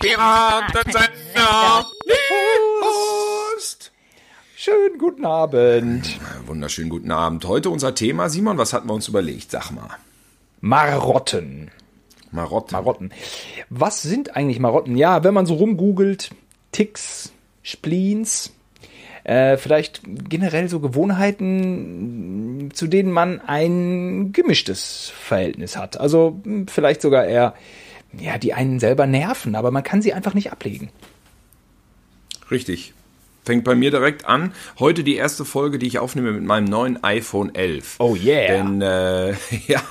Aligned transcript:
Piratensender. 0.00 1.86
Prost. 2.80 3.92
Schönen 4.54 4.98
guten 4.98 5.24
Abend. 5.24 6.18
Wunderschönen 6.46 6.90
guten 6.90 7.10
Abend. 7.10 7.44
Heute 7.46 7.70
unser 7.70 7.94
Thema. 7.94 8.28
Simon, 8.28 8.58
was 8.58 8.72
hatten 8.72 8.88
wir 8.88 8.94
uns 8.94 9.08
überlegt? 9.08 9.50
Sag 9.50 9.70
mal. 9.70 9.90
Marotten. 10.60 11.70
Marotten. 12.30 12.72
Marotten. 12.72 13.12
Was 13.70 14.02
sind 14.02 14.36
eigentlich 14.36 14.58
Marotten? 14.58 14.96
Ja, 14.96 15.24
wenn 15.24 15.34
man 15.34 15.46
so 15.46 15.54
rumgoogelt, 15.54 16.30
Ticks, 16.72 17.32
Spleens, 17.62 18.52
äh, 19.24 19.56
vielleicht 19.56 20.02
generell 20.04 20.68
so 20.68 20.80
Gewohnheiten, 20.80 22.70
zu 22.74 22.86
denen 22.86 23.10
man 23.10 23.40
ein 23.40 24.32
gemischtes 24.32 25.12
Verhältnis 25.18 25.76
hat. 25.76 25.98
Also 25.98 26.40
hm, 26.44 26.68
vielleicht 26.68 27.02
sogar 27.02 27.24
eher, 27.24 27.54
ja, 28.12 28.38
die 28.38 28.54
einen 28.54 28.80
selber 28.80 29.06
nerven, 29.06 29.54
aber 29.54 29.70
man 29.70 29.82
kann 29.82 30.02
sie 30.02 30.12
einfach 30.12 30.34
nicht 30.34 30.52
ablegen. 30.52 30.90
Richtig. 32.50 32.92
Fängt 33.44 33.62
bei 33.62 33.76
mir 33.76 33.92
direkt 33.92 34.24
an. 34.24 34.52
Heute 34.80 35.04
die 35.04 35.14
erste 35.14 35.44
Folge, 35.44 35.78
die 35.78 35.86
ich 35.86 36.00
aufnehme 36.00 36.32
mit 36.32 36.42
meinem 36.42 36.64
neuen 36.64 37.04
iPhone 37.04 37.54
11. 37.54 37.94
Oh 38.00 38.16
yeah. 38.16 38.48
Denn, 38.48 38.82
äh, 38.82 39.30
ja, 39.68 39.82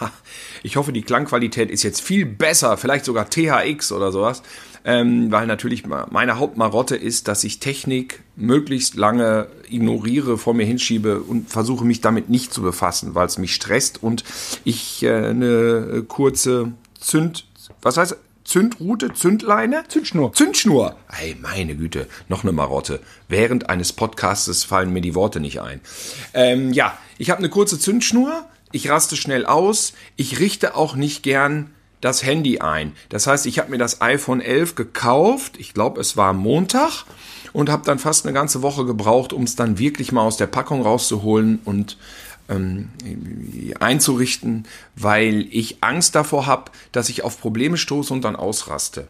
ich 0.61 0.75
hoffe, 0.75 0.91
die 0.91 1.03
Klangqualität 1.03 1.71
ist 1.71 1.83
jetzt 1.83 2.01
viel 2.01 2.25
besser, 2.25 2.75
vielleicht 2.75 3.05
sogar 3.05 3.29
THX 3.29 3.93
oder 3.93 4.11
sowas. 4.11 4.43
Ähm, 4.87 5.31
weil 5.31 5.47
natürlich 5.47 5.85
meine 5.87 6.37
Hauptmarotte 6.37 6.95
ist, 6.95 7.27
dass 7.27 7.43
ich 7.43 7.59
Technik 7.59 8.21
möglichst 8.35 8.95
lange 8.95 9.47
ignoriere, 9.69 10.37
vor 10.37 10.53
mir 10.53 10.65
hinschiebe 10.65 11.21
und 11.21 11.49
versuche 11.49 11.85
mich 11.85 12.01
damit 12.01 12.29
nicht 12.29 12.53
zu 12.53 12.61
befassen, 12.61 13.15
weil 13.15 13.25
es 13.25 13.39
mich 13.39 13.55
stresst 13.55 14.03
und 14.03 14.23
ich 14.63 15.01
äh, 15.01 15.11
eine 15.11 16.03
kurze 16.07 16.73
Zünd, 16.99 17.45
was 17.85 17.97
heißt 17.97 18.17
Zündrute, 18.43 19.13
Zündleine? 19.13 19.83
Zündschnur. 19.87 20.33
Zündschnur. 20.33 20.95
Hey, 21.07 21.37
meine 21.39 21.75
Güte, 21.75 22.07
noch 22.29 22.43
eine 22.43 22.51
Marotte. 22.51 22.99
Während 23.29 23.69
eines 23.69 23.93
Podcastes 23.93 24.63
fallen 24.63 24.91
mir 24.91 25.01
die 25.01 25.13
Worte 25.13 25.39
nicht 25.39 25.61
ein. 25.61 25.81
Ähm, 26.33 26.73
ja, 26.73 26.97
ich 27.19 27.29
habe 27.29 27.39
eine 27.39 27.49
kurze 27.49 27.77
Zündschnur. 27.77 28.45
Ich 28.71 28.89
raste 28.89 29.15
schnell 29.15 29.45
aus. 29.45 29.93
Ich 30.15 30.39
richte 30.39 30.75
auch 30.75 30.95
nicht 30.95 31.21
gern 31.21 31.69
das 32.01 32.23
Handy 32.23 32.59
ein. 32.59 32.93
Das 33.09 33.27
heißt, 33.27 33.45
ich 33.45 33.59
habe 33.59 33.69
mir 33.69 33.77
das 33.77 34.01
iPhone 34.01 34.41
11 34.41 34.73
gekauft. 34.73 35.57
Ich 35.59 35.75
glaube, 35.75 36.01
es 36.01 36.17
war 36.17 36.33
Montag 36.33 37.05
und 37.53 37.69
habe 37.69 37.85
dann 37.85 37.99
fast 37.99 38.25
eine 38.25 38.33
ganze 38.33 38.63
Woche 38.63 38.85
gebraucht, 38.85 39.31
um 39.31 39.43
es 39.43 39.55
dann 39.55 39.77
wirklich 39.77 40.11
mal 40.11 40.23
aus 40.23 40.37
der 40.37 40.47
Packung 40.47 40.81
rauszuholen 40.81 41.59
und 41.65 41.97
ähm, 42.49 42.89
einzurichten, 43.79 44.65
weil 44.95 45.47
ich 45.51 45.77
Angst 45.81 46.15
davor 46.15 46.45
habe, 46.45 46.71
dass 46.91 47.09
ich 47.09 47.23
auf 47.23 47.39
Probleme 47.39 47.77
stoße 47.77 48.13
und 48.13 48.23
dann 48.23 48.35
ausraste. 48.35 49.07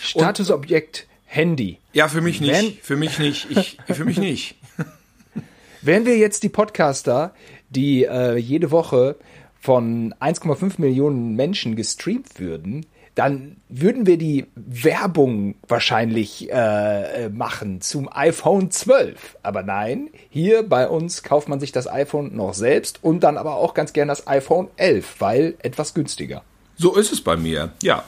Statusobjekt 0.00 1.06
Handy. 1.26 1.78
Ja, 1.92 2.08
für 2.08 2.20
mich 2.20 2.40
nicht. 2.40 2.52
Wenn- 2.52 2.72
für 2.82 2.96
mich 2.96 3.18
nicht. 3.18 3.50
Ich, 3.50 3.78
für 3.86 4.04
mich 4.04 4.18
nicht. 4.18 4.56
Wären 5.82 6.06
wir 6.06 6.16
jetzt 6.18 6.42
die 6.42 6.48
Podcaster, 6.48 7.34
die 7.70 8.04
äh, 8.04 8.36
jede 8.36 8.70
Woche 8.70 9.16
von 9.60 10.14
1,5 10.20 10.80
Millionen 10.80 11.36
Menschen 11.36 11.76
gestreamt 11.76 12.38
würden, 12.40 12.86
dann 13.14 13.56
würden 13.68 14.06
wir 14.06 14.18
die 14.18 14.46
Werbung 14.54 15.56
wahrscheinlich 15.66 16.50
äh, 16.50 17.24
äh, 17.24 17.28
machen 17.28 17.80
zum 17.80 18.08
iPhone 18.12 18.70
12. 18.70 19.36
Aber 19.42 19.62
nein, 19.62 20.08
hier 20.28 20.62
bei 20.62 20.88
uns 20.88 21.22
kauft 21.22 21.48
man 21.48 21.60
sich 21.60 21.72
das 21.72 21.88
iPhone 21.88 22.34
noch 22.34 22.54
selbst 22.54 23.00
und 23.02 23.20
dann 23.20 23.36
aber 23.36 23.56
auch 23.56 23.74
ganz 23.74 23.92
gern 23.92 24.08
das 24.08 24.26
iPhone 24.26 24.68
11, 24.76 25.16
weil 25.18 25.54
etwas 25.58 25.94
günstiger. 25.94 26.42
So 26.76 26.94
ist 26.96 27.12
es 27.12 27.20
bei 27.20 27.36
mir. 27.36 27.72
Ja, 27.82 28.04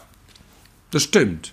das 0.90 1.02
stimmt. 1.02 1.52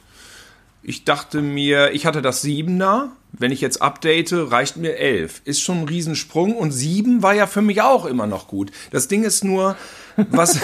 Ich 0.82 1.04
dachte 1.04 1.42
mir, 1.42 1.92
ich 1.92 2.06
hatte 2.06 2.22
das 2.22 2.44
7er. 2.44 3.10
Wenn 3.32 3.52
ich 3.52 3.62
jetzt 3.62 3.82
update, 3.82 4.32
reicht 4.34 4.78
mir 4.78 4.96
11. 4.96 5.42
Ist 5.46 5.62
schon 5.62 5.82
ein 5.82 5.88
Riesensprung. 5.88 6.56
Und 6.56 6.72
7 6.72 7.22
war 7.22 7.34
ja 7.34 7.46
für 7.46 7.62
mich 7.62 7.82
auch 7.82 8.06
immer 8.06 8.26
noch 8.26 8.48
gut. 8.48 8.72
Das 8.92 9.08
Ding 9.08 9.24
ist 9.24 9.44
nur, 9.44 9.76
was, 10.32 10.60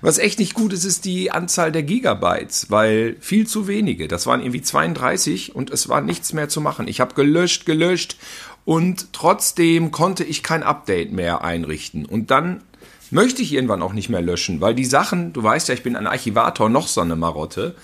was 0.00 0.18
echt 0.18 0.38
nicht 0.38 0.54
gut 0.54 0.72
ist, 0.72 0.84
ist 0.84 1.04
die 1.04 1.30
Anzahl 1.30 1.72
der 1.72 1.82
Gigabytes, 1.82 2.70
weil 2.70 3.16
viel 3.20 3.46
zu 3.46 3.68
wenige. 3.68 4.08
Das 4.08 4.26
waren 4.26 4.40
irgendwie 4.40 4.62
32 4.62 5.54
und 5.54 5.70
es 5.70 5.88
war 5.88 6.00
nichts 6.00 6.32
mehr 6.32 6.48
zu 6.48 6.60
machen. 6.60 6.88
Ich 6.88 7.00
habe 7.00 7.14
gelöscht, 7.14 7.66
gelöscht 7.66 8.16
und 8.64 9.12
trotzdem 9.12 9.90
konnte 9.90 10.24
ich 10.24 10.42
kein 10.42 10.62
Update 10.62 11.12
mehr 11.12 11.42
einrichten. 11.42 12.04
Und 12.04 12.30
dann 12.30 12.62
möchte 13.10 13.42
ich 13.42 13.52
irgendwann 13.52 13.82
auch 13.82 13.92
nicht 13.92 14.08
mehr 14.08 14.22
löschen, 14.22 14.60
weil 14.60 14.74
die 14.74 14.84
Sachen, 14.84 15.32
du 15.32 15.42
weißt 15.42 15.68
ja, 15.68 15.74
ich 15.74 15.82
bin 15.82 15.96
ein 15.96 16.06
Archivator, 16.06 16.68
noch 16.68 16.88
so 16.88 17.00
eine 17.00 17.16
Marotte. 17.16 17.74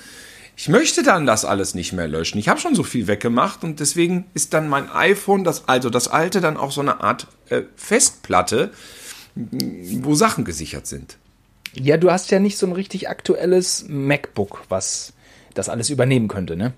Ich 0.56 0.68
möchte 0.68 1.02
dann 1.02 1.26
das 1.26 1.44
alles 1.44 1.74
nicht 1.74 1.92
mehr 1.92 2.06
löschen. 2.06 2.38
Ich 2.38 2.48
habe 2.48 2.60
schon 2.60 2.74
so 2.74 2.84
viel 2.84 3.06
weggemacht 3.06 3.64
und 3.64 3.80
deswegen 3.80 4.26
ist 4.34 4.54
dann 4.54 4.68
mein 4.68 4.90
iPhone, 4.90 5.42
das, 5.42 5.68
also 5.68 5.90
das 5.90 6.06
alte, 6.08 6.40
dann 6.40 6.56
auch 6.56 6.70
so 6.70 6.80
eine 6.80 7.00
Art 7.00 7.26
äh, 7.48 7.62
Festplatte, 7.76 8.70
wo 9.34 10.14
Sachen 10.14 10.44
gesichert 10.44 10.86
sind. 10.86 11.18
Ja, 11.74 11.96
du 11.96 12.10
hast 12.10 12.30
ja 12.30 12.38
nicht 12.38 12.56
so 12.56 12.66
ein 12.66 12.72
richtig 12.72 13.08
aktuelles 13.08 13.86
MacBook, 13.88 14.62
was 14.68 15.12
das 15.54 15.68
alles 15.68 15.90
übernehmen 15.90 16.28
könnte, 16.28 16.56
ne? 16.56 16.72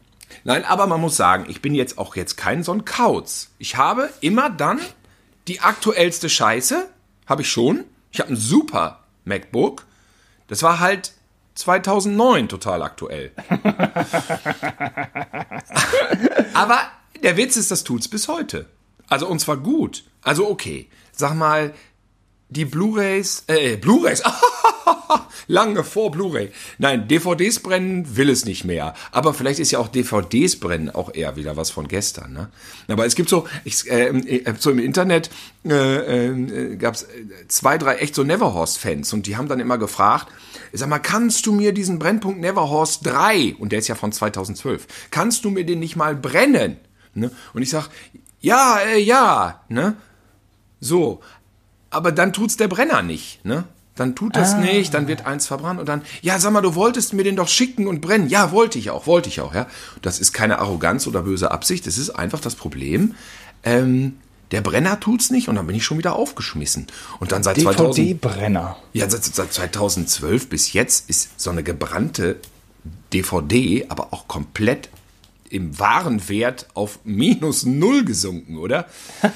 Nein, 0.44 0.64
aber 0.64 0.86
man 0.86 1.00
muss 1.00 1.16
sagen, 1.16 1.46
ich 1.48 1.62
bin 1.62 1.74
jetzt 1.74 1.98
auch 1.98 2.16
jetzt 2.16 2.36
kein 2.36 2.62
so 2.62 2.72
ein 2.72 2.84
Kauz. 2.84 3.50
Ich 3.58 3.76
habe 3.76 4.10
immer 4.20 4.50
dann 4.50 4.80
die 5.48 5.60
aktuellste 5.60 6.28
Scheiße, 6.28 6.88
habe 7.26 7.42
ich 7.42 7.50
schon. 7.50 7.84
Ich 8.10 8.20
habe 8.20 8.32
ein 8.32 8.36
super 8.36 9.04
MacBook. 9.24 9.86
Das 10.48 10.62
war 10.62 10.80
halt 10.80 11.12
2009 11.54 12.48
total 12.48 12.82
aktuell. 12.82 13.32
aber 16.54 16.80
der 17.22 17.36
Witz 17.36 17.56
ist, 17.56 17.70
das 17.70 17.84
tut's 17.84 18.08
bis 18.08 18.28
heute. 18.28 18.66
Also 19.08 19.28
und 19.28 19.38
zwar 19.40 19.56
gut. 19.56 20.04
Also 20.22 20.48
okay, 20.48 20.88
sag 21.12 21.34
mal, 21.34 21.74
die 22.48 22.64
Blu-rays, 22.64 23.44
äh, 23.48 23.76
Blu-rays, 23.76 24.22
lange 25.48 25.82
vor 25.84 26.10
Blu-ray. 26.10 26.50
Nein, 26.78 27.08
DVDs 27.08 27.60
brennen 27.60 28.16
will 28.16 28.30
es 28.30 28.44
nicht 28.44 28.64
mehr. 28.64 28.94
Aber 29.10 29.34
vielleicht 29.34 29.58
ist 29.58 29.72
ja 29.72 29.78
auch 29.78 29.88
DVDs 29.88 30.58
brennen 30.60 30.90
auch 30.90 31.14
eher 31.14 31.36
wieder 31.36 31.56
was 31.56 31.70
von 31.70 31.88
gestern. 31.88 32.32
Ne? 32.32 32.48
Aber 32.88 33.04
es 33.04 33.14
gibt 33.14 33.28
so, 33.28 33.46
ich, 33.64 33.90
äh, 33.90 34.08
äh, 34.08 34.54
so 34.58 34.70
im 34.70 34.78
Internet 34.78 35.30
äh, 35.64 36.26
äh, 36.26 36.76
gab 36.76 36.94
es 36.94 37.06
zwei, 37.48 37.78
drei 37.78 37.96
echt 37.96 38.14
so 38.14 38.22
Neverhorst-Fans 38.22 39.12
und 39.12 39.26
die 39.26 39.36
haben 39.36 39.48
dann 39.48 39.60
immer 39.60 39.78
gefragt, 39.78 40.28
sag 40.72 40.88
mal, 40.88 40.98
kannst 40.98 41.46
du 41.46 41.52
mir 41.52 41.72
diesen 41.72 41.98
Brennpunkt 41.98 42.40
Neverhorst 42.40 43.06
3, 43.06 43.56
und 43.58 43.72
der 43.72 43.80
ist 43.80 43.88
ja 43.88 43.94
von 43.94 44.12
2012, 44.12 44.86
kannst 45.10 45.44
du 45.44 45.50
mir 45.50 45.64
den 45.64 45.80
nicht 45.80 45.96
mal 45.96 46.14
brennen? 46.14 46.76
Ne? 47.14 47.30
Und 47.54 47.62
ich 47.62 47.70
sag, 47.70 47.88
ja, 48.40 48.78
äh, 48.78 48.98
ja, 48.98 49.64
ne? 49.68 49.96
So, 50.78 51.22
aber 51.91 52.12
dann 52.12 52.32
tut's 52.32 52.56
der 52.56 52.69
Brenner 52.69 53.02
nicht, 53.02 53.44
ne? 53.44 53.64
Dann 53.94 54.14
tut 54.14 54.36
das 54.36 54.58
nicht, 54.58 54.92
dann 54.92 55.08
wird 55.08 55.24
eins 55.24 55.47
verbrannt 55.47 55.80
und 55.80 55.88
dann, 55.88 56.02
ja, 56.20 56.38
sag 56.38 56.52
mal, 56.52 56.60
du 56.60 56.74
wolltest 56.74 57.14
mir 57.14 57.24
den 57.24 57.34
doch 57.34 57.48
schicken 57.48 57.86
und 57.86 58.02
brennen. 58.02 58.28
Ja, 58.28 58.52
wollte 58.52 58.78
ich 58.78 58.91
auch, 58.91 59.06
wollte 59.06 59.30
ich 59.30 59.41
auch, 59.41 59.54
ja. 59.54 59.66
Das 60.02 60.19
ist 60.19 60.34
keine 60.34 60.58
Arroganz 60.58 61.06
oder 61.06 61.22
böse 61.22 61.50
Absicht, 61.50 61.86
das 61.86 61.97
ist 61.97 62.10
einfach 62.10 62.41
das 62.41 62.56
Problem. 62.56 63.14
Ähm, 63.62 64.19
der 64.50 64.60
Brenner 64.60 65.00
tut's 65.00 65.30
nicht 65.30 65.48
und 65.48 65.56
dann 65.56 65.66
bin 65.66 65.74
ich 65.74 65.84
schon 65.84 65.97
wieder 65.97 66.14
aufgeschmissen. 66.14 66.86
Und 67.20 67.32
dann 67.32 67.42
seit 67.42 67.58
2000, 67.58 67.97
DVD-Brenner. 67.97 68.76
ja, 68.92 69.08
seit, 69.08 69.24
seit 69.24 69.53
2012 69.53 70.48
bis 70.50 70.74
jetzt 70.74 71.08
ist 71.08 71.41
so 71.41 71.50
eine 71.50 71.62
gebrannte 71.62 72.36
DVD 73.12 73.86
aber 73.88 74.08
auch 74.12 74.28
komplett 74.28 74.91
im 75.52 75.78
wahren 75.78 76.28
Wert 76.28 76.66
auf 76.74 76.98
minus 77.04 77.64
null 77.66 78.04
gesunken, 78.04 78.58
oder? 78.58 78.86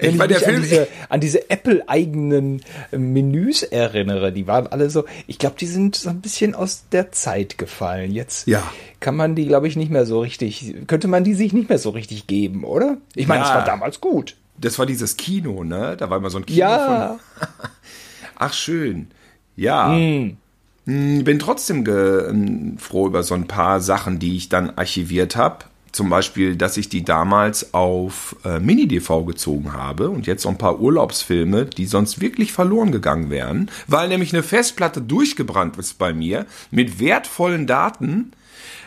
Wenn 0.00 0.10
ich 0.10 0.16
meine, 0.16 0.34
mich 0.34 0.46
an 0.46 0.60
diese, 0.62 0.88
an 1.08 1.20
diese 1.20 1.50
Apple-eigenen 1.50 2.62
äh, 2.92 2.98
Menüs 2.98 3.62
erinnere, 3.62 4.32
die 4.32 4.46
waren 4.46 4.66
alle 4.66 4.90
so, 4.90 5.04
ich 5.26 5.38
glaube, 5.38 5.56
die 5.58 5.66
sind 5.66 5.96
so 5.96 6.10
ein 6.10 6.20
bisschen 6.20 6.54
aus 6.54 6.84
der 6.92 7.12
Zeit 7.12 7.58
gefallen. 7.58 8.12
Jetzt 8.12 8.46
Ja. 8.46 8.62
kann 9.00 9.16
man 9.16 9.34
die, 9.34 9.46
glaube 9.46 9.68
ich, 9.68 9.76
nicht 9.76 9.90
mehr 9.90 10.06
so 10.06 10.20
richtig, 10.20 10.74
könnte 10.86 11.08
man 11.08 11.24
die 11.24 11.34
sich 11.34 11.52
nicht 11.52 11.68
mehr 11.68 11.78
so 11.78 11.90
richtig 11.90 12.26
geben, 12.26 12.64
oder? 12.64 12.98
Ich 13.14 13.26
meine, 13.26 13.42
es 13.42 13.48
Ja. 13.48 13.56
war 13.56 13.64
damals 13.64 14.00
gut. 14.00 14.36
Das 14.58 14.78
war 14.78 14.86
dieses 14.86 15.16
Kino, 15.16 15.64
ne? 15.64 15.96
Da 15.98 16.10
war 16.10 16.18
immer 16.18 16.30
so 16.30 16.38
ein 16.38 16.46
Kino 16.46 16.58
Ja. 16.58 17.18
von. 17.38 17.48
Ach, 18.36 18.52
schön. 18.52 19.08
Ja. 19.56 19.88
Mm, 19.88 20.36
Bin 20.84 21.38
trotzdem 21.38 21.84
ähm, 21.86 22.78
froh 22.78 23.06
über 23.06 23.22
so 23.22 23.34
ein 23.34 23.46
paar 23.46 23.80
Sachen, 23.80 24.18
die 24.18 24.36
ich 24.36 24.48
dann 24.48 24.70
archiviert 24.70 25.36
habe. 25.36 25.64
Zum 25.92 26.08
Beispiel, 26.08 26.56
dass 26.56 26.76
ich 26.76 26.88
die 26.88 27.04
damals 27.04 27.74
auf 27.74 28.36
äh, 28.44 28.60
Mini-DV 28.60 29.24
gezogen 29.26 29.72
habe 29.72 30.08
und 30.08 30.26
jetzt 30.26 30.42
so 30.42 30.48
ein 30.48 30.58
paar 30.58 30.80
Urlaubsfilme, 30.80 31.66
die 31.66 31.86
sonst 31.86 32.20
wirklich 32.20 32.52
verloren 32.52 32.92
gegangen 32.92 33.28
wären, 33.28 33.70
weil 33.88 34.08
nämlich 34.08 34.32
eine 34.32 34.44
Festplatte 34.44 35.02
durchgebrannt 35.02 35.76
ist 35.78 35.98
bei 35.98 36.12
mir 36.12 36.46
mit 36.70 37.00
wertvollen 37.00 37.66
Daten, 37.66 38.32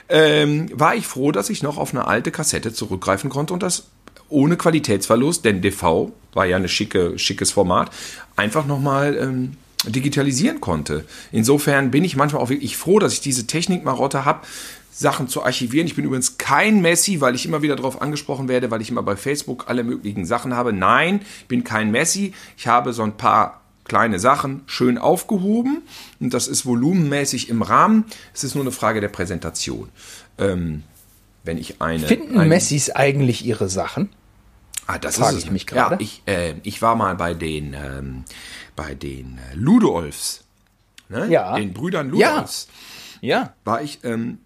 ähm, 0.08 0.70
war 0.74 0.96
ich 0.96 1.06
froh, 1.06 1.32
dass 1.34 1.50
ich 1.50 1.62
noch 1.62 1.78
auf 1.78 1.94
eine 1.94 2.08
alte 2.08 2.32
Kassette 2.32 2.74
zurückgreifen 2.74 3.30
konnte 3.30 3.54
und 3.54 3.64
das 3.64 3.88
ohne 4.30 4.56
Qualitätsverlust, 4.58 5.44
denn 5.44 5.62
DV 5.62 6.12
war 6.34 6.46
ja 6.46 6.58
ein 6.58 6.68
schicke, 6.68 7.20
schickes 7.20 7.52
Format, 7.52 7.92
einfach 8.36 8.66
nochmal 8.66 9.18
ähm, 9.18 9.58
digitalisieren 9.86 10.62
konnte. 10.62 11.06
Insofern 11.32 11.92
bin 11.92 12.04
ich 12.04 12.16
manchmal 12.16 12.42
auch 12.42 12.50
wirklich 12.50 12.78
froh, 12.78 13.00
dass 13.00 13.14
ich 13.14 13.22
diese 13.22 13.48
Technikmarotte 13.48 14.26
habe, 14.26 14.42
Sachen 14.92 15.28
zu 15.28 15.44
archivieren. 15.44 15.88
Ich 15.88 15.96
bin 15.96 16.06
übrigens 16.06 16.38
kein 16.38 16.82
Messi, 16.82 17.20
weil 17.20 17.36
ich 17.36 17.46
immer 17.46 17.62
wieder 17.62 17.76
darauf 17.76 18.02
angesprochen 18.02 18.48
werde, 18.48 18.70
weil 18.72 18.82
ich 18.82 18.90
immer 18.90 19.04
bei 19.04 19.16
Facebook 19.16 19.66
alle 19.68 19.84
möglichen 19.84 20.26
Sachen 20.26 20.56
habe. 20.56 20.72
Nein, 20.72 21.22
ich 21.42 21.48
bin 21.48 21.64
kein 21.64 21.92
Messi. 21.92 22.34
Ich 22.58 22.68
habe 22.68 22.94
so 22.94 23.04
ein 23.04 23.18
paar 23.18 23.62
kleine 23.86 24.20
Sachen 24.20 24.62
schön 24.66 24.98
aufgehoben 24.98 25.82
und 26.20 26.34
das 26.34 26.48
ist 26.48 26.66
volumenmäßig 26.66 27.50
im 27.50 27.62
Rahmen. 27.62 28.06
Es 28.34 28.44
ist 28.44 28.56
nur 28.56 28.64
eine 28.64 28.72
Frage 28.72 29.02
der 29.02 29.10
Präsentation. 29.10 29.90
Ähm, 30.38 30.84
wenn 31.44 31.58
ich 31.58 31.82
eine. 31.82 32.08
Finden 32.08 32.38
eine, 32.38 32.50
Messis 32.50 32.90
eigentlich 32.90 33.46
ihre 33.46 33.70
Sachen? 33.70 34.10
Ah, 34.88 34.98
das 34.98 35.18
Frage 35.18 35.38
ich 35.38 35.50
mich 35.52 35.66
gerade. 35.68 35.96
Ja, 35.96 36.02
ich, 36.02 36.22
äh, 36.26 36.56
ich 36.64 36.82
war 36.82 36.96
mal 36.96 37.16
bei 37.16 37.34
den, 37.34 37.74
ähm, 37.74 38.26
bei 38.76 38.96
den 38.96 39.40
äh, 39.52 39.56
Ludolfs. 39.56 40.44
Ne? 41.10 41.28
Ja. 41.30 41.56
Den 41.56 41.74
Brüdern 41.74 42.14
Ja. 42.16 42.32
Ludolfs. 42.32 42.68
Ja. 43.22 43.54
War 43.64 43.82
ich 43.82 44.04
ähm, 44.04 44.40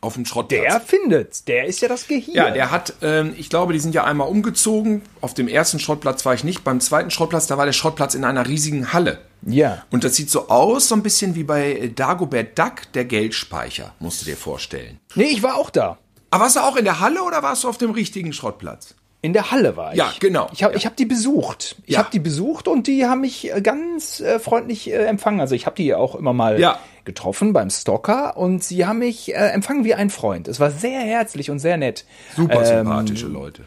auf 0.00 0.14
dem 0.14 0.26
Schrottplatz. 0.26 0.62
Der 0.62 0.80
findet's. 0.80 1.44
Der 1.44 1.66
ist 1.66 1.80
ja 1.80 1.88
das 1.88 2.08
Gehirn. 2.08 2.34
Ja, 2.34 2.50
der 2.50 2.72
hat, 2.72 2.94
ähm, 3.02 3.34
ich 3.36 3.48
glaube, 3.48 3.72
die 3.72 3.78
sind 3.78 3.94
ja 3.94 4.02
einmal 4.04 4.28
umgezogen. 4.28 5.02
Auf 5.20 5.32
dem 5.34 5.46
ersten 5.46 5.78
Schrottplatz 5.78 6.24
war 6.26 6.34
ich 6.34 6.42
nicht. 6.42 6.64
Beim 6.64 6.80
zweiten 6.80 7.10
Schrottplatz, 7.10 7.46
da 7.46 7.56
war 7.56 7.66
der 7.66 7.72
Schrottplatz 7.72 8.14
in 8.14 8.24
einer 8.24 8.48
riesigen 8.48 8.92
Halle. 8.92 9.20
Ja. 9.42 9.84
Und 9.90 10.02
das 10.02 10.16
sieht 10.16 10.30
so 10.30 10.48
aus, 10.48 10.88
so 10.88 10.96
ein 10.96 11.02
bisschen 11.04 11.36
wie 11.36 11.44
bei 11.44 11.72
äh, 11.74 11.88
Dagobert 11.88 12.58
Duck, 12.58 12.92
der 12.94 13.04
Geldspeicher, 13.04 13.94
musst 14.00 14.20
du 14.22 14.24
dir 14.24 14.36
vorstellen. 14.36 14.98
Nee, 15.14 15.24
ich 15.26 15.42
war 15.44 15.54
auch 15.54 15.70
da. 15.70 15.98
Aber 16.30 16.44
warst 16.44 16.56
du 16.56 16.60
auch 16.60 16.76
in 16.76 16.84
der 16.84 16.98
Halle 16.98 17.22
oder 17.22 17.42
warst 17.44 17.62
du 17.62 17.68
auf 17.68 17.78
dem 17.78 17.90
richtigen 17.92 18.32
Schrottplatz? 18.32 18.94
In 19.24 19.32
der 19.32 19.52
Halle 19.52 19.76
war 19.76 19.92
ich. 19.92 19.98
Ja, 19.98 20.12
genau. 20.18 20.48
Ich 20.52 20.64
habe 20.64 20.74
Ja. 20.74 20.78
ich 20.78 20.84
hab 20.86 20.96
die 20.96 21.04
besucht. 21.06 21.76
Ich 21.86 21.94
Ja. 21.94 22.00
habe 22.00 22.08
die 22.12 22.18
besucht 22.18 22.66
und 22.66 22.88
die 22.88 23.06
haben 23.06 23.20
mich 23.20 23.52
äh, 23.54 23.60
ganz 23.60 24.18
äh, 24.20 24.40
freundlich 24.40 24.90
äh, 24.90 24.96
empfangen. 25.06 25.38
Also 25.40 25.54
ich 25.54 25.64
habe 25.64 25.76
die 25.76 25.94
auch 25.94 26.16
immer 26.16 26.32
mal 26.32 26.58
Ja. 26.60 26.80
getroffen 27.04 27.52
beim 27.52 27.70
Stalker 27.70 28.36
und 28.36 28.64
sie 28.64 28.84
haben 28.84 28.98
mich 28.98 29.32
äh, 29.32 29.36
empfangen 29.50 29.84
wie 29.84 29.94
ein 29.94 30.10
Freund. 30.10 30.48
Es 30.48 30.58
war 30.58 30.72
sehr 30.72 30.98
herzlich 31.00 31.50
und 31.52 31.60
sehr 31.60 31.76
nett. 31.76 32.04
Super 32.34 32.60
Ähm, 32.68 32.78
sympathische 32.84 33.26
Leute. 33.28 33.62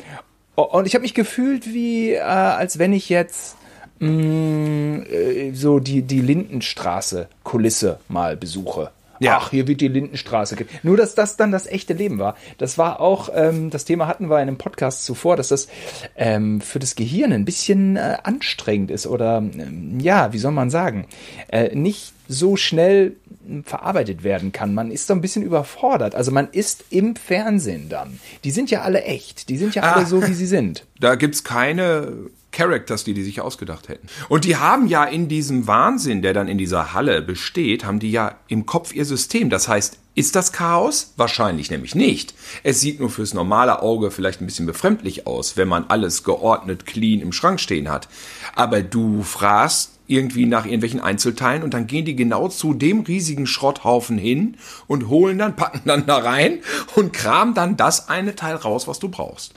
Und 0.55 0.87
ich 0.87 0.93
habe 0.93 1.03
mich 1.03 1.13
gefühlt 1.13 1.73
wie, 1.73 2.11
äh, 2.11 2.19
als 2.19 2.77
wenn 2.77 2.91
ich 2.91 3.07
jetzt 3.07 3.55
mh, 3.99 5.05
äh, 5.05 5.51
so 5.53 5.79
die, 5.79 6.01
die 6.01 6.19
Lindenstraße-Kulisse 6.19 7.99
mal 8.09 8.35
besuche. 8.37 8.91
Ja. 9.19 9.37
Ach, 9.41 9.51
hier 9.51 9.67
wird 9.67 9.81
die 9.81 9.87
Lindenstraße. 9.87 10.55
Nur, 10.83 10.97
dass 10.97 11.15
das 11.15 11.37
dann 11.37 11.51
das 11.51 11.67
echte 11.67 11.93
Leben 11.93 12.19
war. 12.19 12.35
Das 12.57 12.77
war 12.77 12.99
auch, 12.99 13.29
ähm, 13.33 13.69
das 13.69 13.85
Thema 13.85 14.07
hatten 14.07 14.29
wir 14.29 14.37
in 14.41 14.47
einem 14.47 14.57
Podcast 14.57 15.05
zuvor, 15.05 15.35
dass 15.37 15.49
das 15.49 15.67
ähm, 16.15 16.61
für 16.61 16.79
das 16.79 16.95
Gehirn 16.95 17.31
ein 17.33 17.45
bisschen 17.45 17.95
äh, 17.95 18.17
anstrengend 18.23 18.91
ist 18.91 19.07
oder, 19.07 19.37
ähm, 19.37 19.99
ja, 19.99 20.33
wie 20.33 20.37
soll 20.39 20.51
man 20.51 20.69
sagen, 20.69 21.07
äh, 21.49 21.75
nicht 21.75 22.13
so 22.27 22.55
schnell 22.55 23.15
ähm, 23.47 23.63
verarbeitet 23.63 24.23
werden 24.23 24.51
kann. 24.51 24.73
Man 24.73 24.91
ist 24.91 25.07
so 25.07 25.13
ein 25.13 25.21
bisschen 25.21 25.43
überfordert. 25.43 26.15
Also 26.15 26.31
man 26.31 26.47
ist 26.51 26.85
im 26.89 27.15
Fernsehen 27.15 27.87
dann. 27.89 28.19
Die 28.43 28.51
sind 28.51 28.71
ja 28.71 28.81
alle 28.81 29.03
echt. 29.03 29.49
Die 29.49 29.57
sind 29.57 29.75
ja 29.75 29.83
alle 29.83 30.03
Ah. 30.03 30.05
so, 30.07 30.27
wie 30.27 30.33
sie 30.33 30.47
sind. 30.47 30.85
Da 30.99 31.15
gibt's 31.15 31.43
keine 31.43 32.11
Characters, 32.55 33.03
die 33.03 33.13
die 33.13 33.23
sich 33.23 33.41
ausgedacht 33.41 33.89
hätten. 33.89 34.07
Und 34.29 34.45
die 34.45 34.55
haben 34.55 34.87
ja 34.87 35.03
in 35.03 35.27
diesem 35.27 35.67
Wahnsinn, 35.67 36.21
der 36.21 36.33
dann 36.33 36.47
in 36.47 36.57
dieser 36.57 36.93
Halle 36.93 37.21
besteht, 37.21 37.85
haben 37.85 37.99
die 37.99 38.11
ja 38.11 38.35
im 38.47 38.65
Kopf 38.65 38.93
ihr 38.93 39.05
System. 39.05 39.49
Das 39.49 39.67
heißt, 39.67 39.99
ist 40.15 40.35
das 40.37 40.53
Chaos? 40.53 41.13
Wahrscheinlich 41.17 41.69
nämlich 41.69 41.93
nicht. 41.93 42.33
Es 42.63 42.79
sieht 42.79 43.01
nur 43.01 43.09
fürs 43.09 43.33
normale 43.33 43.81
Auge 43.81 44.09
vielleicht 44.09 44.41
ein 44.41 44.45
bisschen 44.45 44.65
befremdlich 44.65 45.27
aus, 45.27 45.57
wenn 45.57 45.67
man 45.67 45.85
alles 45.89 46.23
geordnet, 46.23 46.85
clean 46.85 47.19
im 47.19 47.33
Schrank 47.33 47.59
stehen 47.59 47.89
hat. 47.89 48.07
Aber 48.55 48.81
du 48.81 49.23
fragst 49.23 49.91
irgendwie 50.07 50.45
nach 50.45 50.65
irgendwelchen 50.65 51.01
Einzelteilen 51.01 51.63
und 51.63 51.73
dann 51.73 51.87
gehen 51.87 52.05
die 52.05 52.15
genau 52.15 52.47
zu 52.47 52.73
dem 52.73 53.01
riesigen 53.01 53.47
Schrotthaufen 53.47 54.17
hin 54.17 54.55
und 54.87 55.09
holen 55.09 55.37
dann, 55.37 55.55
packen 55.57 55.81
dann 55.85 56.05
da 56.05 56.17
rein 56.17 56.59
und 56.95 57.11
kramen 57.11 57.53
dann 57.53 57.75
das 57.75 58.07
eine 58.07 58.35
Teil 58.35 58.55
raus, 58.55 58.87
was 58.87 58.99
du 58.99 59.09
brauchst. 59.09 59.53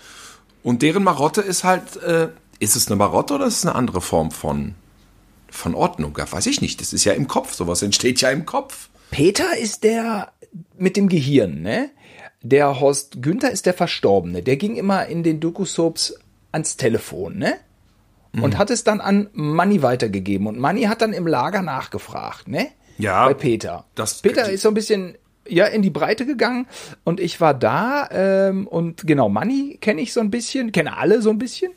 Und 0.65 0.83
deren 0.83 1.05
Marotte 1.05 1.41
ist 1.41 1.65
halt, 1.65 1.97
äh, 1.99 2.29
ist 2.59 2.77
es 2.77 2.87
eine 2.89 2.97
Marotte 2.97 3.35
oder 3.35 3.47
ist 3.47 3.59
es 3.59 3.67
eine 3.67 3.75
andere 3.75 4.01
Form 4.01 4.31
von, 4.31 4.75
von 5.51 5.75
Ordnung? 5.75 6.15
Ja, 6.19 6.31
weiß 6.31 6.47
ich 6.47 6.61
nicht. 6.61 6.81
Das 6.81 6.93
ist 6.93 7.05
ja 7.05 7.13
im 7.13 7.29
Kopf. 7.29 7.55
Sowas 7.55 7.83
entsteht 7.83 8.21
ja 8.21 8.31
im 8.31 8.47
Kopf. 8.47 8.89
Peter 9.11 9.57
ist 9.57 9.85
der 9.85 10.33
mit 10.77 10.97
dem 10.97 11.09
Gehirn, 11.09 11.63
ne? 11.63 11.91
Der 12.43 12.79
Horst 12.81 13.21
Günther 13.23 13.51
ist 13.51 13.67
der 13.67 13.75
Verstorbene. 13.75 14.43
Der 14.43 14.57
ging 14.57 14.77
immer 14.77 15.07
in 15.07 15.23
den 15.23 15.41
Doku-Soaps 15.41 16.15
ans 16.53 16.77
Telefon, 16.77 17.39
ne? 17.39 17.55
Und 18.41 18.59
hat 18.59 18.71
es 18.71 18.85
dann 18.85 19.01
an 19.01 19.29
Manni 19.33 19.83
weitergegeben. 19.83 20.47
Und 20.47 20.59
Manni 20.59 20.83
hat 20.83 21.01
dann 21.03 21.13
im 21.13 21.27
Lager 21.27 21.63
nachgefragt, 21.63 22.47
ne? 22.47 22.69
Ja. 22.99 23.27
Bei 23.27 23.35
Peter. 23.35 23.85
Das- 23.95 24.21
Peter 24.23 24.49
ist 24.49 24.63
so 24.63 24.69
ein 24.69 24.75
bisschen 24.75 25.17
ja 25.49 25.65
in 25.65 25.81
die 25.83 25.89
Breite 25.91 26.27
gegangen 26.27 26.67
und 27.05 27.21
ich 27.21 27.41
war 27.41 27.55
da 27.55 28.07
ähm, 28.13 28.67
und 28.69 29.07
genau 29.07 29.31
Manni 29.31 29.79
kenne 29.81 30.03
ich 30.03 30.13
so 30.13 30.21
ein 30.21 30.31
bisschen, 30.31 30.73
kenne 30.73 30.97
alle 30.99 31.23
so 31.23 31.31
ein 31.31 31.39
bisschen. 31.39 31.73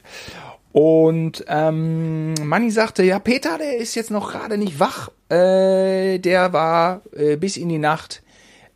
Und 0.71 1.43
ähm, 1.47 2.33
Manni 2.43 2.71
sagte, 2.71 3.03
ja, 3.03 3.19
Peter, 3.19 3.57
der 3.57 3.77
ist 3.77 3.95
jetzt 3.95 4.11
noch 4.11 4.31
gerade 4.31 4.57
nicht 4.57 4.79
wach. 4.79 5.09
Äh, 5.29 6.19
der 6.19 6.53
war 6.53 7.01
äh, 7.13 7.35
bis 7.35 7.57
in 7.57 7.69
die 7.69 7.77
Nacht 7.77 8.23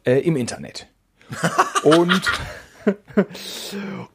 äh, 0.04 0.20
im 0.20 0.36
Internet. 0.36 0.88
und 1.84 2.22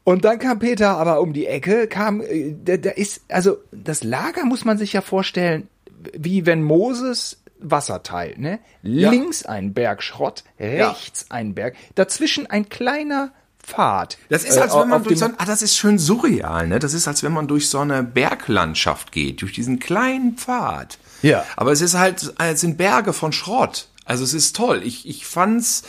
und 0.04 0.24
dann 0.24 0.38
kam 0.38 0.58
Peter 0.58 0.90
aber 0.90 1.20
um 1.20 1.32
die 1.32 1.46
Ecke, 1.46 1.86
kam, 1.88 2.20
äh, 2.20 2.52
der, 2.52 2.78
der 2.78 2.98
ist, 2.98 3.22
also 3.28 3.58
das 3.72 4.04
Lager 4.04 4.44
muss 4.44 4.64
man 4.64 4.78
sich 4.78 4.92
ja 4.92 5.00
vorstellen, 5.00 5.68
wie 6.16 6.46
wenn 6.46 6.62
Moses 6.62 7.42
Wasser 7.58 8.02
teilt, 8.02 8.38
ne? 8.38 8.58
Links 8.82 9.44
ein 9.44 9.74
Berg 9.74 10.02
Schrott, 10.02 10.44
rechts 10.58 11.26
ein 11.30 11.54
Berg, 11.54 11.76
dazwischen 11.94 12.46
ein 12.46 12.68
kleiner 12.68 13.32
Pfad. 13.62 14.18
Das 14.28 14.44
ist, 14.44 14.56
Äh, 14.56 14.60
als 14.60 14.74
wenn 14.74 14.88
man 14.88 15.02
durch 15.02 15.18
so 15.18 15.26
ein, 15.26 15.34
ah, 15.38 15.44
das 15.44 15.62
ist 15.62 15.76
schön 15.76 15.98
surreal, 15.98 16.66
ne? 16.68 16.78
Das 16.78 16.94
ist, 16.94 17.06
als 17.08 17.22
wenn 17.22 17.32
man 17.32 17.46
durch 17.48 17.68
so 17.68 17.78
eine 17.78 18.02
Berglandschaft 18.02 19.12
geht, 19.12 19.42
durch 19.42 19.52
diesen 19.52 19.78
kleinen 19.78 20.36
Pfad. 20.36 20.98
Ja. 21.22 21.44
Aber 21.56 21.72
es 21.72 21.80
ist 21.80 21.94
halt, 21.94 22.32
es 22.38 22.60
sind 22.60 22.76
Berge 22.76 23.12
von 23.12 23.32
Schrott. 23.32 23.88
Also 24.04 24.24
es 24.24 24.34
ist 24.34 24.56
toll. 24.56 24.82
Ich, 24.84 25.08
ich 25.08 25.26
fand's 25.26 25.82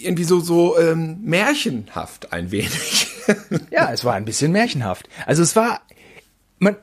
irgendwie 0.00 0.24
so, 0.24 0.40
so 0.40 0.78
ähm, 0.78 1.18
märchenhaft 1.22 2.32
ein 2.32 2.50
wenig. 2.50 3.08
Ja, 3.70 3.92
es 3.92 4.04
war 4.04 4.14
ein 4.14 4.24
bisschen 4.24 4.50
märchenhaft. 4.50 5.08
Also 5.26 5.44
es 5.44 5.54
war, 5.54 5.80
man, 6.58 6.74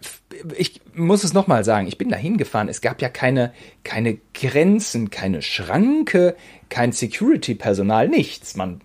ich 0.57 0.79
muss 0.93 1.25
es 1.25 1.33
nochmal 1.33 1.65
sagen, 1.65 1.85
ich 1.85 1.97
bin 1.97 2.07
da 2.07 2.15
hingefahren, 2.15 2.69
es 2.69 2.79
gab 2.79 3.01
ja 3.01 3.09
keine, 3.09 3.51
keine 3.83 4.17
Grenzen, 4.33 5.09
keine 5.09 5.41
Schranke, 5.41 6.37
kein 6.69 6.93
Security-Personal, 6.93 8.07
nichts. 8.07 8.55
Man 8.55 8.79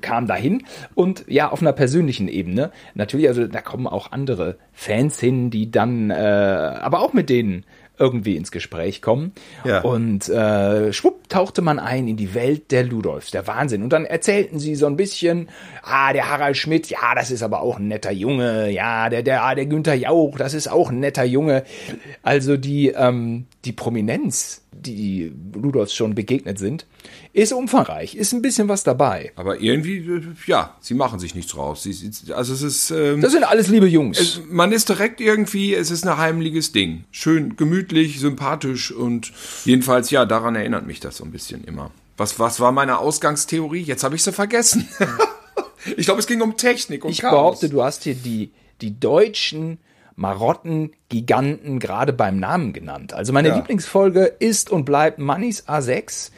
kam 0.00 0.26
dahin 0.26 0.64
und 0.94 1.24
ja, 1.28 1.50
auf 1.50 1.60
einer 1.60 1.72
persönlichen 1.72 2.28
Ebene. 2.28 2.70
Natürlich, 2.94 3.28
also 3.28 3.46
da 3.46 3.60
kommen 3.60 3.86
auch 3.86 4.12
andere 4.12 4.56
Fans 4.72 5.18
hin, 5.20 5.50
die 5.50 5.70
dann, 5.70 6.10
äh, 6.10 6.14
aber 6.14 7.00
auch 7.00 7.12
mit 7.12 7.30
denen 7.30 7.64
irgendwie 7.98 8.36
ins 8.36 8.50
Gespräch 8.50 9.02
kommen. 9.02 9.32
Ja. 9.64 9.80
Und 9.80 10.28
äh, 10.28 10.92
schwupp 10.92 11.28
tauchte 11.28 11.62
man 11.62 11.78
ein 11.78 12.08
in 12.08 12.16
die 12.16 12.34
Welt 12.34 12.70
der 12.70 12.84
Ludolfs, 12.84 13.30
der 13.30 13.46
Wahnsinn. 13.46 13.82
Und 13.82 13.92
dann 13.92 14.04
erzählten 14.04 14.58
sie 14.58 14.74
so 14.74 14.86
ein 14.86 14.96
bisschen, 14.96 15.48
ah, 15.82 16.12
der 16.12 16.30
Harald 16.30 16.56
Schmidt, 16.56 16.88
ja, 16.88 17.14
das 17.14 17.30
ist 17.30 17.42
aber 17.42 17.60
auch 17.60 17.78
ein 17.78 17.88
netter 17.88 18.12
Junge, 18.12 18.70
ja, 18.70 19.08
der, 19.08 19.22
der, 19.22 19.42
ah, 19.42 19.54
der 19.54 19.66
Günther 19.66 19.94
Jauch, 19.94 20.38
das 20.38 20.54
ist 20.54 20.68
auch 20.68 20.90
ein 20.90 21.00
netter 21.00 21.24
Junge. 21.24 21.64
Also 22.22 22.56
die, 22.56 22.88
ähm, 22.88 23.46
die 23.64 23.72
Prominenz, 23.72 24.64
die 24.72 25.32
Ludolfs 25.54 25.94
schon 25.94 26.14
begegnet 26.14 26.58
sind, 26.58 26.86
ist 27.38 27.52
umfangreich, 27.52 28.14
ist 28.14 28.32
ein 28.32 28.42
bisschen 28.42 28.68
was 28.68 28.82
dabei. 28.84 29.32
Aber 29.36 29.60
irgendwie, 29.60 29.98
äh, 29.98 30.22
ja, 30.46 30.74
sie 30.80 30.94
machen 30.94 31.18
sich 31.18 31.34
nichts 31.34 31.52
draus. 31.52 31.82
Sie, 31.84 32.10
also 32.32 32.52
es 32.52 32.62
ist, 32.62 32.90
ähm, 32.90 33.20
Das 33.20 33.32
sind 33.32 33.44
alles 33.44 33.68
liebe 33.68 33.86
Jungs. 33.86 34.40
man 34.48 34.72
ist 34.72 34.88
direkt 34.88 35.20
irgendwie, 35.20 35.74
es 35.74 35.90
ist 35.90 36.06
ein 36.06 36.16
heimliches 36.18 36.72
Ding. 36.72 37.04
Schön, 37.10 37.56
gemütlich, 37.56 38.18
sympathisch 38.20 38.90
und 38.92 39.32
jedenfalls, 39.64 40.10
ja, 40.10 40.24
daran 40.24 40.54
erinnert 40.56 40.86
mich 40.86 41.00
das 41.00 41.16
so 41.18 41.24
ein 41.24 41.30
bisschen 41.30 41.64
immer. 41.64 41.90
Was, 42.16 42.38
was 42.40 42.58
war 42.60 42.72
meine 42.72 42.98
Ausgangstheorie? 42.98 43.82
Jetzt 43.82 44.02
habe 44.04 44.16
ich 44.16 44.22
sie 44.24 44.32
vergessen. 44.32 44.88
ich 45.96 46.06
glaube, 46.06 46.20
es 46.20 46.26
ging 46.26 46.40
um 46.40 46.56
Technik 46.56 47.04
und 47.04 47.12
Ich 47.12 47.20
Chaos. 47.20 47.32
behaupte, 47.32 47.68
du 47.68 47.82
hast 47.84 48.02
hier 48.04 48.14
die, 48.16 48.50
die 48.80 48.98
deutschen 48.98 49.78
Marotten-Giganten 50.16 51.78
gerade 51.78 52.12
beim 52.12 52.38
Namen 52.38 52.72
genannt. 52.72 53.12
Also 53.12 53.32
meine 53.32 53.48
Ja. 53.48 53.56
Lieblingsfolge 53.56 54.24
ist 54.38 54.70
und 54.70 54.84
bleibt 54.84 55.18
Mannys 55.18 55.66
A6. 55.68 56.30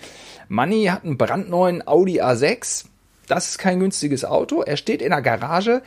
Manny 0.51 0.87
hat 0.87 1.05
einen 1.05 1.17
brandneuen 1.17 1.87
Audi 1.87 2.21
A6. 2.21 2.87
Das 3.29 3.51
ist 3.51 3.59
kein 3.59 3.79
günstiges 3.79 4.25
Auto. 4.25 4.63
Er 4.63 4.77
steht 4.77 5.01
in 5.01 5.11
der 5.11 5.23
Garage. 5.23 5.81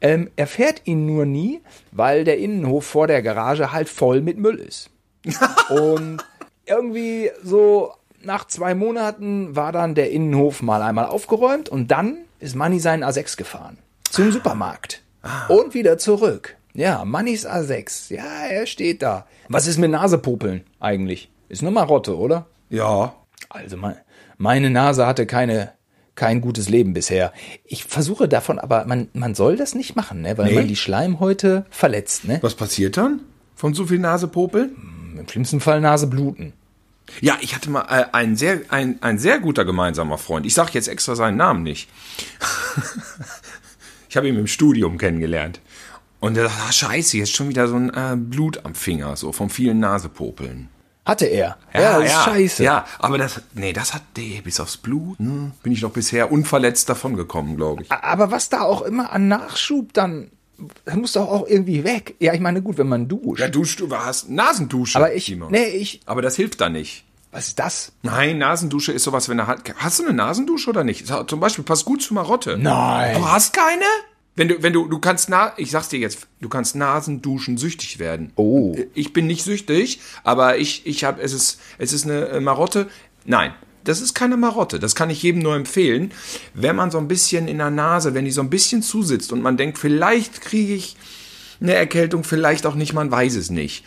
Ähm, 0.00 0.30
er 0.36 0.46
fährt 0.46 0.80
ihn 0.86 1.04
nur 1.04 1.26
nie, 1.26 1.60
weil 1.92 2.24
der 2.24 2.38
Innenhof 2.38 2.86
vor 2.86 3.08
der 3.08 3.20
Garage 3.20 3.72
halt 3.72 3.90
voll 3.90 4.22
mit 4.22 4.38
Müll 4.38 4.56
ist. 4.58 4.88
Und 5.68 6.24
irgendwie 6.64 7.30
so 7.42 7.92
nach 8.22 8.46
zwei 8.46 8.74
Monaten 8.74 9.54
war 9.54 9.70
dann 9.70 9.94
der 9.94 10.10
Innenhof 10.10 10.62
mal 10.62 10.80
einmal 10.80 11.06
aufgeräumt 11.06 11.68
und 11.68 11.90
dann 11.90 12.18
ist 12.40 12.56
Manni 12.56 12.80
seinen 12.80 13.04
A6 13.04 13.36
gefahren. 13.36 13.78
Zum 14.10 14.32
Supermarkt. 14.32 15.02
Und 15.48 15.74
wieder 15.74 15.98
zurück. 15.98 16.56
Ja, 16.72 17.04
Mannis 17.04 17.46
A6. 17.46 18.14
Ja, 18.14 18.46
er 18.48 18.66
steht 18.66 19.02
da. 19.02 19.26
Was 19.48 19.66
ist 19.66 19.78
mit 19.78 19.90
Nasepopeln 19.90 20.64
eigentlich? 20.80 21.30
Ist 21.48 21.62
eine 21.62 21.70
Marotte, 21.70 22.16
oder? 22.16 22.46
Ja. 22.70 23.14
Also 23.48 23.76
mein, 23.76 23.96
meine 24.38 24.70
Nase 24.70 25.06
hatte 25.06 25.26
keine 25.26 25.72
kein 26.16 26.40
gutes 26.40 26.68
Leben 26.70 26.94
bisher. 26.94 27.32
Ich 27.64 27.84
versuche 27.84 28.26
davon, 28.26 28.58
aber 28.58 28.86
man, 28.86 29.08
man 29.12 29.34
soll 29.34 29.56
das 29.56 29.74
nicht 29.74 29.94
machen, 29.96 30.22
ne? 30.22 30.36
weil 30.38 30.46
Nee? 30.46 30.54
man 30.54 30.66
die 30.66 30.76
Schleimhäute 30.76 31.66
verletzt. 31.70 32.24
Ne? 32.24 32.38
Was 32.40 32.54
passiert 32.54 32.96
dann? 32.96 33.20
Von 33.54 33.74
so 33.74 33.86
viel 33.86 33.98
Nasepopel? 33.98 34.70
Im 35.18 35.28
schlimmsten 35.28 35.60
Fall 35.60 35.80
Nase 35.80 36.06
bluten. 36.06 36.54
Ja, 37.20 37.36
ich 37.40 37.54
hatte 37.54 37.70
mal 37.70 37.82
äh, 37.82 38.06
einen 38.12 38.36
sehr, 38.36 38.62
ein, 38.70 39.00
ein 39.02 39.18
sehr 39.18 39.38
guter 39.38 39.64
gemeinsamer 39.64 40.18
Freund. 40.18 40.46
Ich 40.46 40.54
sage 40.54 40.70
jetzt 40.72 40.88
extra 40.88 41.14
seinen 41.14 41.36
Namen 41.36 41.62
nicht. 41.62 41.88
ich 44.08 44.16
habe 44.16 44.28
ihn 44.28 44.36
im 44.38 44.46
Studium 44.46 44.98
kennengelernt. 44.98 45.60
Und 46.18 46.36
er 46.36 46.44
dachte, 46.44 46.62
ah, 46.66 46.72
scheiße, 46.72 47.18
jetzt 47.18 47.34
schon 47.34 47.50
wieder 47.50 47.68
so 47.68 47.76
ein 47.76 47.90
äh, 47.90 48.16
Blut 48.16 48.64
am 48.64 48.74
Finger, 48.74 49.16
so 49.16 49.32
von 49.32 49.50
vielen 49.50 49.80
Nasepopeln. 49.80 50.68
Hatte 51.06 51.24
er. 51.26 51.56
das 51.72 52.04
ist 52.04 52.12
scheiße. 52.24 52.64
Ja, 52.64 52.84
aber 52.98 53.16
das, 53.16 53.40
nee, 53.54 53.72
das 53.72 53.94
hat, 53.94 54.02
nee, 54.16 54.40
bis 54.44 54.60
aufs 54.60 54.76
Blut, 54.76 55.18
hm, 55.18 55.52
bin 55.62 55.72
ich 55.72 55.80
noch 55.82 55.92
bisher 55.92 56.30
unverletzt 56.30 56.88
davon 56.90 57.16
gekommen, 57.16 57.56
glaube 57.56 57.84
ich. 57.84 57.92
Aber 57.92 58.30
was 58.30 58.48
da 58.50 58.60
auch 58.62 58.82
immer 58.82 59.12
an 59.12 59.28
Nachschub 59.28 59.92
dann, 59.94 60.30
das 60.84 60.96
muss 60.96 61.12
doch 61.12 61.28
auch 61.28 61.46
irgendwie 61.46 61.84
weg. 61.84 62.16
Ja, 62.18 62.34
ich 62.34 62.40
meine, 62.40 62.60
gut, 62.60 62.76
wenn 62.76 62.88
man 62.88 63.06
duscht. 63.08 63.40
Ja, 63.40 63.48
duschst 63.48 63.78
du, 63.80 63.88
hast 63.96 64.28
Nasendusche. 64.30 64.98
aber 64.98 65.14
ich, 65.14 65.26
Simon. 65.26 65.50
nee, 65.52 65.66
ich, 65.68 66.00
Aber 66.06 66.22
das 66.22 66.34
hilft 66.36 66.60
da 66.60 66.68
nicht. 66.68 67.04
was 67.30 67.48
ist 67.48 67.58
das? 67.58 67.92
Nein, 68.02 68.38
Nasendusche 68.38 68.90
ist 68.92 69.04
sowas, 69.04 69.28
wenn 69.28 69.38
er 69.38 69.46
hat. 69.46 69.60
Hast 69.76 70.00
du 70.00 70.04
eine 70.04 70.12
Nasendusche 70.14 70.70
oder 70.70 70.82
nicht? 70.82 71.06
Zum 71.28 71.38
Beispiel, 71.40 71.62
passt 71.62 71.84
gut 71.84 72.02
zu 72.02 72.14
Marotte. 72.14 72.56
Nein. 72.58 73.16
Du 73.16 73.28
hast 73.28 73.52
keine? 73.54 73.84
Wenn 74.36 74.48
du, 74.48 74.62
wenn 74.62 74.74
du, 74.74 74.86
du 74.86 74.98
kannst, 74.98 75.30
na, 75.30 75.54
ich 75.56 75.70
sag's 75.70 75.88
dir 75.88 75.98
jetzt, 75.98 76.28
du 76.40 76.48
kannst 76.50 76.76
Nasenduschen 76.76 77.56
süchtig 77.56 77.98
werden. 77.98 78.32
Oh. 78.36 78.76
Ich 78.94 79.14
bin 79.14 79.26
nicht 79.26 79.42
süchtig, 79.42 80.00
aber 80.24 80.58
ich, 80.58 80.86
ich 80.86 81.04
habe, 81.04 81.22
es 81.22 81.32
ist, 81.32 81.58
es 81.78 81.94
ist 81.94 82.04
eine 82.04 82.28
äh, 82.28 82.40
Marotte. 82.40 82.88
Nein, 83.24 83.54
das 83.84 84.02
ist 84.02 84.14
keine 84.14 84.36
Marotte. 84.36 84.78
Das 84.78 84.94
kann 84.94 85.08
ich 85.08 85.22
jedem 85.22 85.40
nur 85.40 85.56
empfehlen. 85.56 86.12
Wenn 86.52 86.76
man 86.76 86.90
so 86.90 86.98
ein 86.98 87.08
bisschen 87.08 87.48
in 87.48 87.58
der 87.58 87.70
Nase, 87.70 88.12
wenn 88.12 88.26
die 88.26 88.30
so 88.30 88.42
ein 88.42 88.50
bisschen 88.50 88.82
zusitzt 88.82 89.32
und 89.32 89.40
man 89.40 89.56
denkt, 89.56 89.78
vielleicht 89.78 90.42
kriege 90.42 90.74
ich 90.74 90.96
eine 91.60 91.74
Erkältung, 91.74 92.22
vielleicht 92.22 92.66
auch 92.66 92.74
nicht, 92.74 92.92
man 92.92 93.10
weiß 93.10 93.36
es 93.36 93.48
nicht. 93.48 93.84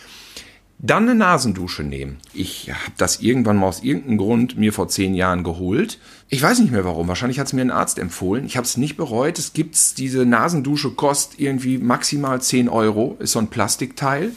Dann 0.81 1.03
eine 1.03 1.15
Nasendusche 1.15 1.83
nehmen. 1.83 2.19
Ich 2.33 2.71
habe 2.71 2.93
das 2.98 3.19
irgendwann 3.19 3.57
mal 3.57 3.67
aus 3.67 3.83
irgendeinem 3.83 4.17
Grund 4.17 4.57
mir 4.57 4.71
vor 4.71 4.88
zehn 4.88 5.13
Jahren 5.13 5.43
geholt. 5.43 6.00
Ich 6.29 6.41
weiß 6.41 6.59
nicht 6.59 6.71
mehr 6.71 6.86
warum. 6.86 7.09
Wahrscheinlich 7.09 7.38
hat 7.38 7.48
es 7.48 7.53
mir 7.53 7.62
ein 7.62 7.69
Arzt 7.69 8.00
empfohlen. 8.00 8.45
Ich 8.45 8.55
habe 8.55 8.65
es 8.65 8.77
nicht 8.77 8.95
bereut. 8.95 9.38
Es 9.38 9.51
gibt's 9.51 9.93
diese 9.93 10.25
Nasendusche 10.25 10.91
kostet 10.91 11.38
irgendwie 11.41 11.79
maximal 11.79 12.41
10 12.41 12.69
Euro. 12.69 13.17
Ist 13.19 13.33
so 13.33 13.39
ein 13.39 13.50
Plastikteil 13.50 14.31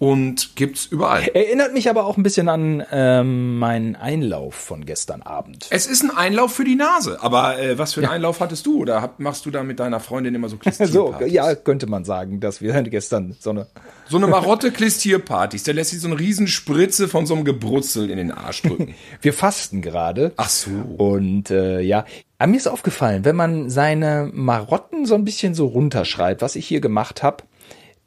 und 0.00 0.56
gibt's 0.56 0.86
überall. 0.86 1.28
Erinnert 1.34 1.74
mich 1.74 1.90
aber 1.90 2.06
auch 2.06 2.16
ein 2.16 2.22
bisschen 2.22 2.48
an 2.48 2.82
ähm, 2.90 3.58
meinen 3.58 3.96
Einlauf 3.96 4.54
von 4.54 4.86
gestern 4.86 5.20
Abend. 5.20 5.66
Es 5.68 5.86
ist 5.86 6.02
ein 6.02 6.10
Einlauf 6.10 6.54
für 6.54 6.64
die 6.64 6.74
Nase. 6.74 7.18
Aber 7.20 7.60
äh, 7.60 7.78
was 7.78 7.92
für 7.92 8.00
einen 8.00 8.08
Einlauf 8.08 8.40
hattest 8.40 8.64
du? 8.64 8.78
Oder 8.78 9.02
hab, 9.02 9.20
machst 9.20 9.44
du 9.44 9.50
da 9.50 9.62
mit 9.62 9.78
deiner 9.78 10.00
Freundin 10.00 10.34
immer 10.34 10.48
so 10.48 10.56
So, 10.64 10.70
Klistierpartys? 10.70 11.32
ja, 11.32 11.54
könnte 11.54 11.86
man 11.86 12.06
sagen, 12.06 12.40
dass 12.40 12.62
wir 12.62 12.72
gestern 12.82 13.36
so 13.38 13.50
eine. 13.50 13.66
So 14.08 14.16
eine 14.16 14.26
Marotte 14.26 14.72
Klistierpartys. 14.72 15.64
Der 15.64 15.74
lässt 15.74 15.90
sich 15.90 16.00
so 16.00 16.08
eine 16.08 16.18
riesen 16.18 16.46
Spritze 16.46 17.06
von 17.06 17.26
so 17.26 17.34
einem 17.34 17.44
Gebrutzel 17.44 18.10
in 18.10 18.16
den 18.16 18.32
Arsch 18.32 18.62
drücken. 18.62 18.94
Wir 19.20 19.34
fasten 19.34 19.82
gerade. 19.82 20.32
Ach 20.36 20.48
so. 20.48 20.70
Und 20.70 21.50
äh, 21.50 21.80
ja, 21.80 22.06
aber 22.38 22.50
mir 22.50 22.56
ist 22.56 22.68
aufgefallen, 22.68 23.26
wenn 23.26 23.36
man 23.36 23.68
seine 23.68 24.30
Marotten 24.32 25.04
so 25.04 25.14
ein 25.14 25.26
bisschen 25.26 25.54
so 25.54 25.66
runterschreibt, 25.66 26.40
was 26.40 26.56
ich 26.56 26.66
hier 26.66 26.80
gemacht 26.80 27.22
habe, 27.22 27.44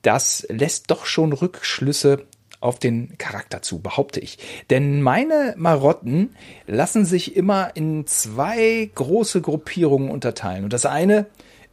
das 0.03 0.45
lässt 0.49 0.91
doch 0.91 1.05
schon 1.05 1.33
Rückschlüsse 1.33 2.25
auf 2.59 2.79
den 2.79 3.17
Charakter 3.17 3.61
zu, 3.61 3.79
behaupte 3.79 4.21
ich. 4.21 4.37
Denn 4.69 5.01
meine 5.01 5.53
Marotten 5.57 6.35
lassen 6.65 7.03
sich 7.05 7.35
immer 7.35 7.75
in 7.75 8.07
zwei 8.07 8.89
große 8.95 9.41
Gruppierungen 9.41 10.09
unterteilen. 10.09 10.63
Und 10.63 10.71
das 10.71 10.85
eine 10.85 11.25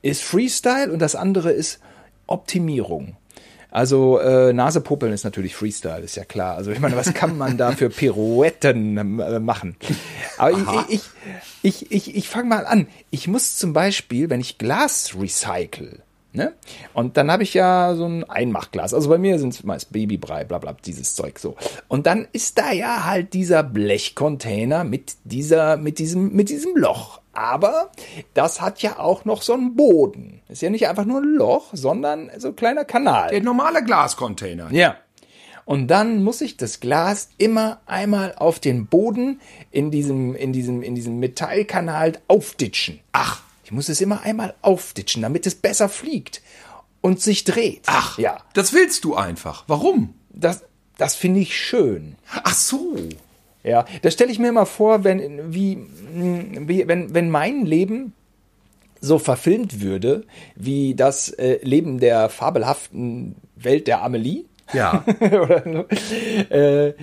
ist 0.02 0.22
Freestyle 0.22 0.90
und 0.92 0.98
das 0.98 1.14
andere 1.14 1.52
ist 1.52 1.80
Optimierung. 2.26 3.16
Also 3.70 4.18
äh, 4.18 4.52
Nasepopeln 4.52 5.12
ist 5.12 5.22
natürlich 5.22 5.54
Freestyle, 5.54 6.00
ist 6.00 6.16
ja 6.16 6.24
klar. 6.24 6.56
Also 6.56 6.72
ich 6.72 6.80
meine, 6.80 6.96
was 6.96 7.14
kann 7.14 7.38
man 7.38 7.56
da 7.56 7.70
für 7.70 7.88
Pirouetten 7.88 9.20
äh, 9.20 9.38
machen? 9.38 9.76
Aber 10.38 10.50
ich, 10.88 10.98
ich, 10.98 11.02
ich, 11.62 11.92
ich, 11.92 12.16
ich 12.16 12.28
fange 12.28 12.48
mal 12.48 12.66
an. 12.66 12.88
Ich 13.10 13.28
muss 13.28 13.56
zum 13.56 13.72
Beispiel, 13.72 14.28
wenn 14.28 14.40
ich 14.40 14.58
Glas 14.58 15.14
recycle, 15.16 16.02
ne? 16.32 16.54
Und 16.94 17.16
dann 17.16 17.30
habe 17.30 17.42
ich 17.42 17.54
ja 17.54 17.94
so 17.94 18.06
ein 18.06 18.24
Einmachglas. 18.28 18.94
Also 18.94 19.08
bei 19.08 19.18
mir 19.18 19.38
sind 19.38 19.54
es 19.54 19.64
meist 19.64 19.92
Babybrei, 19.92 20.44
bla 20.44 20.58
bla, 20.58 20.72
dieses 20.84 21.14
Zeug 21.14 21.38
so. 21.38 21.56
Und 21.88 22.06
dann 22.06 22.28
ist 22.32 22.58
da 22.58 22.72
ja 22.72 23.04
halt 23.04 23.34
dieser 23.34 23.62
Blechcontainer 23.62 24.84
mit 24.84 25.14
dieser, 25.24 25.76
mit 25.76 25.98
diesem, 25.98 26.32
mit 26.32 26.48
diesem 26.48 26.76
Loch. 26.76 27.20
Aber 27.32 27.90
das 28.34 28.60
hat 28.60 28.82
ja 28.82 28.98
auch 28.98 29.24
noch 29.24 29.42
so 29.42 29.52
einen 29.54 29.76
Boden. 29.76 30.40
Ist 30.48 30.62
ja 30.62 30.70
nicht 30.70 30.88
einfach 30.88 31.04
nur 31.04 31.20
ein 31.20 31.34
Loch, 31.34 31.68
sondern 31.72 32.30
so 32.38 32.48
ein 32.48 32.56
kleiner 32.56 32.84
Kanal. 32.84 33.30
Der 33.30 33.42
normale 33.42 33.84
Glascontainer. 33.84 34.68
Ja. 34.72 34.96
Und 35.64 35.86
dann 35.86 36.24
muss 36.24 36.40
ich 36.40 36.56
das 36.56 36.80
Glas 36.80 37.30
immer 37.38 37.80
einmal 37.86 38.34
auf 38.36 38.58
den 38.58 38.86
Boden 38.86 39.40
in 39.70 39.92
diesem, 39.92 40.34
in 40.34 40.52
diesem, 40.52 40.82
in 40.82 40.96
diesem 40.96 41.20
Metallkanal 41.20 42.14
aufditschen. 42.26 42.98
Ach. 43.12 43.42
Ich 43.70 43.74
muss 43.74 43.88
es 43.88 44.00
immer 44.00 44.22
einmal 44.22 44.54
aufditschen, 44.62 45.22
damit 45.22 45.46
es 45.46 45.54
besser 45.54 45.88
fliegt 45.88 46.42
und 47.00 47.20
sich 47.20 47.44
dreht. 47.44 47.82
Ach, 47.86 48.18
ja. 48.18 48.38
Das 48.52 48.72
willst 48.72 49.04
du 49.04 49.14
einfach. 49.14 49.62
Warum? 49.68 50.14
Das, 50.30 50.64
das 50.98 51.14
finde 51.14 51.38
ich 51.38 51.56
schön. 51.56 52.16
Ach 52.42 52.52
so. 52.52 52.96
Ja, 53.62 53.84
das 54.02 54.14
stelle 54.14 54.32
ich 54.32 54.40
mir 54.40 54.48
immer 54.48 54.66
vor, 54.66 55.04
wenn, 55.04 55.54
wie, 55.54 55.86
wie, 56.12 56.88
wenn, 56.88 57.14
wenn 57.14 57.30
mein 57.30 57.64
Leben 57.64 58.12
so 59.00 59.20
verfilmt 59.20 59.80
würde, 59.80 60.24
wie 60.56 60.96
das 60.96 61.28
äh, 61.28 61.60
Leben 61.62 62.00
der 62.00 62.28
fabelhaften 62.28 63.36
Welt 63.54 63.86
der 63.86 64.02
Amelie. 64.02 64.46
Ja. 64.72 65.04
Oder 65.20 65.86
äh, 66.50 66.94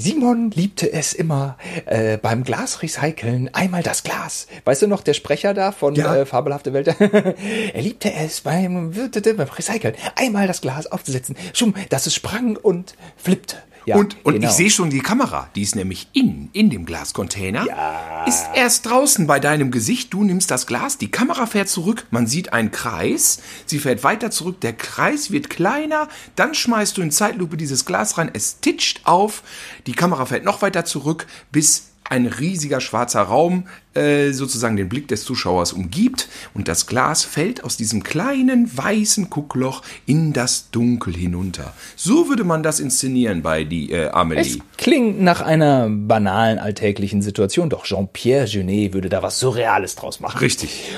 Simon 0.00 0.50
liebte 0.52 0.90
es 0.90 1.12
immer 1.12 1.58
äh, 1.84 2.16
beim 2.16 2.42
Glasrecyceln 2.42 3.50
einmal 3.52 3.82
das 3.82 4.02
Glas. 4.02 4.46
Weißt 4.64 4.80
du 4.80 4.86
noch, 4.86 5.02
der 5.02 5.12
Sprecher 5.12 5.52
da 5.52 5.72
von 5.72 5.94
Ja. 5.94 6.16
äh, 6.16 6.26
Fabelhafte 6.26 6.72
Welt? 6.72 6.88
er 6.98 7.82
liebte 7.82 8.10
es 8.12 8.40
beim, 8.40 8.92
beim 8.92 9.48
Recyceln 9.48 9.94
einmal 10.16 10.46
das 10.46 10.62
Glas 10.62 10.86
aufzusetzen, 10.86 11.36
schum, 11.52 11.74
dass 11.90 12.06
es 12.06 12.14
sprang 12.14 12.56
und 12.56 12.94
flippte. 13.16 13.56
Ja, 13.86 13.96
und 13.96 14.16
und 14.24 14.34
genau. 14.34 14.48
ich 14.48 14.54
sehe 14.54 14.70
schon 14.70 14.90
die 14.90 15.00
Kamera, 15.00 15.48
die 15.54 15.62
ist 15.62 15.74
nämlich 15.74 16.08
in, 16.12 16.50
in 16.52 16.70
dem 16.70 16.84
Glascontainer. 16.84 17.66
Ja. 17.66 18.24
Ist 18.26 18.46
erst 18.54 18.86
draußen 18.86 19.26
bei 19.26 19.40
deinem 19.40 19.70
Gesicht, 19.70 20.12
du 20.12 20.24
nimmst 20.24 20.50
das 20.50 20.66
Glas, 20.66 20.98
die 20.98 21.10
Kamera 21.10 21.46
fährt 21.46 21.68
zurück, 21.68 22.06
man 22.10 22.26
sieht 22.26 22.52
einen 22.52 22.70
Kreis, 22.70 23.40
sie 23.66 23.78
fährt 23.78 24.04
weiter 24.04 24.30
zurück, 24.30 24.60
der 24.60 24.72
Kreis 24.72 25.30
wird 25.30 25.50
kleiner, 25.50 26.08
dann 26.36 26.54
schmeißt 26.54 26.96
du 26.96 27.02
in 27.02 27.10
Zeitlupe 27.10 27.56
dieses 27.56 27.84
Glas 27.84 28.18
rein, 28.18 28.30
es 28.32 28.60
titscht 28.60 29.00
auf, 29.04 29.42
die 29.86 29.92
Kamera 29.92 30.26
fährt 30.26 30.44
noch 30.44 30.62
weiter 30.62 30.84
zurück, 30.84 31.26
bis 31.50 31.89
ein 32.10 32.26
riesiger 32.26 32.80
schwarzer 32.80 33.22
Raum 33.22 33.64
äh, 33.94 34.32
sozusagen 34.32 34.76
den 34.76 34.88
Blick 34.88 35.08
des 35.08 35.24
Zuschauers 35.24 35.72
umgibt 35.72 36.28
und 36.54 36.68
das 36.68 36.86
Glas 36.86 37.24
fällt 37.24 37.64
aus 37.64 37.76
diesem 37.76 38.02
kleinen 38.02 38.70
weißen 38.76 39.30
Guckloch 39.30 39.82
in 40.06 40.32
das 40.32 40.70
Dunkel 40.70 41.14
hinunter. 41.14 41.72
So 41.96 42.28
würde 42.28 42.44
man 42.44 42.62
das 42.62 42.80
inszenieren 42.80 43.42
bei 43.42 43.64
die 43.64 43.92
äh, 43.92 44.06
Es 44.06 44.12
Amelie. 44.12 44.58
klingt 44.76 45.20
nach 45.22 45.40
einer 45.40 45.88
banalen 45.88 46.58
alltäglichen 46.58 47.22
Situation, 47.22 47.70
doch 47.70 47.84
Jean-Pierre 47.84 48.46
Genet 48.46 48.92
würde 48.92 49.08
da 49.08 49.22
was 49.22 49.38
Surreales 49.38 49.94
draus 49.96 50.20
machen. 50.20 50.38
Richtig. 50.38 50.90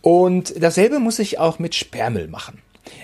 Und 0.00 0.54
dasselbe 0.58 0.98
muss 0.98 1.18
ich 1.18 1.38
auch 1.38 1.58
mit 1.58 1.74
Sperrmüll 1.74 2.28
machen. 2.28 2.58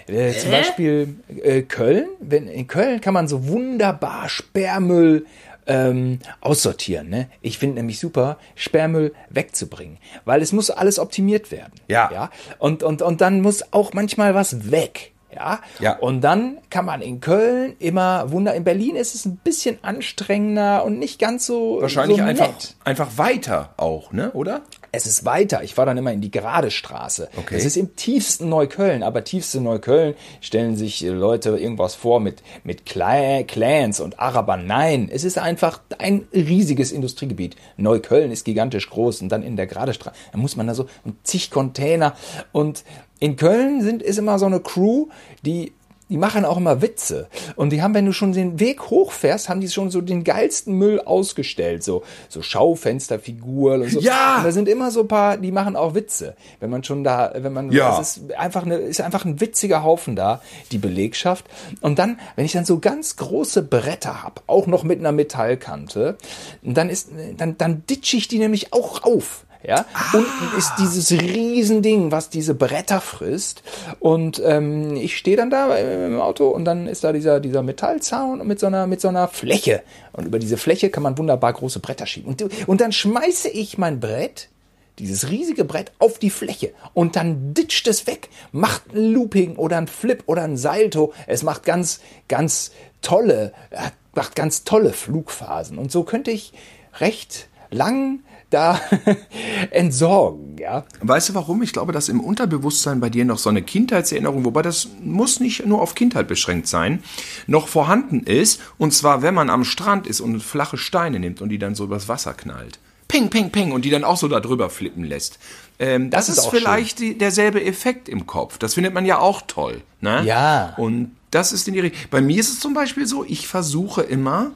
Äh, 0.06 0.32
zum 0.32 0.50
Beispiel 0.50 1.16
äh, 1.42 1.62
Köln. 1.62 2.06
Wenn, 2.20 2.48
in 2.48 2.66
Köln 2.66 3.00
kann 3.00 3.14
man 3.14 3.28
so 3.28 3.46
wunderbar 3.48 4.28
Sperrmüll 4.28 5.26
ähm, 5.66 6.18
aussortieren. 6.40 7.09
Ne? 7.09 7.28
Ich 7.40 7.59
finde 7.59 7.76
nämlich 7.76 7.99
super, 7.99 8.38
Sperrmüll 8.54 9.14
wegzubringen, 9.30 9.99
weil 10.25 10.42
es 10.42 10.52
muss 10.52 10.71
alles 10.71 10.99
optimiert 10.99 11.50
werden. 11.50 11.73
Ja. 11.88 12.11
ja? 12.12 12.30
Und, 12.59 12.83
und, 12.83 13.02
und 13.02 13.21
dann 13.21 13.40
muss 13.40 13.73
auch 13.73 13.92
manchmal 13.92 14.35
was 14.35 14.71
weg. 14.71 15.12
Ja? 15.35 15.61
Ja. 15.80 15.97
Und 15.99 16.21
dann 16.21 16.59
kann 16.71 16.85
man 16.85 17.02
in 17.02 17.21
Köln 17.21 17.75
immer 17.78 18.30
Wunder. 18.30 18.54
In 18.54 18.64
Berlin 18.64 18.97
ist 18.97 19.14
es 19.14 19.25
ein 19.25 19.37
bisschen 19.37 19.78
anstrengender 19.83 20.85
und 20.85 20.99
nicht 20.99 21.18
ganz 21.18 21.47
so 21.47 21.80
Wahrscheinlich 21.80 22.18
so 22.18 22.25
einfach, 22.25 22.52
einfach 22.85 23.18
weiter 23.18 23.75
auch, 23.76 24.12
ne? 24.12 24.30
Oder? 24.33 24.62
Es 24.94 25.06
ist 25.06 25.24
weiter. 25.24 25.62
Ich 25.62 25.74
fahre 25.74 25.86
dann 25.86 25.98
immer 25.98 26.12
in 26.12 26.20
die 26.20 26.30
gerade 26.30 26.70
Straße. 26.70 27.28
Okay. 27.36 27.56
Es 27.56 27.64
ist 27.64 27.76
im 27.76 27.96
tiefsten 27.96 28.48
Neukölln, 28.48 29.02
aber 29.02 29.24
tiefste 29.24 29.60
Neukölln 29.60 30.14
stellen 30.40 30.76
sich 30.76 31.04
äh, 31.04 31.08
Leute 31.08 31.50
irgendwas 31.50 31.94
vor 31.94 32.20
mit, 32.20 32.42
mit 32.62 32.84
Cla- 32.86 33.44
Clans 33.44 34.00
und 34.00 34.18
Arabern. 34.18 34.66
Nein, 34.66 35.08
es 35.12 35.24
ist 35.24 35.38
einfach 35.38 35.80
ein 35.98 36.26
riesiges 36.32 36.92
Industriegebiet. 36.92 37.56
Neukölln 37.76 38.30
ist 38.30 38.44
gigantisch 38.44 38.88
groß 38.90 39.22
und 39.22 39.28
dann 39.30 39.42
in 39.42 39.56
der 39.56 39.66
gerade 39.66 39.94
Straße, 39.94 40.16
da 40.32 40.38
muss 40.38 40.56
man 40.56 40.66
da 40.66 40.74
so 40.74 40.86
und 41.04 41.26
zig 41.26 41.50
Container 41.50 42.14
und 42.52 42.84
In 43.20 43.36
Köln 43.36 43.80
sind, 43.80 44.02
ist 44.02 44.18
immer 44.18 44.38
so 44.38 44.46
eine 44.46 44.60
Crew, 44.60 45.06
die 45.42 45.72
die 46.11 46.18
machen 46.18 46.44
auch 46.44 46.56
immer 46.58 46.82
Witze. 46.82 47.28
Und 47.56 47.70
die 47.70 47.82
haben, 47.82 47.94
wenn 47.94 48.04
du 48.04 48.12
schon 48.12 48.32
den 48.32 48.61
Weg 48.61 48.90
hochfährst, 48.90 49.49
haben 49.49 49.61
die 49.61 49.68
schon 49.68 49.90
so 49.90 50.00
den 50.00 50.23
geilsten 50.23 50.75
Müll 50.76 51.00
ausgestellt. 51.00 51.82
So, 51.82 52.02
so 52.28 52.42
Schaufensterfiguren 52.42 53.82
und 53.82 53.90
so. 53.90 54.00
Ja! 54.00 54.38
Und 54.38 54.44
da 54.44 54.52
sind 54.52 54.68
immer 54.68 54.90
so 54.90 55.00
ein 55.00 55.08
paar, 55.08 55.37
die 55.37 55.52
machen 55.52 55.76
auch 55.76 55.94
Witze. 55.94 56.37
Wenn 56.61 56.70
man 56.70 56.84
schon 56.84 57.04
da, 57.04 57.32
wenn 57.34 57.52
man, 57.52 57.73
Ja. 57.73 57.99
es 58.00 58.16
ist 58.18 58.32
einfach 58.34 58.64
eine, 58.64 58.76
ist 58.76 59.00
einfach 59.00 59.25
ein 59.25 59.40
witziger 59.40 59.82
Haufen 59.82 60.14
da, 60.16 60.42
die 60.73 60.78
Belegschaft. 60.78 61.46
Und 61.80 61.99
dann, 61.99 62.18
wenn 62.37 62.44
ich 62.44 62.52
dann 62.52 62.64
so 62.64 62.78
ganz 62.78 63.16
große 63.16 63.62
Bretter 63.62 64.23
hab, 64.23 64.42
auch 64.46 64.66
noch 64.66 64.84
mit 64.84 64.99
einer 65.00 65.12
Metallkante, 65.12 66.16
dann 66.62 66.90
ist, 66.90 67.08
dann, 67.37 67.56
dann 67.58 67.84
ditche 67.88 68.16
ich 68.16 68.28
die 68.28 68.38
nämlich 68.38 68.73
auch 68.73 69.02
auf. 69.04 69.44
Ja, 69.66 69.87
unten 70.12 70.59
ist 70.59 70.73
dieses 70.78 71.11
Riesending, 71.11 72.12
was 72.12 72.28
diese 72.28 72.54
Bretter 72.54 73.00
frisst. 73.00 73.62
Und 73.99 74.42
ähm, 74.44 74.94
ich 74.97 75.16
stehe 75.16 75.38
dann 75.38 75.49
da 75.49 75.75
im 75.76 76.21
Auto 76.21 76.49
und 76.49 76.66
dann 76.66 76.87
ist 76.87 77.02
da 77.02 77.12
dieser, 77.12 77.40
dieser 77.40 77.62
Metallzaun 77.62 78.47
mit 78.47 78.61
so, 78.61 78.66
einer, 78.66 78.87
mit 78.87 79.00
so 79.00 79.09
einer 79.09 79.26
Fläche. 79.26 79.83
Und 80.12 80.26
über 80.26 80.38
diese 80.38 80.59
Fläche 80.59 80.90
kann 80.90 81.02
man 81.02 81.16
wunderbar 81.16 81.54
große 81.54 81.80
Bretter 81.80 82.04
schieben. 82.04 82.28
Und, 82.30 82.68
und 82.68 82.80
dann 82.83 82.92
schmeiße 82.92 83.49
ich 83.49 83.78
mein 83.78 84.00
Brett, 84.00 84.50
dieses 84.99 85.30
riesige 85.30 85.64
Brett, 85.64 85.92
auf 85.99 86.18
die 86.18 86.30
Fläche. 86.30 86.73
Und 86.92 87.16
dann 87.16 87.54
ditcht 87.54 87.88
es 87.88 88.06
weg. 88.06 88.28
Macht 88.52 88.94
ein 88.94 89.12
Looping 89.12 89.56
oder 89.56 89.78
ein 89.78 89.88
Flip 89.88 90.23
oder 90.26 90.42
ein 90.42 90.59
Salto. 90.59 91.14
Es 91.26 91.42
macht 91.42 91.64
ganz, 91.64 92.00
ganz 92.28 92.71
tolle, 93.00 93.54
äh, 93.71 93.90
macht 94.14 94.37
ganz 94.37 94.64
tolle 94.64 94.92
Flugphasen. 94.92 95.78
Und 95.78 95.90
so 95.90 96.04
könnte 96.04 96.30
ich 96.30 96.52
recht 97.00 97.49
lang 97.71 98.21
da 98.54 98.80
entsorgen, 99.70 100.56
ja. 100.58 100.84
Weißt 101.00 101.28
du 101.28 101.34
warum? 101.34 101.62
Ich 101.62 101.73
glaube, 101.73 101.92
dass 101.92 102.08
im 102.08 102.20
Unterbewusstsein 102.20 103.00
bei 103.00 103.11
dir 103.11 103.25
noch 103.25 103.38
so 103.38 103.50
eine 103.50 103.62
Kindheitserinnerung, 103.62 104.44
wobei 104.44 104.62
das 104.62 104.88
muss 105.02 105.40
nicht 105.40 105.66
nur 105.66 105.82
auf 105.82 105.94
Kindheit 105.94 106.28
beschränkt 106.28 106.68
sein, 106.68 107.02
noch 107.46 107.68
vorhanden 107.68 108.20
ist. 108.20 108.61
Und 108.78 108.92
zwar, 108.92 109.23
wenn 109.23 109.34
man 109.34 109.50
am 109.50 109.64
Strand 109.64 110.06
ist 110.06 110.20
und 110.20 110.40
flache 110.40 110.78
Steine 110.78 111.18
nimmt 111.18 111.42
und 111.42 111.49
die 111.49 111.58
dann 111.58 111.75
so 111.75 111.84
übers 111.84 112.08
Wasser 112.08 112.32
knallt. 112.32 112.78
Ping, 113.08 113.28
ping, 113.28 113.50
ping. 113.50 113.73
Und 113.73 113.84
die 113.84 113.90
dann 113.90 114.04
auch 114.04 114.16
so 114.16 114.28
da 114.28 114.40
drüber 114.40 114.70
flippen 114.70 115.04
lässt. 115.04 115.38
Ähm, 115.78 116.11
das, 116.11 116.26
Das 116.26 116.38
ist 116.38 116.44
ist, 116.44 116.50
vielleicht 116.50 117.00
die, 117.00 117.18
derselbe 117.18 117.64
Effekt 117.64 118.08
im 118.08 118.26
Kopf. 118.26 118.58
Das 118.58 118.75
findet 118.75 118.94
man 118.94 119.04
ja 119.04 119.18
auch 119.18 119.42
toll. 119.46 119.82
Ne? 120.00 120.23
Ja. 120.25 120.75
Und 120.76 121.14
das 121.30 121.52
ist 121.52 121.66
in 121.68 121.75
die 121.75 121.80
Richtung. 121.80 122.00
Bei 122.11 122.20
mir 122.20 122.38
ist 122.38 122.52
es 122.52 122.61
zum 122.61 122.75
Beispiel 122.75 123.06
so, 123.06 123.25
ich 123.25 123.49
versuche 123.49 124.02
immer, 124.02 124.52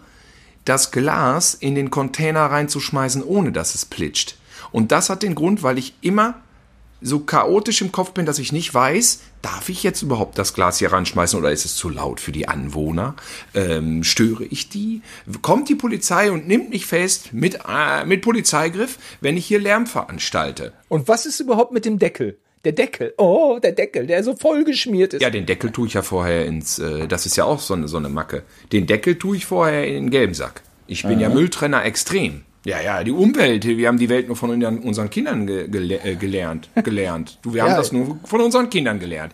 das 0.68 0.90
Glas 0.90 1.54
in 1.54 1.74
den 1.74 1.90
Container 1.90 2.46
reinzuschmeißen, 2.46 3.22
ohne 3.22 3.52
dass 3.52 3.74
es 3.74 3.84
plitscht. 3.84 4.36
Und 4.70 4.92
das 4.92 5.10
hat 5.10 5.22
den 5.22 5.34
Grund, 5.34 5.62
weil 5.62 5.78
ich 5.78 5.94
immer 6.00 6.34
so 7.00 7.20
chaotisch 7.20 7.80
im 7.80 7.92
Kopf 7.92 8.10
bin, 8.10 8.26
dass 8.26 8.38
ich 8.38 8.52
nicht 8.52 8.74
weiß, 8.74 9.20
darf 9.40 9.68
ich 9.68 9.82
jetzt 9.82 10.02
überhaupt 10.02 10.36
das 10.36 10.52
Glas 10.52 10.78
hier 10.78 10.92
reinschmeißen 10.92 11.38
oder 11.38 11.52
ist 11.52 11.64
es 11.64 11.76
zu 11.76 11.88
laut 11.88 12.20
für 12.20 12.32
die 12.32 12.48
Anwohner? 12.48 13.14
Ähm, 13.54 14.02
störe 14.02 14.44
ich 14.44 14.68
die? 14.68 15.02
Kommt 15.40 15.68
die 15.68 15.76
Polizei 15.76 16.32
und 16.32 16.48
nimmt 16.48 16.70
mich 16.70 16.86
fest 16.86 17.32
mit, 17.32 17.60
äh, 17.68 18.04
mit 18.04 18.22
Polizeigriff, 18.22 18.98
wenn 19.20 19.36
ich 19.36 19.46
hier 19.46 19.60
Lärm 19.60 19.86
veranstalte? 19.86 20.72
Und 20.88 21.06
was 21.06 21.24
ist 21.24 21.38
überhaupt 21.38 21.72
mit 21.72 21.84
dem 21.84 22.00
Deckel? 22.00 22.38
Der 22.64 22.72
Deckel. 22.72 23.14
Oh, 23.18 23.58
der 23.62 23.72
Deckel, 23.72 24.06
der 24.06 24.22
so 24.24 24.34
vollgeschmiert 24.34 25.14
ist. 25.14 25.22
Ja, 25.22 25.30
den 25.30 25.46
Deckel 25.46 25.70
tue 25.70 25.86
ich 25.86 25.94
ja 25.94 26.02
vorher 26.02 26.46
ins, 26.46 26.78
äh, 26.78 27.06
das 27.06 27.24
ist 27.26 27.36
ja 27.36 27.44
auch 27.44 27.60
so 27.60 27.74
eine, 27.74 27.88
so 27.88 27.96
eine 27.96 28.08
Macke. 28.08 28.42
Den 28.72 28.86
Deckel 28.86 29.16
tue 29.18 29.36
ich 29.36 29.46
vorher 29.46 29.86
in 29.86 29.94
den 30.04 30.10
gelben 30.10 30.34
Sack. 30.34 30.62
Ich 30.86 31.02
bin 31.04 31.20
ja 31.20 31.28
Mülltrenner 31.28 31.84
extrem. 31.84 32.42
Ja, 32.64 32.80
ja, 32.80 33.04
die 33.04 33.12
Umwelt, 33.12 33.64
wir 33.64 33.86
haben 33.86 33.98
die 33.98 34.08
Welt 34.08 34.26
nur 34.26 34.36
von 34.36 34.50
unseren, 34.62 35.10
Kindern 35.10 35.46
ge 35.46 35.68
gele 35.68 36.00
äh, 36.02 36.16
gelernt. 36.16 36.68
gelernt. 36.84 37.38
Du, 37.42 37.54
wir 37.54 37.62
haben 37.62 37.70
Ja. 37.70 37.76
das 37.76 37.92
nur 37.92 38.18
von 38.24 38.40
unseren 38.40 38.68
Kindern 38.68 38.98
gelernt. 38.98 39.32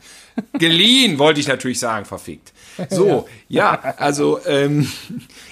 Geliehen, 0.58 1.18
wollte 1.18 1.40
ich 1.40 1.48
natürlich 1.48 1.78
sagen, 1.78 2.04
verfickt. 2.04 2.52
So, 2.90 3.26
ja, 3.48 3.72
also 3.96 4.40
ähm, 4.46 4.88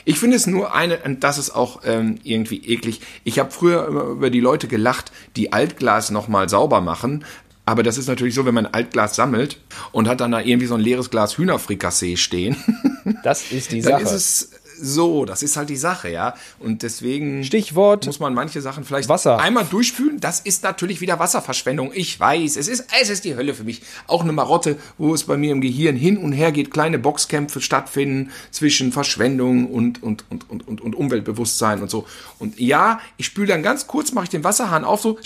ich 0.04 0.18
finde 0.18 0.36
es 0.36 0.46
nur 0.46 0.74
eine, 0.74 0.98
und 0.98 1.24
das 1.24 1.38
ist 1.38 1.50
auch 1.50 1.80
ähm, 1.84 2.18
irgendwie 2.24 2.58
eklig. 2.58 3.00
Ich 3.24 3.38
habe 3.38 3.50
früher 3.50 3.86
über 3.86 4.28
die 4.28 4.40
Leute 4.40 4.68
gelacht, 4.68 5.10
die 5.36 5.52
Altglas 5.52 6.10
nochmal 6.10 6.48
sauber 6.48 6.80
machen. 6.82 7.24
Aber 7.64 7.82
das 7.82 7.96
ist 7.96 8.08
natürlich 8.08 8.34
so, 8.34 8.44
wenn 8.44 8.54
man 8.54 8.66
Altglas 8.66 9.14
sammelt 9.14 9.58
und 9.92 10.08
hat 10.08 10.20
dann 10.20 10.32
da 10.32 10.40
irgendwie 10.40 10.66
so 10.66 10.74
ein 10.74 10.80
leeres 10.80 11.10
Glas 11.10 11.38
Hühnerfrikassee 11.38 12.16
stehen, 12.16 12.56
Das 13.22 13.50
ist 13.52 13.72
die 13.72 13.80
dann 13.82 14.04
Sache. 14.04 14.14
ist 14.16 14.50
es 14.50 14.50
so, 14.80 15.24
das 15.24 15.42
ist 15.44 15.56
halt 15.56 15.70
die 15.70 15.76
Sache, 15.76 16.08
ja. 16.10 16.34
Und 16.58 16.82
deswegen 16.82 17.44
Stichwort 17.44 18.06
muss 18.06 18.18
man 18.18 18.34
manche 18.34 18.60
Sachen 18.60 18.84
vielleicht 18.84 19.08
Wasser. 19.08 19.38
einmal 19.38 19.64
durchfühlen. 19.64 20.18
Das 20.18 20.40
ist 20.40 20.64
natürlich 20.64 21.00
wieder 21.00 21.20
Wasserverschwendung. 21.20 21.92
Ich 21.94 22.18
weiß, 22.18 22.56
es 22.56 22.66
ist, 22.66 22.86
es 23.00 23.08
ist 23.10 23.24
die 23.24 23.36
Hölle 23.36 23.54
für 23.54 23.62
mich. 23.64 23.82
Auch 24.08 24.22
eine 24.22 24.32
Marotte, 24.32 24.76
wo 24.98 25.14
es 25.14 25.24
bei 25.24 25.36
mir 25.36 25.52
im 25.52 25.60
Gehirn 25.60 25.94
hin 25.94 26.16
und 26.16 26.32
her 26.32 26.50
geht, 26.50 26.72
kleine 26.72 26.98
Boxkämpfe 26.98 27.60
stattfinden 27.60 28.30
zwischen 28.50 28.90
Verschwendung 28.92 29.66
und, 29.70 30.02
und, 30.02 30.24
und, 30.30 30.50
und, 30.50 30.66
und, 30.66 30.80
und 30.80 30.94
Umweltbewusstsein 30.96 31.80
und 31.80 31.90
so. 31.90 32.06
Und 32.40 32.58
ja, 32.58 32.98
ich 33.18 33.26
spüle 33.26 33.48
dann 33.48 33.62
ganz 33.62 33.86
kurz, 33.86 34.12
mache 34.12 34.24
ich 34.24 34.30
den 34.30 34.42
Wasserhahn 34.42 34.84
auf, 34.84 35.00
so, 35.00 35.18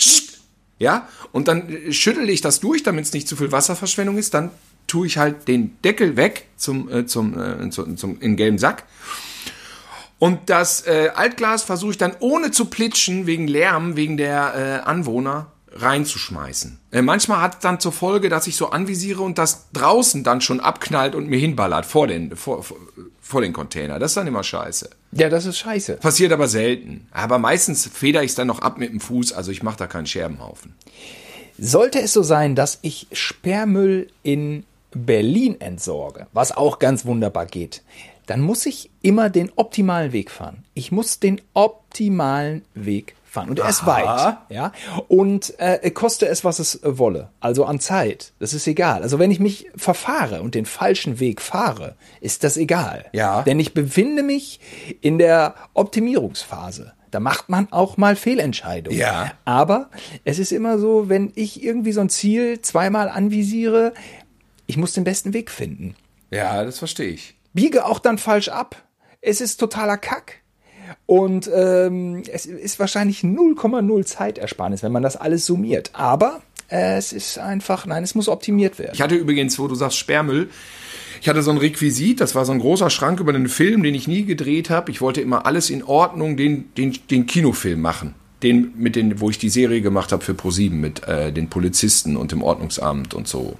ja, 0.79 1.07
und 1.31 1.47
dann 1.47 1.69
äh, 1.69 1.93
schüttel 1.93 2.29
ich 2.29 2.41
das 2.41 2.59
durch, 2.59 2.83
damit 2.83 3.05
es 3.05 3.13
nicht 3.13 3.27
zu 3.27 3.35
viel 3.35 3.51
Wasserverschwendung 3.51 4.17
ist. 4.17 4.33
Dann 4.33 4.51
tue 4.87 5.07
ich 5.07 5.17
halt 5.17 5.47
den 5.47 5.81
Deckel 5.81 6.15
weg 6.15 6.47
zum, 6.55 6.89
äh, 6.89 7.05
zum, 7.05 7.39
äh, 7.39 7.69
zum, 7.69 7.97
zum, 7.97 8.19
in 8.19 8.35
gelben 8.35 8.57
Sack. 8.57 8.83
Und 10.19 10.49
das 10.49 10.87
äh, 10.87 11.11
Altglas 11.13 11.63
versuche 11.63 11.91
ich 11.91 11.97
dann 11.97 12.15
ohne 12.19 12.51
zu 12.51 12.65
plitschen, 12.65 13.27
wegen 13.27 13.47
Lärm, 13.47 13.95
wegen 13.95 14.17
der 14.17 14.81
äh, 14.83 14.89
Anwohner, 14.89 15.51
reinzuschmeißen. 15.71 16.79
Äh, 16.91 17.01
manchmal 17.03 17.41
hat 17.41 17.55
es 17.55 17.59
dann 17.59 17.79
zur 17.79 17.91
Folge, 17.91 18.29
dass 18.29 18.47
ich 18.47 18.55
so 18.55 18.71
anvisiere 18.71 19.21
und 19.21 19.37
das 19.37 19.67
draußen 19.73 20.23
dann 20.23 20.41
schon 20.41 20.59
abknallt 20.59 21.13
und 21.13 21.27
mir 21.27 21.37
hinballert 21.37 21.85
vor 21.85 22.07
den, 22.07 22.35
vor, 22.35 22.63
vor, 22.63 22.77
vor 23.21 23.41
den 23.41 23.53
Container. 23.53 23.99
Das 23.99 24.11
ist 24.11 24.17
dann 24.17 24.27
immer 24.27 24.43
scheiße. 24.43 24.89
Ja, 25.17 25.29
das 25.29 25.45
ist 25.45 25.57
scheiße. 25.57 25.97
Passiert 25.97 26.31
aber 26.31 26.47
selten. 26.47 27.07
Aber 27.11 27.39
meistens 27.39 27.87
feder 27.87 28.23
ich 28.23 28.31
es 28.31 28.35
dann 28.35 28.47
noch 28.47 28.59
ab 28.59 28.77
mit 28.77 28.91
dem 28.91 28.99
Fuß, 28.99 29.33
also 29.33 29.51
ich 29.51 29.63
mache 29.63 29.77
da 29.77 29.87
keinen 29.87 30.05
Scherbenhaufen. 30.05 30.75
Sollte 31.57 31.99
es 31.99 32.13
so 32.13 32.23
sein, 32.23 32.55
dass 32.55 32.79
ich 32.83 33.07
Sperrmüll 33.11 34.07
in 34.23 34.63
Berlin 34.91 35.59
entsorge, 35.59 36.27
was 36.33 36.55
auch 36.55 36.79
ganz 36.79 37.05
wunderbar 37.05 37.45
geht, 37.45 37.81
dann 38.27 38.41
muss 38.41 38.65
ich 38.65 38.89
immer 39.01 39.29
den 39.29 39.51
optimalen 39.55 40.11
Weg 40.11 40.29
fahren. 40.31 40.63
Ich 40.73 40.91
muss 40.91 41.19
den 41.19 41.41
optimalen 41.53 42.63
Weg 42.75 43.15
fahren. 43.37 43.49
Und 43.49 43.59
er 43.59 43.69
ist 43.69 43.85
weit. 43.85 44.37
Ja? 44.49 44.71
Und 45.07 45.59
äh, 45.59 45.89
koste 45.91 46.27
es, 46.27 46.43
was 46.43 46.59
es 46.59 46.83
äh, 46.83 46.97
wolle. 46.97 47.29
Also 47.39 47.65
an 47.65 47.79
Zeit. 47.79 48.33
Das 48.39 48.53
ist 48.53 48.67
egal. 48.67 49.03
Also 49.03 49.19
wenn 49.19 49.31
ich 49.31 49.39
mich 49.39 49.69
verfahre 49.75 50.41
und 50.41 50.55
den 50.55 50.65
falschen 50.65 51.19
Weg 51.19 51.41
fahre, 51.41 51.95
ist 52.21 52.43
das 52.43 52.57
egal. 52.57 53.05
Ja. 53.13 53.43
Denn 53.43 53.59
ich 53.59 53.73
befinde 53.73 54.23
mich 54.23 54.59
in 55.01 55.17
der 55.17 55.55
Optimierungsphase. 55.73 56.93
Da 57.11 57.19
macht 57.19 57.49
man 57.49 57.71
auch 57.71 57.97
mal 57.97 58.15
Fehlentscheidungen. 58.15 58.99
Ja. 58.99 59.31
Aber 59.45 59.89
es 60.25 60.39
ist 60.39 60.51
immer 60.51 60.77
so, 60.77 61.09
wenn 61.09 61.31
ich 61.35 61.63
irgendwie 61.63 61.93
so 61.93 62.01
ein 62.01 62.09
Ziel 62.09 62.61
zweimal 62.61 63.09
anvisiere, 63.09 63.93
ich 64.65 64.77
muss 64.77 64.93
den 64.93 65.05
besten 65.05 65.33
Weg 65.33 65.49
finden. 65.49 65.95
Ja, 66.31 66.63
das 66.65 66.79
verstehe 66.79 67.09
ich. 67.09 67.35
Biege 67.53 67.85
auch 67.85 67.99
dann 67.99 68.17
falsch 68.17 68.49
ab. 68.49 68.75
Es 69.21 69.41
ist 69.41 69.57
totaler 69.57 69.97
Kack. 69.97 70.41
Und 71.05 71.49
ähm, 71.53 72.23
es 72.31 72.45
ist 72.45 72.79
wahrscheinlich 72.79 73.21
0,0 73.21 74.05
Zeitersparnis, 74.05 74.83
wenn 74.83 74.91
man 74.91 75.03
das 75.03 75.15
alles 75.15 75.45
summiert. 75.45 75.91
Aber 75.93 76.41
äh, 76.69 76.97
es 76.97 77.13
ist 77.13 77.39
einfach, 77.39 77.85
nein, 77.85 78.03
es 78.03 78.15
muss 78.15 78.27
optimiert 78.27 78.79
werden. 78.79 78.91
Ich 78.93 79.01
hatte 79.01 79.15
übrigens, 79.15 79.57
wo 79.59 79.67
du 79.67 79.75
sagst 79.75 79.97
Sperrmüll, 79.97 80.49
ich 81.21 81.29
hatte 81.29 81.41
so 81.41 81.51
ein 81.51 81.57
Requisit, 81.57 82.21
das 82.21 82.35
war 82.35 82.45
so 82.45 82.51
ein 82.51 82.59
großer 82.59 82.89
Schrank 82.89 83.19
über 83.19 83.33
einen 83.33 83.49
Film, 83.49 83.83
den 83.83 83.95
ich 83.95 84.07
nie 84.07 84.25
gedreht 84.25 84.69
habe. 84.69 84.91
Ich 84.91 85.01
wollte 85.01 85.21
immer 85.21 85.45
alles 85.45 85.69
in 85.69 85.83
Ordnung, 85.83 86.37
den, 86.37 86.73
den, 86.75 86.97
den 87.09 87.25
Kinofilm 87.25 87.81
machen. 87.81 88.13
Den, 88.43 88.73
mit 88.77 88.95
den, 88.95 89.19
wo 89.19 89.31
ich 89.31 89.39
die 89.39 89.49
Serie 89.49 89.81
gemacht 89.81 90.11
habe 90.11 90.23
für 90.23 90.35
ProSieben 90.35 90.79
mit 90.79 91.07
äh, 91.07 91.33
den 91.33 91.49
Polizisten 91.49 92.15
und 92.15 92.31
dem 92.31 92.43
Ordnungsamt 92.43 93.15
und 93.15 93.27
so. 93.27 93.57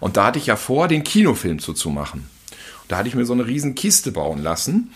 Und 0.00 0.18
da 0.18 0.26
hatte 0.26 0.38
ich 0.38 0.46
ja 0.46 0.56
vor, 0.56 0.86
den 0.86 1.02
Kinofilm 1.02 1.60
zu, 1.60 1.72
zu 1.72 1.88
machen. 1.88 2.28
Da 2.88 2.98
hatte 2.98 3.08
ich 3.08 3.14
mir 3.14 3.24
so 3.24 3.32
eine 3.32 3.46
riesen 3.46 3.74
Kiste 3.74 4.12
bauen 4.12 4.42
lassen 4.42 4.90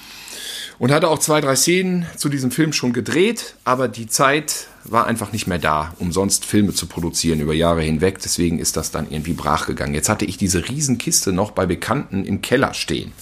und 0.79 0.91
hatte 0.91 1.09
auch 1.09 1.19
zwei, 1.19 1.41
drei 1.41 1.57
Szenen 1.57 2.07
zu 2.17 2.29
diesem 2.29 2.51
Film 2.51 2.73
schon 2.73 2.93
gedreht, 2.93 3.55
aber 3.65 3.89
die 3.89 4.07
Zeit 4.07 4.69
war 4.85 5.07
einfach 5.07 5.33
nicht 5.33 5.47
mehr 5.47 5.59
da, 5.59 5.95
um 5.99 6.13
sonst 6.13 6.45
Filme 6.45 6.75
zu 6.75 6.87
produzieren 6.87 7.41
über 7.41 7.55
Jahre 7.55 7.83
hinweg. 7.83 8.19
Deswegen 8.23 8.59
ist 8.59 8.77
das 8.77 8.91
dann 8.91 9.11
irgendwie 9.11 9.33
brach 9.33 9.67
gegangen. 9.67 9.95
Jetzt 9.95 10.09
hatte 10.09 10.25
ich 10.25 10.37
diese 10.37 10.69
riesen 10.69 10.99
Kiste 10.99 11.33
noch 11.33 11.53
bei 11.53 11.67
Bekannten 11.67 12.25
im 12.25 12.43
Keller 12.43 12.75
stehen. 12.75 13.13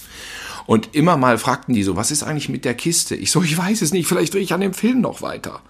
Und 0.65 0.95
immer 0.95 1.17
mal 1.17 1.37
fragten 1.37 1.73
die 1.73 1.83
so, 1.83 1.95
was 1.95 2.11
ist 2.11 2.23
eigentlich 2.23 2.49
mit 2.49 2.65
der 2.65 2.73
Kiste? 2.73 3.15
Ich 3.15 3.31
so, 3.31 3.43
ich 3.43 3.57
weiß 3.57 3.81
es 3.81 3.93
nicht, 3.93 4.07
vielleicht 4.07 4.33
drehe 4.33 4.41
ich 4.41 4.53
an 4.53 4.61
dem 4.61 4.73
Film 4.73 5.01
noch 5.01 5.21
weiter. 5.21 5.61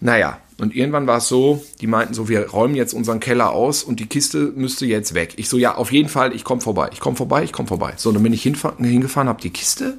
Naja, 0.00 0.38
und 0.58 0.74
irgendwann 0.74 1.08
war 1.08 1.18
es 1.18 1.28
so, 1.28 1.64
die 1.80 1.88
meinten 1.88 2.14
so, 2.14 2.28
wir 2.28 2.50
räumen 2.50 2.76
jetzt 2.76 2.92
unseren 2.92 3.18
Keller 3.18 3.50
aus 3.50 3.82
und 3.82 3.98
die 3.98 4.06
Kiste 4.06 4.52
müsste 4.54 4.86
jetzt 4.86 5.14
weg. 5.14 5.34
Ich 5.36 5.48
so, 5.48 5.58
ja, 5.58 5.74
auf 5.74 5.90
jeden 5.90 6.08
Fall, 6.08 6.34
ich 6.34 6.44
komme 6.44 6.60
vorbei, 6.60 6.90
ich 6.92 7.00
komme 7.00 7.16
vorbei, 7.16 7.42
ich 7.42 7.52
komme 7.52 7.68
vorbei. 7.68 7.94
So, 7.96 8.12
dann 8.12 8.22
bin 8.22 8.32
ich 8.32 8.42
hingefahren, 8.42 9.28
habe 9.28 9.42
die 9.42 9.50
Kiste 9.50 9.98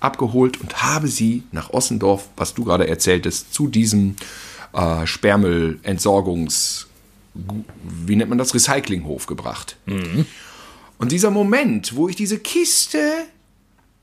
abgeholt 0.00 0.60
und 0.60 0.82
habe 0.82 1.08
sie 1.08 1.42
nach 1.52 1.70
Ossendorf, 1.70 2.28
was 2.36 2.54
du 2.54 2.64
gerade 2.64 2.86
erzähltest, 2.86 3.52
zu 3.52 3.68
diesem 3.68 4.16
äh, 4.72 5.06
Sperrmüllentsorgungsort 5.06 6.86
wie 8.06 8.16
nennt 8.16 8.30
man 8.30 8.38
das, 8.38 8.54
Recyclinghof 8.54 9.26
gebracht. 9.26 9.76
Und 10.98 11.12
dieser 11.12 11.30
Moment, 11.30 11.96
wo 11.96 12.08
ich 12.08 12.16
diese 12.16 12.38
Kiste 12.38 12.98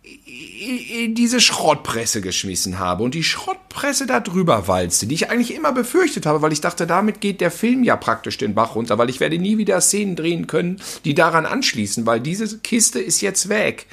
in 0.03 1.15
diese 1.15 1.39
Schrottpresse 1.39 2.19
geschmissen 2.19 2.77
habe 2.77 3.03
und 3.03 3.13
die 3.13 3.23
Schrottpresse 3.23 4.06
da 4.06 4.19
drüber 4.19 4.67
walzte, 4.67 5.08
die 5.08 5.15
ich 5.15 5.29
eigentlich 5.29 5.53
immer 5.53 5.71
befürchtet 5.71 6.25
habe, 6.25 6.41
weil 6.41 6.51
ich 6.51 6.60
dachte, 6.60 6.86
damit 6.86 7.21
geht 7.21 7.39
der 7.39 7.51
Film 7.51 7.84
ja 7.84 7.95
praktisch 7.95 8.38
den 8.38 8.53
Bach 8.53 8.75
runter, 8.75 8.97
weil 8.97 9.10
ich 9.10 9.21
werde 9.21 9.39
nie 9.39 9.58
wieder 9.58 9.79
Szenen 9.79 10.15
drehen 10.15 10.47
können, 10.47 10.82
die 11.06 11.13
daran 11.13 11.45
anschließen, 11.45 12.06
weil 12.06 12.19
diese 12.19 12.60
Kiste 12.60 12.99
ist 12.99 13.21
jetzt 13.21 13.47
weg. 13.47 13.86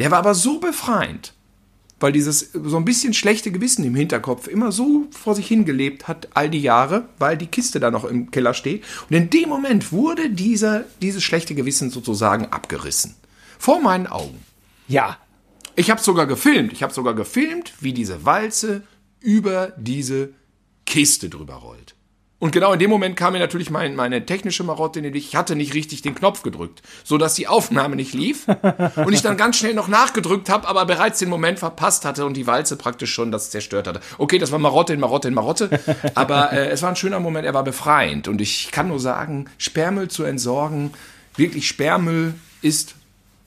Der 0.00 0.10
war 0.10 0.18
aber 0.18 0.34
so 0.34 0.58
befreiend, 0.58 1.34
weil 2.00 2.10
dieses 2.10 2.52
so 2.52 2.78
ein 2.78 2.86
bisschen 2.86 3.12
schlechte 3.12 3.52
Gewissen 3.52 3.84
im 3.84 3.94
Hinterkopf 3.94 4.48
immer 4.48 4.72
so 4.72 5.06
vor 5.10 5.34
sich 5.34 5.46
hingelebt 5.46 6.08
hat, 6.08 6.28
all 6.32 6.48
die 6.48 6.62
Jahre, 6.62 7.10
weil 7.18 7.36
die 7.36 7.48
Kiste 7.48 7.80
da 7.80 7.90
noch 7.90 8.04
im 8.04 8.30
Keller 8.30 8.54
steht. 8.54 8.82
Und 9.10 9.16
in 9.16 9.28
dem 9.28 9.50
Moment 9.50 9.92
wurde 9.92 10.30
dieser, 10.30 10.84
dieses 11.02 11.22
schlechte 11.22 11.54
Gewissen 11.54 11.90
sozusagen 11.90 12.46
abgerissen. 12.46 13.14
Vor 13.58 13.82
meinen 13.82 14.06
Augen. 14.06 14.40
Ja, 14.88 15.18
Ich 15.76 15.90
habe 15.90 16.00
sogar 16.00 16.26
gefilmt. 16.26 16.72
Ich 16.72 16.82
habe 16.82 16.92
sogar 16.92 17.14
gefilmt, 17.14 17.74
wie 17.80 17.92
diese 17.92 18.24
Walze 18.24 18.82
über 19.20 19.72
diese 19.76 20.30
Kiste 20.86 21.28
drüber 21.28 21.54
rollt. 21.54 21.94
Und 22.40 22.52
genau 22.52 22.72
in 22.72 22.78
dem 22.78 22.88
Moment 22.88 23.16
kam 23.16 23.34
mir 23.34 23.38
natürlich 23.38 23.70
mein, 23.70 23.94
meine 23.94 24.24
technische 24.24 24.64
Marotte, 24.64 25.02
nämlich 25.02 25.28
ich 25.28 25.36
hatte 25.36 25.54
nicht 25.54 25.74
richtig 25.74 26.00
den 26.00 26.14
Knopf 26.14 26.42
gedrückt, 26.42 26.82
so 27.04 27.18
dass 27.18 27.34
die 27.34 27.46
Aufnahme 27.46 27.96
nicht 27.96 28.14
lief 28.14 28.46
und 28.96 29.12
ich 29.12 29.20
dann 29.20 29.36
ganz 29.36 29.58
schnell 29.58 29.74
noch 29.74 29.88
nachgedrückt 29.88 30.48
habe, 30.48 30.66
aber 30.66 30.86
bereits 30.86 31.18
den 31.18 31.28
Moment 31.28 31.58
verpasst 31.58 32.06
hatte 32.06 32.24
und 32.24 32.38
die 32.38 32.46
Walze 32.46 32.76
praktisch 32.76 33.12
schon 33.12 33.30
das 33.30 33.50
zerstört 33.50 33.86
hatte. 33.86 34.00
Okay, 34.16 34.38
das 34.38 34.52
war 34.52 34.58
Marotte 34.58 34.94
in 34.94 35.00
Marotte 35.00 35.28
in 35.28 35.34
Marotte, 35.34 35.68
aber 36.14 36.52
äh, 36.52 36.70
es 36.70 36.80
war 36.80 36.88
ein 36.88 36.96
schöner 36.96 37.20
Moment, 37.20 37.44
er 37.44 37.52
war 37.52 37.62
befreiend 37.62 38.26
und 38.26 38.40
ich 38.40 38.70
kann 38.72 38.88
nur 38.88 39.00
sagen, 39.00 39.50
Sperrmüll 39.58 40.08
zu 40.08 40.24
entsorgen, 40.24 40.94
wirklich 41.36 41.68
Sperrmüll 41.68 42.34
ist 42.62 42.94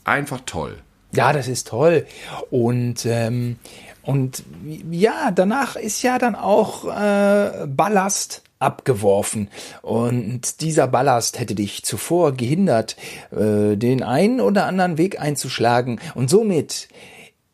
einfach 0.03 0.41
toll. 0.45 0.77
Ja, 1.13 1.33
das 1.33 1.47
ist 1.47 1.67
toll. 1.67 2.05
Und, 2.49 3.05
ähm, 3.05 3.57
und 4.01 4.43
ja, 4.91 5.31
danach 5.31 5.75
ist 5.75 6.01
ja 6.01 6.19
dann 6.19 6.35
auch 6.35 6.85
äh, 6.85 7.65
Ballast 7.67 8.43
abgeworfen. 8.63 9.49
Und 9.81 10.61
dieser 10.61 10.87
Ballast 10.87 11.39
hätte 11.39 11.55
dich 11.55 11.83
zuvor 11.83 12.31
gehindert, 12.33 12.95
äh, 13.31 13.75
den 13.75 14.03
einen 14.03 14.41
oder 14.41 14.65
anderen 14.65 14.97
Weg 14.97 15.19
einzuschlagen. 15.19 15.99
Und 16.15 16.29
somit 16.29 16.87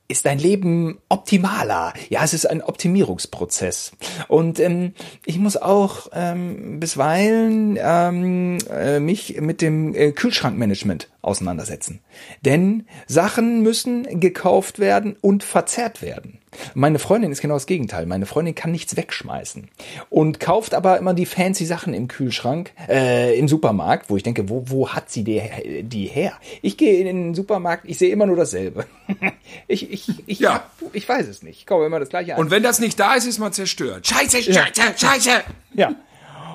ist 0.10 0.26
dein 0.26 0.40
Leben 0.40 0.98
optimaler. 1.08 1.94
Ja, 2.10 2.24
es 2.24 2.34
ist 2.34 2.50
ein 2.50 2.64
Optimierungsprozess. 2.64 3.92
Und 4.28 4.60
ähm, 4.60 4.94
ich 5.24 5.38
muss 5.38 5.56
auch 5.56 6.08
ähm, 6.14 6.80
bisweilen 6.80 7.78
ähm, 7.80 8.58
äh, 8.72 9.00
mich 9.00 9.40
mit 9.40 9.62
dem 9.62 9.94
äh, 9.94 10.12
Kühlschrankmanagement 10.12 11.10
auseinandersetzen. 11.22 12.00
Denn 12.46 12.86
Sachen 13.08 13.62
müssen 13.62 14.20
gekauft 14.20 14.80
werden 14.80 15.16
und 15.22 15.44
verzehrt 15.44 16.02
werden. 16.02 16.40
Meine 16.74 16.98
Freundin 16.98 17.32
ist 17.32 17.42
genau 17.42 17.54
das 17.56 17.68
Gegenteil. 17.68 18.06
Meine 18.06 18.26
Freundin 18.26 18.56
kann 18.56 18.72
nichts 18.72 18.96
wegschmeißen 18.98 19.70
und 20.10 20.40
kauft 20.40 20.74
aber 20.74 20.98
immer 20.98 21.14
die 21.14 21.28
fancy 21.28 21.66
Sachen 21.66 21.94
im 21.94 22.08
Kühlschrank, 22.08 22.72
äh, 22.88 23.38
im 23.38 23.48
Supermarkt, 23.48 24.10
wo 24.10 24.18
ich 24.18 24.24
denke, 24.24 24.50
wo, 24.50 24.64
wo 24.66 24.90
hat 24.90 25.12
sie 25.12 25.24
die, 25.24 25.42
die 25.84 26.06
her? 26.08 26.34
Ich 26.62 26.78
gehe 26.78 27.00
in 27.00 27.06
den 27.06 27.36
Supermarkt, 27.36 27.84
ich 27.88 27.98
sehe 28.00 28.12
immer 28.12 28.26
nur 28.26 28.36
dasselbe. 28.38 28.86
ich, 29.68 29.92
ich, 29.92 30.24
ich, 30.26 30.40
Ja. 30.40 30.64
ich 30.94 31.08
weiß 31.08 31.28
es 31.28 31.44
nicht. 31.44 31.60
Ich 31.60 31.66
kaufe 31.68 31.86
immer 31.86 32.00
das 32.00 32.10
gleiche 32.10 32.34
ein. 32.34 32.40
Und 32.40 32.50
wenn 32.50 32.64
das 32.64 32.80
nicht 32.80 33.00
da 33.00 33.14
ist, 33.14 33.26
ist 33.28 33.38
man 33.40 33.54
zerstört. 33.54 34.08
Scheiße, 34.08 34.42
Scheiße, 34.42 34.82
Scheiße. 34.98 35.30
Ja. 35.74 35.94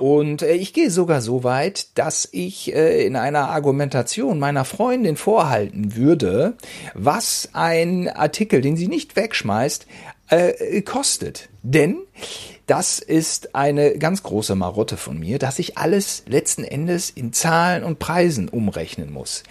Und 0.00 0.42
äh, 0.42 0.54
ich 0.54 0.72
gehe 0.72 0.90
sogar 0.90 1.20
so 1.20 1.44
weit, 1.44 1.86
dass 1.98 2.28
ich 2.32 2.74
äh, 2.74 3.04
in 3.06 3.16
einer 3.16 3.48
Argumentation 3.50 4.38
meiner 4.38 4.64
Freundin 4.64 5.16
vorhalten 5.16 5.96
würde, 5.96 6.54
was 6.94 7.48
ein 7.52 8.08
Artikel, 8.08 8.60
den 8.60 8.76
sie 8.76 8.88
nicht 8.88 9.16
wegschmeißt, 9.16 9.86
äh, 10.30 10.82
kostet. 10.82 11.48
Denn 11.62 11.98
das 12.66 12.98
ist 12.98 13.54
eine 13.54 13.98
ganz 13.98 14.22
große 14.22 14.54
Marotte 14.54 14.96
von 14.96 15.18
mir, 15.18 15.38
dass 15.38 15.58
ich 15.58 15.76
alles 15.76 16.22
letzten 16.26 16.64
Endes 16.64 17.10
in 17.10 17.34
Zahlen 17.34 17.84
und 17.84 17.98
Preisen 17.98 18.48
umrechnen 18.48 19.12
muss. 19.12 19.42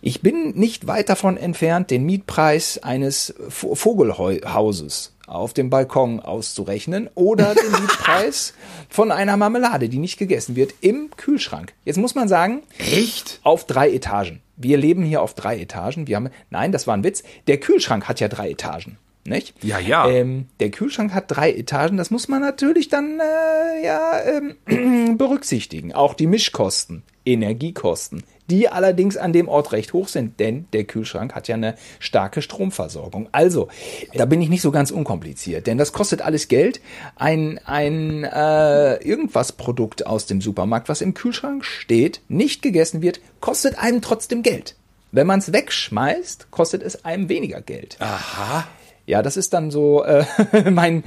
Ich 0.00 0.22
bin 0.22 0.52
nicht 0.52 0.86
weit 0.86 1.10
davon 1.10 1.36
entfernt, 1.36 1.90
den 1.90 2.04
Mietpreis 2.04 2.78
eines 2.82 3.34
Vo- 3.50 3.74
Vogelhauses 3.74 5.11
auf 5.26 5.52
dem 5.52 5.70
Balkon 5.70 6.20
auszurechnen 6.20 7.08
oder 7.14 7.54
den 7.54 7.70
Mietpreis 7.80 8.54
von 8.88 9.10
einer 9.10 9.36
Marmelade, 9.36 9.88
die 9.88 9.98
nicht 9.98 10.18
gegessen 10.18 10.56
wird, 10.56 10.74
im 10.80 11.10
Kühlschrank. 11.16 11.72
Jetzt 11.84 11.98
muss 11.98 12.14
man 12.14 12.28
sagen, 12.28 12.62
Echt? 12.78 13.40
auf 13.42 13.66
drei 13.66 13.90
Etagen. 13.90 14.40
Wir 14.56 14.76
leben 14.76 15.02
hier 15.02 15.22
auf 15.22 15.34
drei 15.34 15.58
Etagen. 15.58 16.06
Wir 16.06 16.16
haben, 16.16 16.30
nein, 16.50 16.72
das 16.72 16.86
war 16.86 16.94
ein 16.94 17.04
Witz. 17.04 17.22
Der 17.46 17.58
Kühlschrank 17.58 18.08
hat 18.08 18.20
ja 18.20 18.28
drei 18.28 18.50
Etagen. 18.50 18.98
Nicht? 19.24 19.54
Ja, 19.62 19.78
ja. 19.78 20.08
Ähm, 20.08 20.46
der 20.58 20.70
Kühlschrank 20.70 21.14
hat 21.14 21.24
drei 21.28 21.52
Etagen. 21.52 21.96
Das 21.96 22.10
muss 22.10 22.26
man 22.26 22.40
natürlich 22.40 22.88
dann 22.88 23.20
äh, 23.20 23.84
ja 23.84 24.20
ähm, 24.66 25.16
berücksichtigen. 25.18 25.92
Auch 25.92 26.14
die 26.14 26.26
Mischkosten, 26.26 27.04
Energiekosten, 27.24 28.24
die 28.50 28.68
allerdings 28.68 29.16
an 29.16 29.32
dem 29.32 29.48
Ort 29.48 29.72
recht 29.72 29.92
hoch 29.92 30.08
sind, 30.08 30.40
denn 30.40 30.66
der 30.72 30.84
Kühlschrank 30.84 31.34
hat 31.34 31.48
ja 31.48 31.54
eine 31.54 31.76
starke 31.98 32.42
Stromversorgung. 32.42 33.28
Also, 33.32 33.68
da 34.14 34.24
bin 34.24 34.42
ich 34.42 34.48
nicht 34.48 34.62
so 34.62 34.70
ganz 34.70 34.90
unkompliziert, 34.90 35.66
denn 35.66 35.78
das 35.78 35.92
kostet 35.92 36.22
alles 36.22 36.48
Geld. 36.48 36.80
Ein, 37.16 37.60
ein 37.64 38.24
äh, 38.24 38.96
irgendwas 38.96 39.52
Produkt 39.52 40.06
aus 40.06 40.26
dem 40.26 40.40
Supermarkt, 40.40 40.88
was 40.88 41.00
im 41.00 41.14
Kühlschrank 41.14 41.64
steht, 41.64 42.20
nicht 42.28 42.62
gegessen 42.62 43.02
wird, 43.02 43.20
kostet 43.40 43.78
einem 43.78 44.02
trotzdem 44.02 44.42
Geld. 44.42 44.76
Wenn 45.12 45.26
man 45.26 45.40
es 45.40 45.52
wegschmeißt, 45.52 46.50
kostet 46.50 46.82
es 46.82 47.04
einem 47.04 47.28
weniger 47.28 47.60
Geld. 47.60 47.96
Aha. 48.00 48.66
Ja, 49.04 49.20
das 49.20 49.36
ist 49.36 49.52
dann 49.52 49.70
so 49.70 50.04
äh, 50.04 50.24
mein, 50.70 51.04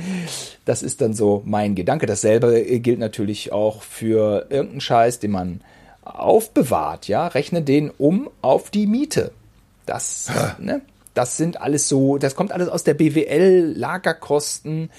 das 0.65 0.83
ist 0.83 1.01
dann 1.01 1.13
so 1.13 1.41
mein 1.45 1.75
Gedanke. 1.75 2.05
Dasselbe 2.05 2.63
gilt 2.79 2.99
natürlich 2.99 3.51
auch 3.51 3.81
für 3.81 4.47
irgendeinen 4.49 4.81
Scheiß, 4.81 5.19
den 5.19 5.31
man 5.31 5.61
aufbewahrt. 6.05 7.07
Ja, 7.07 7.27
rechne 7.27 7.61
den 7.61 7.91
um 7.97 8.29
auf 8.41 8.69
die 8.69 8.87
Miete. 8.87 9.31
Das, 9.85 10.31
ne? 10.59 10.81
Das 11.13 11.37
sind 11.37 11.61
alles 11.61 11.87
so, 11.87 12.17
das 12.17 12.35
kommt 12.35 12.51
alles 12.51 12.67
aus 12.67 12.83
der 12.83 12.93
BWL, 12.93 13.73
Lagerkosten 13.77 14.89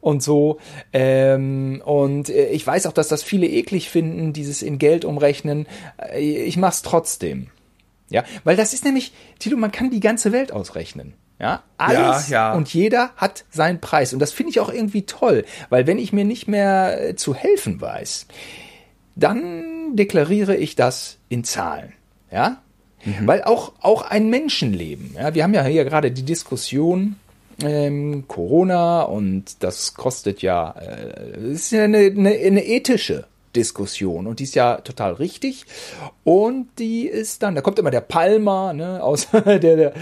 und 0.00 0.22
so. 0.22 0.58
Ähm, 0.92 1.82
und 1.84 2.30
äh, 2.30 2.48
ich 2.48 2.66
weiß 2.66 2.86
auch, 2.86 2.92
dass 2.94 3.08
das 3.08 3.22
viele 3.22 3.46
eklig 3.46 3.90
finden, 3.90 4.32
dieses 4.32 4.62
in 4.62 4.78
Geld 4.78 5.04
umrechnen. 5.04 5.66
Äh, 5.98 6.44
Ich 6.44 6.56
mach's 6.56 6.80
trotzdem. 6.82 7.48
Ja, 8.08 8.24
weil 8.44 8.56
das 8.56 8.72
ist 8.72 8.84
nämlich, 8.84 9.12
Tilo, 9.38 9.56
man 9.58 9.72
kann 9.72 9.90
die 9.90 10.00
ganze 10.00 10.32
Welt 10.32 10.50
ausrechnen. 10.52 11.12
Ja, 11.38 11.62
alles 11.76 12.30
Ja, 12.30 12.50
ja. 12.50 12.54
und 12.54 12.72
jeder 12.72 13.10
hat 13.16 13.44
seinen 13.50 13.78
Preis. 13.80 14.14
Und 14.14 14.20
das 14.20 14.32
finde 14.32 14.50
ich 14.50 14.60
auch 14.60 14.72
irgendwie 14.72 15.02
toll, 15.02 15.44
weil 15.68 15.86
wenn 15.86 15.98
ich 15.98 16.12
mir 16.14 16.24
nicht 16.24 16.48
mehr 16.48 17.08
äh, 17.10 17.16
zu 17.16 17.34
helfen 17.34 17.80
weiß, 17.80 18.26
dann 19.16 19.75
deklariere 19.94 20.56
ich 20.56 20.74
das 20.74 21.18
in 21.28 21.44
Zahlen. 21.44 21.92
Ja, 22.32 22.62
weil 23.24 23.44
auch, 23.44 23.72
auch 23.80 24.02
ein 24.02 24.30
Menschenleben, 24.30 25.14
ja, 25.16 25.34
wir 25.34 25.44
haben 25.44 25.54
ja 25.54 25.64
hier 25.64 25.84
gerade 25.84 26.10
die 26.10 26.24
Diskussion, 26.24 27.16
ähm, 27.62 28.24
Corona 28.26 29.02
und 29.02 29.62
das 29.62 29.94
kostet 29.94 30.42
ja, 30.42 30.72
äh, 30.72 31.32
das 31.34 31.44
ist 31.44 31.70
ja 31.70 31.84
eine, 31.84 31.98
eine, 31.98 32.30
eine 32.30 32.66
ethische 32.66 33.26
Diskussion. 33.56 34.26
Und 34.26 34.38
die 34.38 34.44
ist 34.44 34.54
ja 34.54 34.76
total 34.76 35.14
richtig. 35.14 35.64
Und 36.24 36.68
die 36.78 37.06
ist 37.06 37.42
dann, 37.42 37.54
da 37.54 37.62
kommt 37.62 37.78
immer 37.78 37.90
der 37.90 38.02
Palmer, 38.02 38.72
ne, 38.72 39.02
aus 39.02 39.28
der, 39.32 39.58
der, 39.58 39.92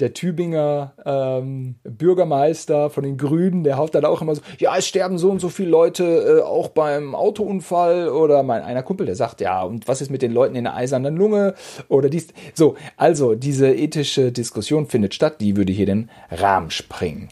der 0.00 0.14
Tübinger 0.14 0.94
ähm, 1.04 1.76
Bürgermeister 1.84 2.90
von 2.90 3.04
den 3.04 3.18
Grünen, 3.18 3.64
der 3.64 3.76
haut 3.76 3.94
dann 3.94 4.04
auch 4.04 4.22
immer 4.22 4.34
so, 4.34 4.42
ja, 4.58 4.76
es 4.76 4.86
sterben 4.86 5.18
so 5.18 5.30
und 5.30 5.40
so 5.40 5.50
viele 5.50 5.70
Leute 5.70 6.40
äh, 6.40 6.42
auch 6.42 6.68
beim 6.68 7.14
Autounfall. 7.14 8.08
Oder 8.08 8.42
mein 8.42 8.62
einer 8.62 8.82
Kumpel, 8.82 9.06
der 9.06 9.16
sagt, 9.16 9.40
ja, 9.40 9.62
und 9.62 9.86
was 9.86 10.00
ist 10.00 10.10
mit 10.10 10.22
den 10.22 10.32
Leuten 10.32 10.56
in 10.56 10.64
der 10.64 10.74
eisernen 10.74 11.16
Lunge? 11.16 11.54
Oder 11.88 12.08
dies, 12.08 12.28
so, 12.54 12.76
also 12.96 13.34
diese 13.34 13.72
ethische 13.72 14.32
Diskussion 14.32 14.86
findet 14.86 15.14
statt, 15.14 15.40
die 15.40 15.56
würde 15.56 15.72
hier 15.72 15.86
den 15.86 16.10
Rahmen 16.30 16.70
sprengen. 16.70 17.28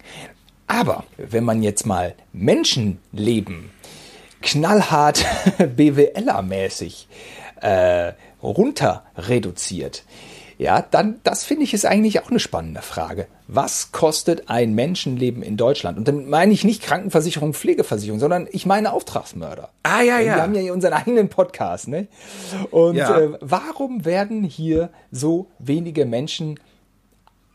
Aber 0.67 1.05
wenn 1.17 1.43
man 1.43 1.65
jetzt 1.65 1.85
mal 1.85 2.15
Menschenleben 2.33 3.71
knallhart 4.43 5.25
BWLer-mäßig 5.59 7.07
äh, 7.61 8.13
runter 8.43 9.05
reduziert, 9.17 10.05
ja, 10.59 10.83
dann, 10.83 11.21
das 11.25 11.45
finde 11.45 11.65
ich 11.65 11.73
ist 11.73 11.87
eigentlich 11.87 12.21
auch 12.21 12.29
eine 12.31 12.39
spannende 12.39 12.83
Frage. 12.83 13.29
Was 13.49 13.93
kostet 13.93 14.51
ein 14.51 14.75
Menschenleben 14.75 15.43
in 15.43 15.57
Deutschland? 15.57 15.97
Und 15.97 16.07
dann 16.07 16.29
meine 16.29 16.53
ich 16.53 16.65
nicht 16.65 16.83
Krankenversicherung, 16.83 17.55
Pflegeversicherung, 17.55 18.21
sondern 18.21 18.47
ich 18.51 18.67
meine 18.67 18.93
Auftragsmörder. 18.93 19.71
Ah, 19.85 20.03
ja, 20.03 20.19
ja. 20.21 20.35
Wir 20.37 20.43
haben 20.43 20.55
ja 20.55 20.61
hier 20.61 20.75
unseren 20.75 20.93
eigenen 20.93 21.31
Podcast, 21.31 21.89
ne? 21.89 22.09
Und 22.71 22.97
Ja. 22.97 23.19
äh, 23.19 23.31
warum 23.41 24.05
werden 24.05 24.45
hier 24.45 24.91
so 25.11 25.47
wenige 25.59 26.05
Menschen 26.05 26.61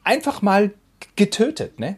einfach 0.04 0.41
mal 0.41 0.71
getötet, 1.15 1.80
ne? 1.80 1.98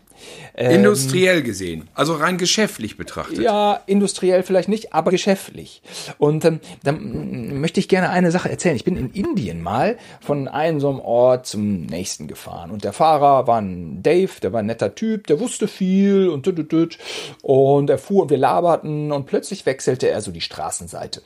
Industriell 0.56 1.44
gesehen, 1.44 1.88
also 1.94 2.16
rein 2.16 2.38
geschäftlich 2.38 2.98
betrachtet. 2.98 3.40
Ja, 3.40 3.82
industriell 3.86 4.44
vielleicht 4.44 4.70
nicht, 4.70 4.94
aber 4.94 5.12
geschäftlich. 5.12 5.82
Und 6.18 6.44
ähm, 6.46 6.60
dann 6.84 7.60
möchte 7.60 7.80
ich 7.80 7.88
gerne 7.88 8.10
eine 8.10 8.32
Sache 8.32 8.50
erzählen. 8.50 8.76
Ich 8.76 8.84
bin 8.84 8.98
in 8.98 9.12
Indien 9.12 9.62
mal 9.62 9.98
von 10.20 10.48
einem 10.48 10.80
so 10.80 10.90
einem 10.90 11.00
Ort 11.00 11.46
zum 11.46 11.86
nächsten 11.86 12.28
gefahren. 12.28 12.72
Und 12.72 12.84
der 12.84 12.94
Fahrer 12.94 13.48
war 13.48 13.62
ein 13.62 14.02
Dave, 14.02 14.32
der 14.42 14.54
war 14.54 14.60
ein 14.62 14.66
netter 14.66 14.96
Typ, 14.96 15.28
der 15.28 15.40
wusste 15.40 15.68
viel 15.68 16.30
und 16.30 16.44
tut, 16.44 16.56
tut, 16.56 16.70
tut. 16.70 16.98
und 17.44 17.90
er 17.90 17.98
fuhr 17.98 18.24
und 18.24 18.30
wir 18.30 18.38
laberten 18.38 19.12
und 19.12 19.26
plötzlich 19.28 19.66
wechselte 19.66 20.10
er 20.10 20.22
so 20.22 20.32
die 20.32 20.42
Straßenseite. 20.42 21.22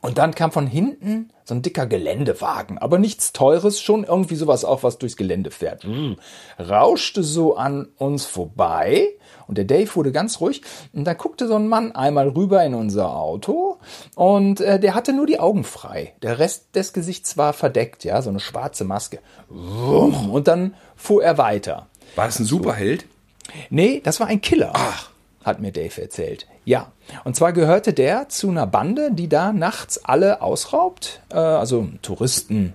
Und 0.00 0.18
dann 0.18 0.34
kam 0.34 0.52
von 0.52 0.66
hinten 0.66 1.30
so 1.44 1.54
ein 1.54 1.62
dicker 1.62 1.86
Geländewagen, 1.86 2.78
aber 2.78 2.98
nichts 2.98 3.32
Teures, 3.32 3.80
schon 3.80 4.04
irgendwie 4.04 4.34
sowas 4.34 4.64
auch, 4.64 4.82
was 4.82 4.98
durchs 4.98 5.16
Gelände 5.16 5.50
fährt. 5.50 5.84
Hm. 5.84 6.16
Rauschte 6.58 7.22
so 7.22 7.56
an 7.56 7.88
uns 7.96 8.24
vorbei 8.24 9.08
und 9.46 9.56
der 9.56 9.64
Dave 9.64 9.94
wurde 9.94 10.12
ganz 10.12 10.40
ruhig 10.40 10.62
und 10.92 11.04
dann 11.04 11.16
guckte 11.16 11.46
so 11.46 11.54
ein 11.54 11.68
Mann 11.68 11.92
einmal 11.92 12.28
rüber 12.28 12.64
in 12.64 12.74
unser 12.74 13.14
Auto 13.16 13.78
und 14.16 14.60
äh, 14.60 14.80
der 14.80 14.94
hatte 14.94 15.12
nur 15.12 15.26
die 15.26 15.38
Augen 15.38 15.64
frei. 15.64 16.14
Der 16.22 16.38
Rest 16.38 16.74
des 16.74 16.92
Gesichts 16.92 17.36
war 17.36 17.52
verdeckt, 17.52 18.04
ja, 18.04 18.20
so 18.22 18.30
eine 18.30 18.40
schwarze 18.40 18.84
Maske. 18.84 19.20
Und 19.48 20.48
dann 20.48 20.74
fuhr 20.96 21.22
er 21.22 21.38
weiter. 21.38 21.86
War 22.16 22.26
das 22.26 22.40
ein 22.40 22.44
Superheld? 22.44 23.06
Nee, 23.70 24.00
das 24.02 24.18
war 24.20 24.26
ein 24.26 24.40
Killer. 24.40 24.72
Ach. 24.74 25.10
Hat 25.46 25.60
mir 25.60 25.70
Dave 25.70 26.02
erzählt. 26.02 26.48
Ja. 26.64 26.90
Und 27.22 27.36
zwar 27.36 27.52
gehörte 27.52 27.92
der 27.92 28.28
zu 28.28 28.50
einer 28.50 28.66
Bande, 28.66 29.10
die 29.12 29.28
da 29.28 29.52
nachts 29.52 30.04
alle 30.04 30.42
ausraubt. 30.42 31.22
Äh, 31.30 31.36
also 31.36 31.86
Touristen, 32.02 32.72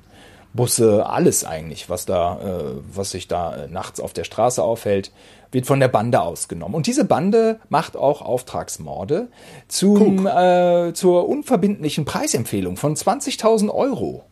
Busse, 0.54 1.06
alles 1.06 1.44
eigentlich, 1.44 1.90
was 1.90 2.06
da, 2.06 2.40
äh, 2.40 2.82
was 2.94 3.12
sich 3.12 3.28
da 3.28 3.56
äh, 3.56 3.68
nachts 3.68 4.00
auf 4.00 4.14
der 4.14 4.24
Straße 4.24 4.64
aufhält, 4.64 5.12
wird 5.52 5.66
von 5.66 5.82
der 5.82 5.90
Bande 5.90 6.22
ausgenommen. 6.22 6.76
Und 6.76 6.88
diese 6.88 7.04
Bande 7.04 7.60
macht 7.68 7.98
auch 7.98 8.22
Auftragsmorde 8.22 9.28
zum, 9.68 10.26
äh, 10.26 10.94
zur 10.94 11.28
unverbindlichen 11.28 12.06
Preisempfehlung 12.06 12.78
von 12.78 12.96
20.000 12.96 13.70
Euro. 13.70 14.24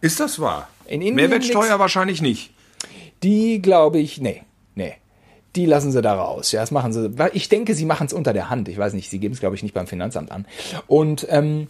Ist 0.00 0.18
das 0.18 0.40
wahr? 0.40 0.68
In 0.86 0.94
Indien 1.00 1.14
Mehrwertsteuer 1.14 1.68
nix. 1.68 1.78
wahrscheinlich 1.78 2.22
nicht. 2.22 2.50
Die 3.22 3.62
glaube 3.62 4.00
ich, 4.00 4.20
nee, 4.20 4.42
nee. 4.74 4.94
Die 5.56 5.66
lassen 5.66 5.92
sie 5.92 6.02
da 6.02 6.14
raus. 6.14 6.52
Ja, 6.52 6.60
das 6.60 6.70
machen 6.70 6.92
sie. 6.92 7.10
Ich 7.32 7.48
denke, 7.48 7.74
sie 7.74 7.84
machen 7.84 8.06
es 8.06 8.12
unter 8.12 8.32
der 8.32 8.50
Hand. 8.50 8.68
Ich 8.68 8.78
weiß 8.78 8.92
nicht, 8.92 9.10
sie 9.10 9.18
geben 9.18 9.34
es, 9.34 9.40
glaube 9.40 9.56
ich, 9.56 9.62
nicht 9.62 9.74
beim 9.74 9.86
Finanzamt 9.86 10.30
an. 10.30 10.46
Und 10.86 11.26
ähm, 11.30 11.68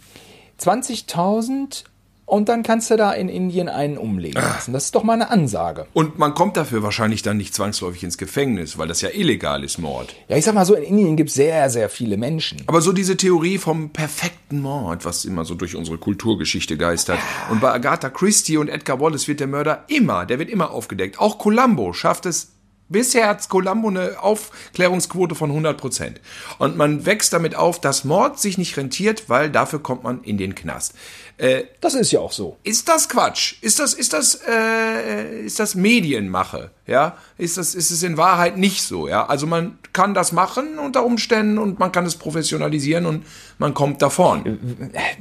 20.000 0.59 1.85
und 2.29 2.47
dann 2.47 2.61
kannst 2.61 2.91
du 2.91 2.95
da 2.95 3.11
in 3.11 3.27
Indien 3.27 3.69
einen 3.69 3.97
umlegen 3.97 4.39
lassen. 4.39 4.71
Das 4.71 4.85
ist 4.85 4.93
doch 4.93 5.01
mal 5.01 5.13
eine 5.13 5.31
Ansage. 5.31 5.87
Und 5.93 6.19
man 6.19 6.35
kommt 6.35 6.57
dafür 6.57 6.83
wahrscheinlich 6.83 7.23
dann 7.23 7.37
nicht 7.37 7.55
zwangsläufig 7.55 8.03
ins 8.03 8.19
Gefängnis, 8.19 8.77
weil 8.77 8.87
das 8.87 9.01
ja 9.01 9.09
illegal 9.11 9.63
ist, 9.63 9.79
Mord. 9.79 10.13
Ja, 10.27 10.37
ich 10.37 10.45
sag 10.45 10.53
mal 10.53 10.63
so, 10.63 10.75
in 10.75 10.83
Indien 10.83 11.17
gibt 11.17 11.29
es 11.29 11.35
sehr, 11.35 11.71
sehr 11.71 11.89
viele 11.89 12.17
Menschen. 12.17 12.61
Aber 12.67 12.81
so 12.81 12.93
diese 12.93 13.17
Theorie 13.17 13.57
vom 13.57 13.89
perfekten 13.89 14.61
Mord, 14.61 15.05
was 15.05 15.25
immer 15.25 15.43
so 15.43 15.55
durch 15.55 15.75
unsere 15.75 15.97
Kulturgeschichte 15.97 16.77
geistert. 16.77 17.17
Und 17.49 17.61
bei 17.61 17.73
Agatha 17.73 18.11
Christie 18.11 18.57
und 18.57 18.69
Edgar 18.69 18.99
Wallace 18.99 19.27
wird 19.27 19.39
der 19.39 19.47
Mörder 19.47 19.85
immer, 19.87 20.27
der 20.27 20.37
wird 20.37 20.51
immer 20.51 20.69
aufgedeckt. 20.69 21.17
Auch 21.17 21.39
Columbo 21.39 21.93
schafft 21.93 22.27
es. 22.27 22.51
Bisher 22.89 23.27
hat 23.27 23.47
Columbo 23.49 23.87
eine 23.89 24.21
Aufklärungsquote 24.21 25.35
von 25.35 25.51
100 25.51 25.77
Prozent. 25.77 26.21
Und 26.57 26.75
man 26.75 27.05
wächst 27.05 27.31
damit 27.33 27.55
auf, 27.55 27.79
dass 27.79 28.03
Mord 28.03 28.39
sich 28.39 28.57
nicht 28.57 28.75
rentiert, 28.77 29.29
weil 29.29 29.49
dafür 29.51 29.79
kommt 29.81 30.03
man 30.03 30.23
in 30.23 30.37
den 30.37 30.55
Knast. 30.55 30.93
Äh, 31.37 31.63
Das 31.81 31.93
ist 31.93 32.11
ja 32.11 32.19
auch 32.19 32.31
so. 32.31 32.57
ist 32.63 32.89
das 32.89 33.07
Quatsch? 33.07 33.55
Ist 33.61 33.79
das, 33.79 33.93
ist 33.93 34.13
das, 34.13 34.39
äh, 34.47 35.41
ist 35.41 35.59
das 35.59 35.75
Medienmache? 35.75 36.71
Ja? 36.87 37.15
Ist 37.37 37.57
das, 37.57 37.75
ist 37.75 37.91
es 37.91 38.03
in 38.03 38.17
Wahrheit 38.17 38.57
nicht 38.57 38.81
so? 38.81 39.07
Ja? 39.07 39.27
Also 39.27 39.45
man 39.47 39.77
kann 39.93 40.13
das 40.13 40.31
machen 40.31 40.79
unter 40.79 41.05
Umständen 41.05 41.57
und 41.59 41.79
man 41.79 41.91
kann 41.91 42.05
es 42.05 42.15
professionalisieren 42.15 43.05
und 43.05 43.25
man 43.57 43.73
kommt 43.73 44.01
davon. 44.01 44.59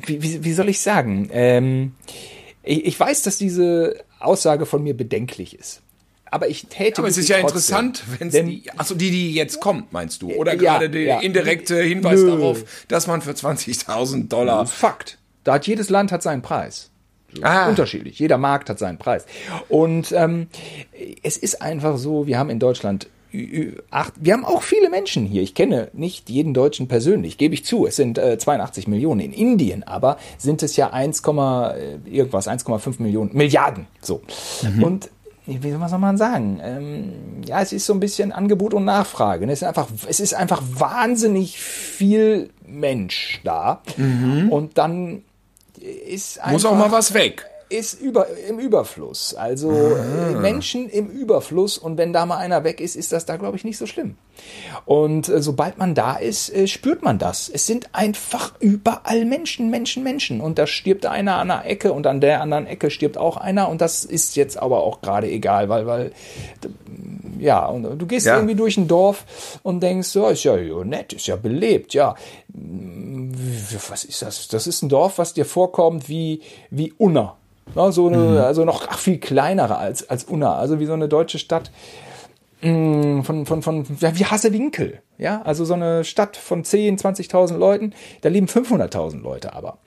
Wie, 0.06 0.22
wie, 0.22 0.42
wie 0.42 0.52
soll 0.54 0.68
ich 0.70 0.80
sagen? 0.80 1.28
Ähm, 1.32 1.92
ich, 2.62 2.86
ich 2.86 2.98
weiß, 2.98 3.22
dass 3.22 3.36
diese 3.36 4.02
Aussage 4.18 4.66
von 4.66 4.82
mir 4.82 4.96
bedenklich 4.96 5.58
ist. 5.58 5.82
Aber 6.30 6.48
ich 6.48 6.66
täte 6.68 7.00
Aber 7.00 7.08
es 7.08 7.16
ist 7.18 7.28
ja 7.28 7.36
trotzdem. 7.40 7.56
interessant, 7.56 8.02
wenn 8.18 8.28
es 8.28 8.34
die, 8.34 8.70
achso, 8.76 8.94
die, 8.94 9.10
die 9.10 9.32
jetzt 9.34 9.60
kommt, 9.60 9.92
meinst 9.92 10.22
du? 10.22 10.30
Oder 10.32 10.52
Ja, 10.54 10.58
gerade 10.58 10.90
der 10.90 11.02
ja. 11.02 11.20
indirekte 11.20 11.80
Hinweis 11.82 12.20
Nö. 12.20 12.30
darauf, 12.36 12.64
dass 12.88 13.06
man 13.06 13.22
für 13.22 13.32
20.000 13.32 14.28
Dollar. 14.28 14.66
Fakt. 14.66 15.18
Da 15.44 15.54
hat 15.54 15.66
jedes 15.66 15.88
Land 15.90 16.12
hat 16.12 16.22
seinen 16.22 16.42
Preis. 16.42 16.90
So, 17.32 17.42
Ah. 17.42 17.68
Unterschiedlich. 17.68 18.18
Jeder 18.18 18.38
Markt 18.38 18.70
hat 18.70 18.78
seinen 18.78 18.98
Preis. 18.98 19.26
Und 19.68 20.12
ähm, 20.12 20.48
es 21.22 21.36
ist 21.36 21.60
einfach 21.62 21.98
so, 21.98 22.26
wir 22.26 22.38
haben 22.38 22.50
in 22.50 22.58
Deutschland 22.58 23.08
acht, 23.90 24.14
wir 24.16 24.32
haben 24.32 24.46
auch 24.46 24.62
viele 24.62 24.88
Menschen 24.88 25.26
hier. 25.26 25.42
Ich 25.42 25.54
kenne 25.54 25.90
nicht 25.92 26.30
jeden 26.30 26.54
Deutschen 26.54 26.88
persönlich, 26.88 27.36
gebe 27.36 27.52
ich 27.52 27.62
zu. 27.64 27.86
Es 27.86 27.96
sind 27.96 28.16
äh, 28.16 28.38
82 28.38 28.88
Millionen. 28.88 29.20
In 29.20 29.32
Indien 29.34 29.82
aber 29.82 30.16
sind 30.38 30.62
es 30.62 30.76
ja 30.76 30.90
1, 30.90 31.20
äh, 31.20 31.98
irgendwas, 32.10 32.48
1,5 32.48 33.02
Millionen, 33.02 33.36
Milliarden. 33.36 33.86
So. 34.00 34.22
Und 34.80 35.10
wie 35.48 35.70
soll 35.70 35.78
man 35.78 35.88
soll 35.88 35.98
man 35.98 36.18
sagen? 36.18 36.60
Ähm, 36.62 37.12
ja, 37.46 37.60
es 37.62 37.72
ist 37.72 37.86
so 37.86 37.94
ein 37.94 38.00
bisschen 38.00 38.32
Angebot 38.32 38.74
und 38.74 38.84
Nachfrage. 38.84 39.46
ne? 39.46 39.52
Es 39.52 39.62
ist 39.62 39.68
einfach, 39.68 39.88
es 40.08 40.20
ist 40.20 40.34
einfach 40.34 40.62
wahnsinnig 40.62 41.58
viel 41.58 42.50
Mensch 42.66 43.40
da. 43.44 43.82
Und 44.50 44.76
dann 44.78 45.22
ist 46.06 46.38
einfach, 46.38 46.52
Muss 46.52 46.64
auch 46.66 46.76
mal 46.76 46.92
was 46.92 47.14
weg. 47.14 47.46
Ist 47.68 48.00
über, 48.00 48.26
im 48.48 48.58
Überfluss. 48.58 49.34
Also 49.34 49.96
äh, 49.96 50.34
Menschen 50.34 50.88
im 50.88 51.08
Überfluss 51.08 51.78
und 51.78 51.98
wenn 51.98 52.12
da 52.12 52.26
mal 52.26 52.38
einer 52.38 52.64
weg 52.64 52.80
ist, 52.80 52.96
ist 52.96 53.12
das 53.12 53.26
da, 53.26 53.36
glaube 53.36 53.56
ich, 53.56 53.64
nicht 53.64 53.78
so 53.78 53.86
schlimm. 53.86 54.16
Und 54.84 55.28
äh, 55.28 55.42
sobald 55.42 55.78
man 55.78 55.94
da 55.94 56.16
ist, 56.16 56.50
äh, 56.54 56.66
spürt 56.66 57.02
man 57.02 57.18
das. 57.18 57.48
Es 57.48 57.66
sind 57.66 57.88
einfach 57.92 58.54
überall 58.60 59.24
Menschen, 59.24 59.70
Menschen, 59.70 60.02
Menschen. 60.02 60.40
Und 60.40 60.58
da 60.58 60.66
stirbt 60.66 61.06
einer 61.06 61.36
an 61.36 61.50
einer 61.50 61.66
Ecke 61.66 61.92
und 61.92 62.06
an 62.06 62.20
der 62.20 62.40
anderen 62.40 62.66
Ecke 62.66 62.90
stirbt 62.90 63.18
auch 63.18 63.36
einer. 63.36 63.68
Und 63.68 63.80
das 63.80 64.04
ist 64.04 64.36
jetzt 64.36 64.58
aber 64.58 64.82
auch 64.82 65.00
gerade 65.00 65.28
egal, 65.30 65.68
weil, 65.68 65.86
weil 65.86 66.12
ja, 67.38 67.66
und 67.66 67.82
du 67.98 68.06
gehst 68.06 68.26
Ja. 68.26 68.36
irgendwie 68.36 68.54
durch 68.54 68.76
ein 68.76 68.88
Dorf 68.88 69.24
und 69.62 69.80
denkst, 69.80 70.08
so, 70.08 70.28
ist 70.28 70.44
ja 70.44 70.56
ja 70.56 70.84
nett, 70.84 71.12
ist 71.12 71.26
ja 71.26 71.36
belebt, 71.36 71.94
ja. 71.94 72.14
Was 73.88 74.04
ist 74.04 74.22
das? 74.22 74.48
Das 74.48 74.66
ist 74.66 74.82
ein 74.82 74.88
Dorf, 74.88 75.18
was 75.18 75.34
dir 75.34 75.44
vorkommt 75.44 76.08
wie, 76.08 76.40
wie 76.70 76.92
Unna. 76.92 77.36
Ja, 77.74 77.92
so 77.92 78.08
eine, 78.08 78.44
also 78.44 78.64
noch 78.64 78.86
ach, 78.88 78.98
viel 78.98 79.18
kleinere 79.18 79.76
als, 79.78 80.08
als 80.08 80.24
Unna, 80.24 80.56
also 80.56 80.80
wie 80.80 80.86
so 80.86 80.94
eine 80.94 81.08
deutsche 81.08 81.38
Stadt 81.38 81.70
mm, 82.62 83.20
von, 83.22 83.46
von, 83.46 83.62
von, 83.62 83.86
ja, 84.00 84.18
wie 84.18 84.24
Hassewinkel. 84.24 85.00
Ja, 85.18 85.42
also 85.42 85.64
so 85.64 85.74
eine 85.74 86.04
Stadt 86.04 86.36
von 86.36 86.64
10, 86.64 86.98
20.000 86.98 87.56
Leuten, 87.56 87.92
da 88.22 88.28
leben 88.28 88.46
500.000 88.46 89.20
Leute 89.20 89.52
aber. 89.52 89.78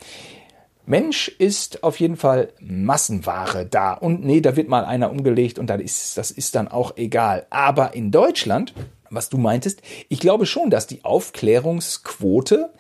Mensch 0.86 1.30
ist 1.30 1.84
auf 1.84 2.00
jeden 2.00 2.18
Fall 2.18 2.50
Massenware 2.60 3.66
da. 3.66 3.94
Und 3.94 4.26
nee, 4.26 4.42
da 4.42 4.56
wird 4.56 4.68
mal 4.68 4.84
einer 4.84 5.12
umgelegt 5.12 5.60
und 5.60 5.68
dann 5.68 5.80
ist, 5.80 6.18
das 6.18 6.32
ist 6.32 6.56
dann 6.56 6.68
auch 6.68 6.98
egal. 6.98 7.46
Aber 7.50 7.94
in 7.94 8.12
Deutschland, 8.12 8.74
was 9.10 9.30
du 9.30 9.38
meintest, 9.38 9.82
ich 10.10 10.20
glaube 10.20 10.46
schon, 10.46 10.70
dass 10.70 10.88
die 10.88 11.06
Aufklärungsquote 11.06 12.72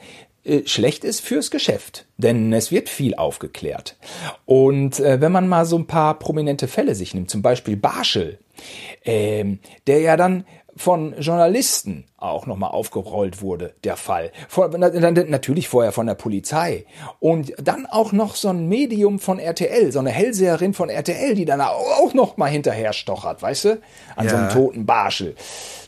schlecht 0.65 1.04
ist 1.04 1.21
fürs 1.21 1.51
Geschäft. 1.51 2.06
Denn 2.17 2.51
es 2.54 2.71
wird 2.71 2.89
viel 2.89 3.15
aufgeklärt. 3.15 3.97
Und 4.45 4.99
äh, 4.99 5.21
wenn 5.21 5.32
man 5.32 5.47
mal 5.47 5.65
so 5.65 5.77
ein 5.77 5.88
paar 5.88 6.17
prominente 6.19 6.67
Fälle 6.67 6.95
sich 6.95 7.13
nimmt, 7.13 7.30
zum 7.30 7.41
Beispiel 7.41 7.77
Barschel, 7.77 8.39
ähm, 9.04 9.60
der 9.88 9.99
ja 9.99 10.17
dann 10.17 10.45
von 10.75 11.15
Journalisten 11.19 12.06
auch 12.21 12.45
nochmal 12.45 12.71
aufgerollt 12.71 13.41
wurde, 13.41 13.73
der 13.84 13.97
Fall. 13.97 14.31
Vor, 14.47 14.69
na, 14.77 14.89
na, 14.93 15.12
natürlich 15.12 15.67
vorher 15.67 15.91
von 15.91 16.05
der 16.07 16.15
Polizei. 16.15 16.86
Und 17.19 17.53
dann 17.62 17.86
auch 17.86 18.12
noch 18.12 18.36
so 18.36 18.49
ein 18.49 18.67
Medium 18.67 19.19
von 19.19 19.39
RTL, 19.39 19.91
so 19.91 19.99
eine 19.99 20.12
Hellseherin 20.12 20.73
von 20.73 20.89
RTL, 20.89 21.36
die 21.36 21.45
dann 21.45 21.62
auch 21.62 22.13
nochmal 22.13 22.49
hinterher 22.49 22.93
stochert, 22.93 23.41
weißt 23.41 23.65
du? 23.65 23.81
An 24.15 24.29
so 24.29 24.36
einem 24.36 24.47
Ja. 24.47 24.53
toten 24.53 24.86
Barschel. 24.86 25.36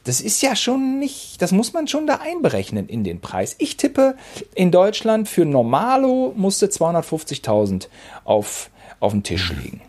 Das 0.06 0.20
ist 0.20 0.42
ja 0.42 0.56
schon 0.56 1.00
nicht, 1.00 1.42
das 1.42 1.52
muss 1.52 1.72
man 1.72 1.88
schon 1.88 2.08
da 2.08 2.16
einberechnen 2.16 2.90
in 2.90 3.04
den 3.04 3.22
Preis. 3.22 3.56
Ich 3.60 3.78
tippe, 3.78 4.16
in 4.54 4.72
Deutschland 4.72 5.30
für 5.30 5.46
Normalo 5.46 6.34
musste 6.36 6.66
250.000 6.68 7.88
auf, 8.26 8.70
auf 9.00 9.12
den 9.14 9.24
Tisch 9.24 9.52
liegen. 9.54 9.82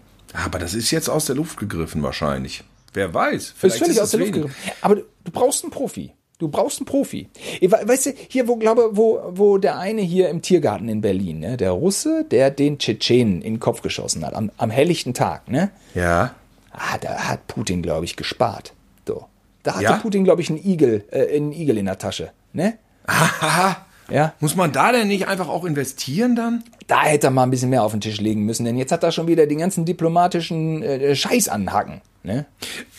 Aber 0.45 0.59
das 0.59 0.75
ist 0.75 0.91
jetzt 0.91 1.09
aus 1.09 1.27
der 1.27 1.37
Luft 1.37 1.57
gegriffen 1.59 2.03
wahrscheinlich. 2.03 2.65
Wer 2.93 3.13
weiß. 3.13 3.33
Das 3.49 3.55
Vielleicht 3.57 3.75
ist 3.77 3.83
völlig 3.87 4.01
aus 4.01 4.11
der 4.11 4.21
Luft 4.21 4.33
gegriffen. 4.33 4.55
Aber 4.81 4.97
du 4.97 5.03
brauchst 5.33 5.65
einen 5.65 5.73
Profi. 5.73 6.13
Du 6.45 6.51
brauchst 6.51 6.79
einen 6.79 6.85
Profi. 6.85 7.27
Weißt 7.63 8.05
du, 8.05 8.13
hier, 8.29 8.47
wo, 8.47 8.57
glaube, 8.57 8.91
wo, 8.93 9.19
wo 9.31 9.57
der 9.57 9.79
eine 9.79 10.03
hier 10.03 10.29
im 10.29 10.43
Tiergarten 10.43 10.91
in 10.91 11.01
Berlin, 11.01 11.39
ne, 11.39 11.57
der 11.57 11.71
Russe, 11.71 12.27
der 12.31 12.51
den 12.51 12.77
Tschetschenen 12.79 13.41
in 13.41 13.55
den 13.55 13.61
Kopf 13.61 13.81
geschossen 13.81 14.27
hat, 14.27 14.35
am, 14.35 14.51
am 14.59 14.69
helllichten 14.69 15.15
Tag, 15.15 15.49
ne? 15.49 15.71
Ja. 15.95 16.35
Ah, 16.71 16.99
da 17.01 17.15
hat 17.31 17.47
Putin, 17.47 17.81
glaube 17.81 18.05
ich, 18.05 18.17
gespart. 18.17 18.75
So. 19.09 19.25
Da 19.63 19.77
hatte 19.77 19.85
Ja? 19.85 19.97
Putin, 19.97 20.25
glaube 20.25 20.43
ich, 20.43 20.51
einen 20.51 20.63
Igel, 20.63 21.07
äh, 21.13 21.35
einen 21.35 21.53
Igel 21.53 21.79
in 21.79 21.87
der 21.87 21.97
Tasche, 21.97 22.31
ne? 22.53 22.75
Haha. 23.09 23.87
Ja. 24.11 24.35
Muss 24.41 24.57
man 24.57 24.73
da 24.73 24.93
denn 24.93 25.09
nicht 25.09 25.29
einfach 25.29 25.49
auch 25.49 25.65
investieren 25.65 26.37
dann? 26.37 26.65
Da 26.87 27.05
hätte 27.05 27.29
er 27.29 27.31
mal 27.31 27.45
ein 27.45 27.51
bisschen 27.51 27.71
mehr 27.71 27.83
auf 27.83 27.93
den 27.93 28.01
Tisch 28.01 28.21
legen 28.21 28.45
müssen, 28.45 28.65
denn 28.65 28.77
jetzt 28.77 28.93
hat 28.93 29.03
er 29.03 29.13
schon 29.13 29.27
wieder 29.27 29.47
den 29.47 29.59
ganzen 29.59 29.85
diplomatischen 29.85 30.83
äh, 30.83 31.15
Scheiß 31.15 31.49
anhaken. 31.49 32.03
Ne? 32.23 32.47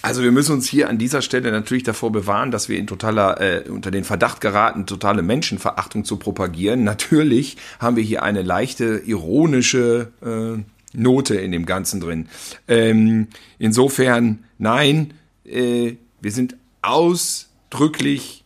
Also 0.03 0.21
wir 0.21 0.31
müssen 0.31 0.53
uns 0.53 0.69
hier 0.69 0.87
an 0.87 0.99
dieser 0.99 1.23
Stelle 1.23 1.51
natürlich 1.51 1.83
davor 1.83 2.11
bewahren, 2.11 2.51
dass 2.51 2.69
wir 2.69 2.77
in 2.77 2.85
totaler 2.85 3.41
äh, 3.41 3.69
unter 3.69 3.89
den 3.89 4.03
Verdacht 4.03 4.39
geraten, 4.39 4.85
totale 4.85 5.23
Menschenverachtung 5.23 6.05
zu 6.05 6.17
propagieren. 6.17 6.83
Natürlich 6.83 7.57
haben 7.79 7.95
wir 7.95 8.03
hier 8.03 8.21
eine 8.21 8.43
leichte 8.43 9.01
ironische 9.05 10.11
äh, 10.23 10.63
Note 10.93 11.35
in 11.35 11.51
dem 11.51 11.65
Ganzen 11.65 11.99
drin. 12.01 12.29
Ähm, 12.67 13.27
insofern, 13.57 14.45
nein, 14.59 15.15
äh, 15.43 15.95
wir 16.21 16.31
sind 16.31 16.55
ausdrücklich 16.83 18.43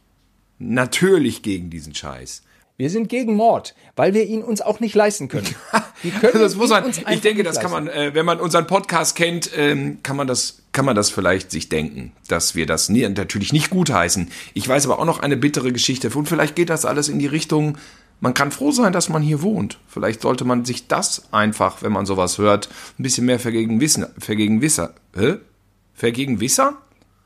natürlich 0.59 1.41
gegen 1.41 1.69
diesen 1.69 1.93
Scheiß. 1.93 2.43
Wir 2.79 2.89
sind 2.89 3.09
gegen 3.09 3.35
Mord, 3.35 3.75
weil 3.97 4.13
wir 4.13 4.25
ihn 4.25 4.41
uns 4.41 4.61
auch 4.61 4.79
nicht 4.79 4.95
leisten 4.95 5.27
können. 5.27 5.53
Können 6.21 6.39
das 6.39 6.55
muss 6.55 6.69
man. 6.69 6.85
uns 6.85 6.97
Ich 6.97 7.19
denke, 7.19 7.43
das 7.43 7.59
kann 7.59 7.71
man, 7.71 7.89
äh, 7.89 8.11
wenn 8.13 8.25
man 8.25 8.39
unseren 8.39 8.67
Podcast 8.67 9.17
kennt, 9.17 9.51
ähm, 9.53 9.97
kann 10.01 10.15
man 10.15 10.27
das, 10.27 10.59
kann 10.71 10.85
man 10.85 10.95
das 10.95 11.09
vielleicht 11.09 11.51
sich 11.51 11.67
denken, 11.67 12.13
dass 12.29 12.55
wir 12.55 12.65
das 12.65 12.87
nie, 12.87 13.05
natürlich 13.09 13.51
nicht 13.51 13.69
gutheißen. 13.69 14.31
Ich 14.53 14.65
weiß 14.65 14.85
aber 14.85 14.97
auch 14.97 15.03
noch 15.03 15.19
eine 15.19 15.35
bittere 15.35 15.73
Geschichte 15.73 16.09
und 16.09 16.29
vielleicht 16.29 16.55
geht 16.55 16.69
das 16.69 16.85
alles 16.85 17.09
in 17.09 17.19
die 17.19 17.27
Richtung. 17.27 17.77
Man 18.21 18.33
kann 18.33 18.49
froh 18.49 18.71
sein, 18.71 18.93
dass 18.93 19.09
man 19.09 19.21
hier 19.21 19.41
wohnt. 19.41 19.77
Vielleicht 19.89 20.21
sollte 20.21 20.45
man 20.45 20.63
sich 20.63 20.87
das 20.87 21.33
einfach, 21.33 21.83
wenn 21.83 21.91
man 21.91 22.05
sowas 22.05 22.37
hört, 22.37 22.69
ein 22.97 23.03
bisschen 23.03 23.25
mehr 23.25 23.39
vergegenwissen, 23.39 24.05
vergegenwisser, 24.17 24.93
hä? 25.17 25.35
Vergegenwissern? 25.95 26.77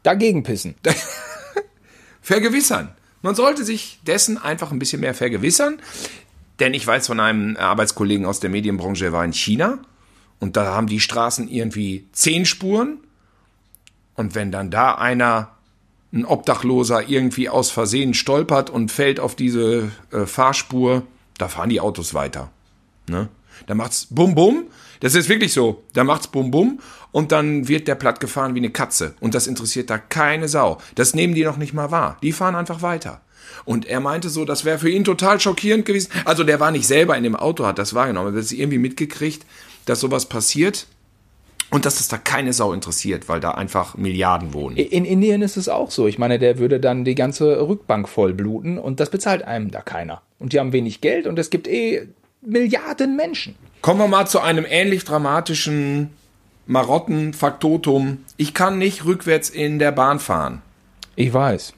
Dagegen 0.01 0.41
pissen. 0.41 0.73
vergewissern. 2.23 2.95
Man 3.23 3.33
sollte 3.33 3.63
sich 3.63 3.99
dessen 4.05 4.37
einfach 4.37 4.71
ein 4.71 4.77
bisschen 4.77 5.01
mehr 5.01 5.15
vergewissern. 5.15 5.79
Denn 6.59 6.75
ich 6.75 6.85
weiß 6.85 7.07
von 7.07 7.19
einem 7.19 7.57
Arbeitskollegen 7.57 8.27
aus 8.27 8.39
der 8.39 8.51
Medienbranche, 8.51 9.05
der 9.05 9.13
war 9.13 9.25
in 9.25 9.33
China 9.33 9.79
und 10.39 10.55
da 10.55 10.65
haben 10.65 10.87
die 10.87 10.99
Straßen 10.99 11.47
irgendwie 11.47 12.05
zehn 12.11 12.45
Spuren. 12.45 12.99
Und 14.15 14.35
wenn 14.35 14.51
dann 14.51 14.69
da 14.69 14.93
einer, 14.95 15.49
ein 16.11 16.25
Obdachloser, 16.25 17.09
irgendwie 17.09 17.49
aus 17.49 17.71
Versehen 17.71 18.13
stolpert 18.13 18.69
und 18.69 18.91
fällt 18.91 19.19
auf 19.19 19.35
diese 19.35 19.91
äh, 20.11 20.25
Fahrspur, 20.27 21.03
da 21.39 21.47
fahren 21.47 21.69
die 21.69 21.81
Autos 21.81 22.13
weiter. 22.13 22.51
Ne? 23.07 23.29
Da 23.65 23.73
macht's 23.73 24.07
bum 24.09 24.35
bum. 24.35 24.65
Das 25.03 25.15
ist 25.15 25.27
wirklich 25.27 25.51
so. 25.51 25.83
Da 25.91 26.05
macht's 26.05 26.27
bum 26.27 26.49
bum 26.49 26.79
und 27.11 27.33
dann 27.33 27.67
wird 27.67 27.89
der 27.89 27.95
platt 27.95 28.21
gefahren 28.21 28.55
wie 28.55 28.59
eine 28.59 28.69
Katze. 28.69 29.15
Und 29.19 29.35
das 29.35 29.47
interessiert 29.47 29.89
da 29.89 29.97
keine 29.97 30.47
Sau. 30.47 30.77
Das 30.95 31.13
nehmen 31.13 31.35
die 31.35 31.43
noch 31.43 31.57
nicht 31.57 31.73
mal 31.73 31.91
wahr. 31.91 32.17
Die 32.23 32.31
fahren 32.31 32.55
einfach 32.55 32.81
weiter. 32.81 33.19
Und 33.65 33.85
er 33.85 33.99
meinte 33.99 34.29
so, 34.29 34.45
das 34.45 34.63
wäre 34.63 34.79
für 34.79 34.89
ihn 34.89 35.03
total 35.03 35.41
schockierend 35.41 35.85
gewesen. 35.85 36.09
Also 36.23 36.45
der 36.45 36.61
war 36.61 36.71
nicht 36.71 36.87
selber 36.87 37.17
in 37.17 37.23
dem 37.23 37.35
Auto, 37.35 37.65
hat 37.65 37.79
das 37.79 37.93
wahrgenommen, 37.93 38.33
das 38.33 38.45
ist 38.45 38.53
irgendwie 38.53 38.77
mitgekriegt, 38.77 39.45
dass 39.85 39.99
sowas 39.99 40.25
passiert 40.27 40.87
und 41.69 41.85
dass 41.85 41.99
es 41.99 42.07
da 42.07 42.17
keine 42.17 42.53
Sau 42.53 42.71
interessiert, 42.71 43.27
weil 43.27 43.41
da 43.41 43.51
einfach 43.51 43.97
Milliarden 43.97 44.53
wohnen. 44.53 44.77
In 44.77 45.03
Indien 45.03 45.41
ist 45.41 45.57
es 45.57 45.67
auch 45.67 45.91
so. 45.91 46.07
Ich 46.07 46.17
meine, 46.17 46.39
der 46.39 46.59
würde 46.59 46.79
dann 46.79 47.03
die 47.03 47.15
ganze 47.15 47.67
Rückbank 47.67 48.07
vollbluten 48.07 48.77
und 48.77 49.01
das 49.01 49.09
bezahlt 49.09 49.43
einem 49.43 49.69
da 49.69 49.81
keiner. 49.81 50.21
Und 50.39 50.53
die 50.53 50.61
haben 50.61 50.71
wenig 50.71 51.01
Geld 51.01 51.27
und 51.27 51.37
es 51.37 51.49
gibt 51.49 51.67
eh 51.67 52.07
Milliarden 52.45 53.15
Menschen. 53.15 53.55
Kommen 53.81 53.99
wir 53.99 54.07
mal 54.07 54.27
zu 54.27 54.39
einem 54.39 54.65
ähnlich 54.67 55.03
dramatischen 55.03 56.09
Marottenfaktotum. 56.67 58.19
Ich 58.37 58.53
kann 58.53 58.77
nicht 58.77 59.05
rückwärts 59.05 59.49
in 59.49 59.79
der 59.79 59.91
Bahn 59.91 60.19
fahren. 60.19 60.61
Ich 61.15 61.33
weiß. 61.33 61.73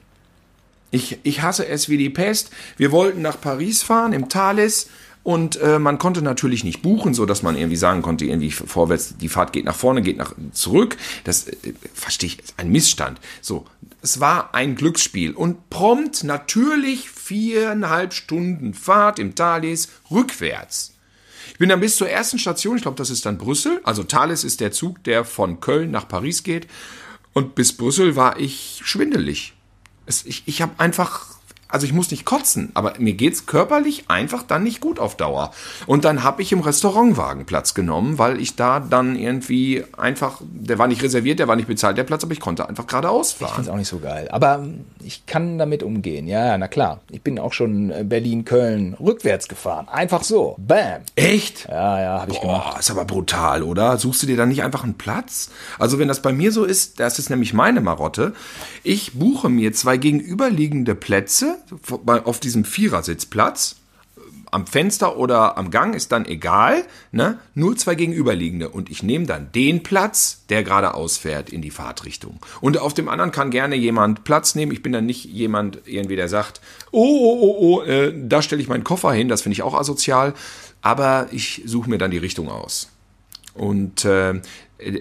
Ich, 0.90 1.18
ich 1.24 1.42
hasse 1.42 1.66
es 1.66 1.88
wie 1.88 1.98
die 1.98 2.10
Pest. 2.10 2.50
Wir 2.76 2.92
wollten 2.92 3.22
nach 3.22 3.40
Paris 3.40 3.82
fahren, 3.82 4.12
im 4.12 4.28
Thalys. 4.28 4.88
Und 5.24 5.60
äh, 5.60 5.80
man 5.80 5.98
konnte 5.98 6.22
natürlich 6.22 6.62
nicht 6.62 6.82
buchen, 6.82 7.12
so 7.12 7.26
dass 7.26 7.42
man 7.42 7.56
irgendwie 7.56 7.76
sagen 7.76 8.00
konnte, 8.00 8.24
irgendwie 8.24 8.52
vorwärts, 8.52 9.16
die 9.16 9.28
Fahrt 9.28 9.52
geht 9.52 9.64
nach 9.64 9.74
vorne, 9.74 10.00
geht 10.00 10.16
nach 10.16 10.34
zurück. 10.52 10.96
Das 11.24 11.48
äh, 11.48 11.56
verstehe 11.92 12.28
ich, 12.28 12.38
ist 12.38 12.54
ein 12.58 12.70
Missstand. 12.70 13.20
So, 13.40 13.66
es 14.02 14.20
war 14.20 14.54
ein 14.54 14.76
Glücksspiel 14.76 15.32
und 15.32 15.68
prompt 15.68 16.22
natürlich 16.22 17.10
viereinhalb 17.26 18.14
Stunden 18.14 18.72
Fahrt 18.72 19.18
im 19.18 19.34
Thalys 19.34 19.88
rückwärts. 20.10 20.94
Ich 21.52 21.58
bin 21.58 21.68
dann 21.68 21.80
bis 21.80 21.96
zur 21.96 22.08
ersten 22.08 22.38
Station, 22.38 22.76
ich 22.76 22.82
glaube, 22.82 22.98
das 22.98 23.10
ist 23.10 23.26
dann 23.26 23.38
Brüssel. 23.38 23.80
Also 23.82 24.02
Thales 24.04 24.44
ist 24.44 24.60
der 24.60 24.72
Zug, 24.72 25.02
der 25.04 25.24
von 25.24 25.60
Köln 25.60 25.90
nach 25.90 26.06
Paris 26.06 26.42
geht. 26.42 26.66
Und 27.32 27.54
bis 27.54 27.76
Brüssel 27.76 28.14
war 28.14 28.38
ich 28.38 28.80
schwindelig. 28.84 29.54
Es, 30.06 30.24
ich 30.24 30.44
ich 30.46 30.62
habe 30.62 30.78
einfach, 30.78 31.35
also 31.68 31.86
ich 31.86 31.92
muss 31.92 32.10
nicht 32.10 32.24
kotzen, 32.24 32.70
aber 32.74 32.94
mir 32.98 33.14
geht's 33.14 33.46
körperlich 33.46 34.04
einfach 34.08 34.42
dann 34.42 34.62
nicht 34.62 34.80
gut 34.80 34.98
auf 34.98 35.16
Dauer. 35.16 35.50
Und 35.86 36.04
dann 36.04 36.22
habe 36.22 36.42
ich 36.42 36.52
im 36.52 36.60
Restaurantwagen 36.60 37.44
Platz 37.44 37.74
genommen, 37.74 38.18
weil 38.18 38.40
ich 38.40 38.56
da 38.56 38.80
dann 38.80 39.16
irgendwie 39.16 39.84
einfach, 39.96 40.40
der 40.42 40.78
war 40.78 40.86
nicht 40.86 41.02
reserviert, 41.02 41.38
der 41.38 41.48
war 41.48 41.56
nicht 41.56 41.68
bezahlt, 41.68 41.98
der 41.98 42.04
Platz, 42.04 42.22
aber 42.22 42.32
ich 42.32 42.40
konnte 42.40 42.68
einfach 42.68 42.86
geradeaus 42.86 43.32
Ich 43.32 43.36
finde 43.38 43.52
fahren. 43.52 43.62
es 43.64 43.68
auch 43.68 43.76
nicht 43.76 43.88
so 43.88 43.98
geil. 43.98 44.28
Aber 44.30 44.56
ähm, 44.62 44.84
ich 45.02 45.26
kann 45.26 45.58
damit 45.58 45.82
umgehen. 45.82 46.28
Ja, 46.28 46.56
na 46.56 46.68
klar. 46.68 47.00
Ich 47.10 47.22
bin 47.22 47.38
auch 47.38 47.52
schon 47.52 47.90
äh, 47.90 48.04
Berlin, 48.04 48.44
Köln 48.44 48.94
rückwärts 48.94 49.48
gefahren. 49.48 49.88
Einfach 49.88 50.22
so. 50.22 50.54
Bam. 50.58 51.02
Echt? 51.16 51.66
Ja, 51.68 52.00
ja, 52.00 52.20
habe 52.20 52.32
ich 52.32 52.40
gemacht. 52.40 52.72
Boah, 52.72 52.78
ist 52.78 52.90
aber 52.90 53.04
brutal, 53.04 53.62
oder? 53.62 53.98
Suchst 53.98 54.22
du 54.22 54.26
dir 54.26 54.36
dann 54.36 54.48
nicht 54.50 54.62
einfach 54.62 54.84
einen 54.84 54.94
Platz? 54.94 55.50
Also 55.78 55.98
wenn 55.98 56.08
das 56.08 56.22
bei 56.22 56.32
mir 56.32 56.52
so 56.52 56.64
ist, 56.64 57.00
das 57.00 57.18
ist 57.18 57.28
nämlich 57.30 57.52
meine 57.54 57.80
Marotte. 57.80 58.34
Ich 58.82 59.14
buche 59.14 59.48
mir 59.48 59.72
zwei 59.72 59.96
gegenüberliegende 59.96 60.94
Plätze 60.94 61.58
auf 62.24 62.40
diesem 62.40 62.64
Vierersitzplatz. 62.64 63.76
Am 64.52 64.66
Fenster 64.66 65.18
oder 65.18 65.58
am 65.58 65.70
Gang 65.70 65.94
ist 65.94 66.12
dann 66.12 66.24
egal, 66.24 66.84
ne? 67.10 67.38
Nur 67.54 67.76
zwei 67.76 67.96
gegenüberliegende. 67.96 68.68
Und 68.68 68.90
ich 68.90 69.02
nehme 69.02 69.26
dann 69.26 69.50
den 69.52 69.82
Platz, 69.82 70.44
der 70.48 70.62
geradeaus 70.62 71.18
fährt 71.18 71.50
in 71.50 71.62
die 71.62 71.72
Fahrtrichtung. 71.72 72.38
Und 72.60 72.78
auf 72.78 72.94
dem 72.94 73.08
anderen 73.08 73.32
kann 73.32 73.50
gerne 73.50 73.74
jemand 73.74 74.22
Platz 74.22 74.54
nehmen. 74.54 74.72
Ich 74.72 74.82
bin 74.82 74.92
dann 74.92 75.04
nicht 75.04 75.24
jemand 75.24 75.80
irgendwie, 75.84 76.16
der 76.16 76.28
sagt, 76.28 76.60
oh, 76.92 77.02
oh, 77.02 77.40
oh, 77.40 77.56
oh, 77.58 77.82
äh, 77.82 78.14
da 78.16 78.40
stelle 78.40 78.62
ich 78.62 78.68
meinen 78.68 78.84
Koffer 78.84 79.12
hin. 79.12 79.28
Das 79.28 79.42
finde 79.42 79.54
ich 79.54 79.62
auch 79.62 79.74
asozial. 79.74 80.32
Aber 80.80 81.26
ich 81.32 81.62
suche 81.66 81.90
mir 81.90 81.98
dann 81.98 82.12
die 82.12 82.18
Richtung 82.18 82.48
aus. 82.48 82.90
Und 83.52 84.04
äh, 84.04 84.40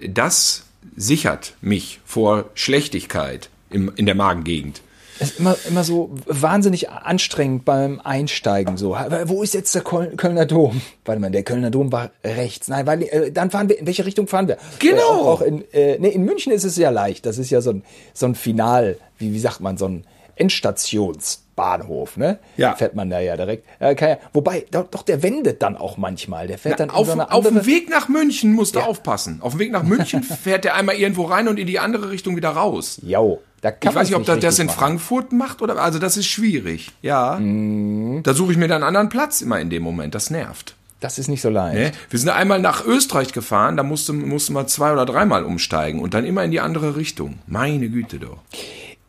das 0.09 0.65
sichert 0.95 1.55
mich 1.61 1.99
vor 2.05 2.49
Schlechtigkeit 2.55 3.49
im, 3.69 3.91
in 3.95 4.05
der 4.05 4.15
Magengegend. 4.15 4.81
Es 5.19 5.31
ist 5.31 5.39
immer, 5.39 5.55
immer 5.69 5.83
so 5.83 6.11
wahnsinnig 6.25 6.89
anstrengend 6.89 7.63
beim 7.65 8.01
Einsteigen. 8.03 8.75
So, 8.77 8.97
wo 9.25 9.43
ist 9.43 9.53
jetzt 9.53 9.73
der 9.73 9.81
Köln, 9.83 10.17
Kölner 10.17 10.45
Dom? 10.45 10.81
Warte 11.05 11.21
mal, 11.21 11.31
der 11.31 11.43
Kölner 11.43 11.71
Dom 11.71 11.91
war 11.91 12.11
rechts. 12.23 12.67
Nein, 12.67 12.85
weil 12.85 13.01
äh, 13.03 13.31
dann 13.31 13.49
fahren 13.51 13.69
wir. 13.69 13.79
In 13.79 13.85
welche 13.87 14.05
Richtung 14.05 14.27
fahren 14.27 14.47
wir? 14.47 14.57
Genau. 14.79 14.97
Äh, 14.97 15.01
auch, 15.03 15.25
auch 15.27 15.41
in, 15.41 15.63
äh, 15.73 15.97
nee, 15.99 16.09
in 16.09 16.25
München 16.25 16.51
ist 16.51 16.63
es 16.65 16.75
ja 16.77 16.89
leicht. 16.89 17.25
Das 17.25 17.37
ist 17.37 17.49
ja 17.49 17.61
so 17.61 17.71
ein 17.71 17.83
so 18.13 18.25
ein 18.25 18.35
Final, 18.35 18.97
wie 19.17 19.33
wie 19.33 19.39
sagt 19.39 19.61
man, 19.61 19.77
so 19.77 19.87
ein 19.87 20.05
Endstationsbahnhof, 20.37 22.17
ne? 22.17 22.39
Ja. 22.57 22.75
Fährt 22.75 22.95
man 22.95 23.09
da 23.09 23.19
ja 23.19 23.35
direkt. 23.37 23.65
Äh, 23.79 23.95
kann 23.95 24.09
ja, 24.09 24.17
wobei, 24.33 24.65
doch, 24.71 24.87
doch, 24.89 25.03
der 25.03 25.23
wendet 25.23 25.61
dann 25.61 25.77
auch 25.77 25.97
manchmal. 25.97 26.47
Der 26.47 26.57
fährt 26.57 26.79
dann 26.79 26.89
in 26.89 26.95
Auf, 26.95 27.07
so 27.07 27.13
eine 27.13 27.31
auf 27.31 27.47
dem 27.47 27.65
Weg 27.65 27.89
nach 27.89 28.09
München 28.09 28.53
musst 28.53 28.75
du 28.75 28.79
Ja. 28.79 28.85
aufpassen. 28.85 29.39
Auf 29.41 29.53
dem 29.53 29.59
Weg 29.59 29.71
nach 29.71 29.83
München 29.83 30.23
fährt 30.43 30.65
er 30.65 30.75
einmal 30.75 30.95
irgendwo 30.95 31.23
rein 31.23 31.47
und 31.47 31.57
in 31.57 31.67
die 31.67 31.79
andere 31.79 32.11
Richtung 32.11 32.35
wieder 32.35 32.49
raus. 32.49 32.99
Jo, 33.03 33.39
da 33.65 33.71
kann 33.71 33.91
Ich 33.91 33.95
weiß 33.95 34.07
nicht, 34.09 34.15
ob 34.17 34.25
das, 34.25 34.39
das 34.39 34.59
in 34.59 34.67
machen. 34.67 34.77
Frankfurt 34.77 35.31
macht 35.33 35.61
oder 35.61 35.77
also 35.81 35.99
das 35.99 36.15
ist 36.17 36.27
schwierig. 36.27 36.91
Ja. 37.01 37.37
Mhm. 37.39 38.21
Da 38.23 38.33
suche 38.33 38.51
ich 38.53 38.57
mir 38.57 38.67
dann 38.67 38.83
einen 38.83 38.87
anderen 38.95 39.09
Platz 39.09 39.41
immer 39.41 39.59
in 39.59 39.69
dem 39.69 39.83
Moment. 39.83 40.13
Das 40.15 40.29
nervt. 40.29 40.75
Das 40.99 41.19
ist 41.19 41.27
nicht 41.27 41.41
so 41.41 41.49
leicht. 41.49 41.75
Ne? 41.77 41.91
Wir 42.09 42.19
sind 42.19 42.29
einmal 42.29 42.59
nach 42.59 42.85
Österreich 42.85 43.33
gefahren, 43.33 43.75
da 43.77 43.83
musste, 43.83 44.13
musste 44.13 44.53
man 44.53 44.67
zwei 44.67 44.93
oder 44.93 45.05
dreimal 45.05 45.43
umsteigen 45.43 45.99
und 45.99 46.13
dann 46.13 46.25
immer 46.25 46.43
in 46.43 46.51
die 46.51 46.61
andere 46.61 46.95
Richtung. 46.95 47.39
Meine 47.47 47.89
Güte 47.89 48.17
doch. 48.19 48.37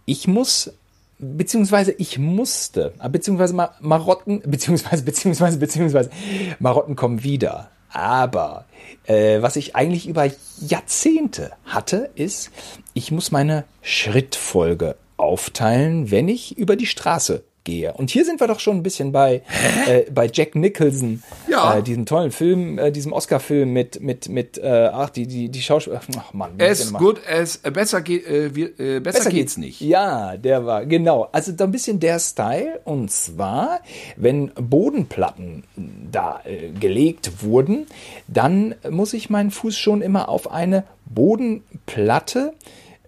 ich 0.04 0.26
muss, 0.26 0.72
beziehungsweise 1.18 1.92
ich 1.92 2.18
musste, 2.18 2.92
beziehungsweise 3.10 3.54
Ma- 3.54 3.74
Marotten, 3.80 4.40
beziehungsweise, 4.44 5.04
beziehungsweise, 5.04 5.58
beziehungsweise, 5.58 6.10
Marotten 6.58 6.96
kommen 6.96 7.22
wieder. 7.22 7.70
Aber 7.96 8.66
äh, 9.06 9.40
was 9.40 9.56
ich 9.56 9.74
eigentlich 9.74 10.06
über 10.06 10.30
Jahrzehnte 10.60 11.52
hatte, 11.64 12.10
ist, 12.14 12.50
ich 12.92 13.10
muss 13.10 13.30
meine 13.30 13.64
Schrittfolge 13.80 14.96
aufteilen, 15.16 16.10
wenn 16.10 16.28
ich 16.28 16.58
über 16.58 16.76
die 16.76 16.84
Straße 16.84 17.42
gehe. 17.66 17.92
Und 17.92 18.08
hier 18.10 18.24
sind 18.24 18.40
wir 18.40 18.46
doch 18.46 18.60
schon 18.60 18.78
ein 18.78 18.82
bisschen 18.82 19.12
bei, 19.12 19.42
äh, 19.86 20.04
bei 20.10 20.30
Jack 20.32 20.54
Nicholson, 20.54 21.22
Ja. 21.50 21.76
äh, 21.76 21.82
diesem 21.82 22.06
tollen 22.06 22.30
Film, 22.30 22.78
äh, 22.78 22.90
diesem 22.90 23.12
Oscar-Film 23.12 23.70
mit, 23.74 24.00
mit, 24.00 24.30
mit, 24.30 24.56
äh, 24.56 24.88
ach, 24.90 25.10
die, 25.10 25.26
die, 25.26 25.50
die 25.50 25.60
Schauspieler, 25.60 26.00
ach 26.18 26.32
Mann. 26.32 26.56
nochmal? 26.56 27.00
good 27.02 27.20
as, 27.28 27.60
äh, 27.64 27.70
besser, 27.70 28.00
geht, 28.00 28.26
äh, 28.26 28.54
wir, 28.54 28.80
äh, 28.80 29.00
besser, 29.00 29.28
geht's 29.28 29.58
nicht. 29.58 29.82
Ja, 29.82 30.36
der 30.38 30.64
war, 30.64 30.86
genau. 30.86 31.28
Also 31.32 31.52
da 31.52 31.64
ein 31.64 31.72
bisschen 31.72 32.00
der 32.00 32.18
Style. 32.20 32.80
Und 32.84 33.10
zwar, 33.10 33.80
wenn 34.16 34.50
Bodenplatten 34.54 35.64
da 36.10 36.40
gelegt 36.80 37.42
wurden, 37.42 37.86
dann 38.28 38.76
muss 38.88 39.12
ich 39.12 39.28
meinen 39.28 39.50
Fuß 39.50 39.76
schon 39.76 40.00
immer 40.00 40.28
auf 40.28 40.50
eine 40.50 40.84
Bodenplatte 41.06 42.52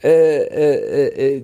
äh, 0.03 0.43
äh, 0.43 1.37
äh, 1.39 1.43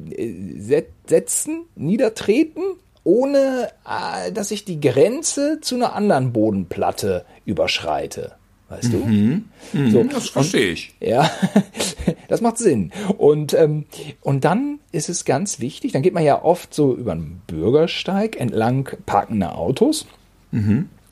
set- 0.58 0.88
setzen, 1.06 1.64
niedertreten 1.76 2.62
ohne 3.05 3.68
äh, 3.86 4.32
dass 4.32 4.50
ich 4.50 4.64
die 4.64 4.80
Grenze 4.80 5.61
zu 5.61 5.76
einer 5.76 5.94
anderen 5.94 6.32
Bodenplatte 6.32 7.24
überschreite. 7.44 8.32
Weißt 8.70 8.92
du? 8.92 8.96
Mhm. 8.96 9.44
So, 9.90 10.05
Das 10.05 10.30
verstehe 10.30 10.72
ich. 10.72 10.94
ja, 10.98 11.30
das 12.28 12.40
macht 12.40 12.59
Sinn. 12.59 12.92
Und, 13.18 13.52
ähm, 13.52 13.84
und 14.22 14.44
dann 14.44 14.80
ist 14.90 15.09
es 15.09 15.24
ganz 15.24 15.61
wichtig, 15.61 15.92
dann 15.92 16.02
geht 16.02 16.14
man 16.14 16.24
ja 16.24 16.42
oft 16.42 16.72
so 16.74 16.94
über 16.94 17.12
einen 17.12 17.42
Bürgersteig 17.46 18.40
entlang 18.40 18.88
parkender 19.07 19.59
Autos. 19.59 20.07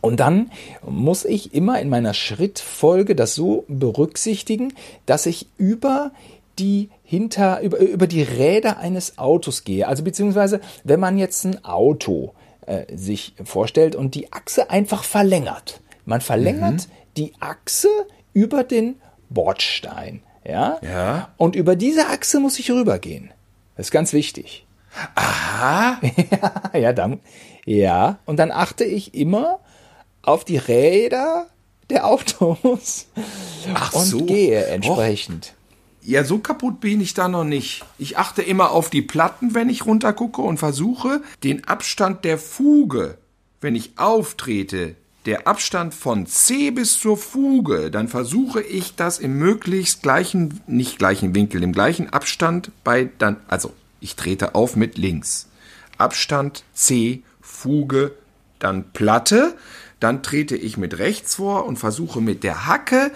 Und 0.01 0.21
dann 0.21 0.51
muss 0.89 1.25
ich 1.25 1.53
immer 1.53 1.81
in 1.81 1.89
meiner 1.89 2.15
Schrittfolge 2.15 3.15
das 3.15 3.35
so 3.35 3.65
berücksichtigen, 3.69 4.73
dass 5.05 5.27
ich 5.27 5.47
über 5.59 6.13
die 6.59 6.91
hinter, 7.03 7.61
über, 7.61 7.79
über 7.79 8.07
die 8.07 8.23
Räder 8.23 8.79
eines 8.79 9.19
Autos 9.19 9.65
gehe. 9.65 9.89
Also 9.89 10.05
beziehungsweise, 10.05 10.61
wenn 10.85 11.01
man 11.01 11.19
jetzt 11.19 11.45
ein 11.45 11.65
Auto 11.65 12.35
äh, 12.67 12.97
sich 12.97 13.35
vorstellt 13.43 13.95
und 13.97 14.15
die 14.15 14.33
Achse 14.33 14.71
einfach 14.71 15.05
verlängert. 15.05 15.81
Man 16.05 16.21
verlängert 16.21 16.89
die 17.17 17.33
Achse 17.41 17.89
über 18.33 18.65
den 18.65 18.97
Bordstein. 19.31 20.23
Ja? 20.45 20.79
Ja. 20.83 21.29
Und 21.37 21.57
über 21.57 21.77
diese 21.77 22.07
Achse 22.09 22.41
muss 22.41 22.59
ich 22.59 22.71
rübergehen. 22.71 23.31
Das 23.77 23.87
ist 23.87 23.91
ganz 23.93 24.13
wichtig. 24.13 24.67
Aha. 25.15 26.01
ja, 26.75 26.93
dann, 26.93 27.21
ja. 27.65 28.19
Und 28.27 28.39
dann 28.39 28.51
achte 28.51 28.85
ich 28.85 29.15
immer 29.15 29.61
auf 30.23 30.45
die 30.45 30.59
Räder 30.59 31.47
der 31.91 32.07
Autos 32.07 33.07
Ach 33.75 33.93
und 33.93 34.05
so. 34.05 34.25
gehe 34.25 34.65
entsprechend. 34.67 35.55
Ja, 36.05 36.25
so 36.25 36.39
kaputt 36.39 36.81
bin 36.81 37.01
ich 37.01 37.15
da 37.15 37.29
noch 37.29 37.45
nicht. 37.45 37.85
Ich 37.97 38.19
achte 38.19 38.43
immer 38.43 38.73
auf 38.73 38.91
die 38.91 39.03
Platten, 39.03 39.55
wenn 39.55 39.69
ich 39.69 39.87
runtergucke 39.87 40.43
und 40.43 40.59
versuche, 40.59 41.23
den 41.45 41.65
Abstand 41.69 42.25
der 42.25 42.39
Fuge, 42.39 43.19
wenn 43.61 43.77
ich 43.77 43.93
auftrete, 43.99 44.97
der 45.27 45.47
Abstand 45.47 45.95
von 45.95 46.27
C 46.27 46.73
bis 46.73 46.99
zur 46.99 47.17
Fuge, 47.17 47.93
dann 47.93 48.09
versuche 48.09 48.61
ich 48.61 48.97
das 48.97 49.21
im 49.21 49.39
möglichst 49.39 50.03
gleichen, 50.03 50.61
nicht 50.67 50.99
gleichen 50.99 51.37
Winkel, 51.37 51.63
im 51.63 51.73
gleichen 51.73 52.13
Abstand 52.13 52.73
bei 52.83 53.09
dann, 53.19 53.37
also 53.47 53.73
ich 54.01 54.17
trete 54.17 54.57
auf 54.57 54.75
mit 54.75 54.99
links. 54.99 55.49
Abstand 55.99 56.65
C, 56.75 57.23
Fuge, 57.41 58.11
dann 58.59 58.91
Platte, 58.93 59.55
dann 60.01 60.25
trete 60.25 60.57
ich 60.57 60.77
mit 60.77 60.99
rechts 60.99 61.37
vor 61.37 61.65
und 61.65 61.79
versuche 61.79 62.21
mit 62.21 62.43
der 62.43 62.67
Hacke 62.67 63.13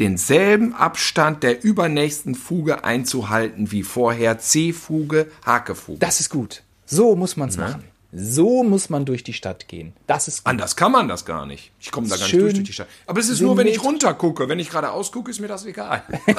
denselben 0.00 0.74
Abstand 0.74 1.42
der 1.42 1.62
übernächsten 1.62 2.34
Fuge 2.34 2.84
einzuhalten 2.84 3.70
wie 3.70 3.82
vorher 3.82 4.38
C-Fuge, 4.38 5.30
Hakefuge. 5.44 5.98
Das 5.98 6.20
ist 6.20 6.30
gut. 6.30 6.62
So 6.86 7.14
muss 7.14 7.36
man 7.36 7.50
es 7.50 7.56
machen. 7.58 7.84
So 8.12 8.64
muss 8.64 8.90
man 8.90 9.04
durch 9.04 9.22
die 9.22 9.32
Stadt 9.32 9.68
gehen. 9.68 9.92
Das 10.08 10.26
ist 10.26 10.38
gut. 10.38 10.50
Anders 10.50 10.74
kann 10.74 10.90
man 10.90 11.06
das 11.06 11.24
gar 11.24 11.46
nicht. 11.46 11.70
Ich 11.78 11.92
komme 11.92 12.08
da 12.08 12.16
gar 12.16 12.24
nicht 12.24 12.34
durch, 12.34 12.54
durch 12.54 12.64
die 12.66 12.72
Stadt. 12.72 12.88
Aber 13.06 13.20
es 13.20 13.28
ist 13.28 13.40
nur, 13.40 13.56
wenn 13.56 13.68
ich 13.68 13.74
symmetrisch. 13.74 14.04
runtergucke. 14.04 14.48
Wenn 14.48 14.58
ich 14.58 14.70
geradeaus 14.70 15.12
gucke, 15.12 15.30
ist 15.30 15.38
mir 15.38 15.46
das 15.46 15.64
egal. 15.64 16.02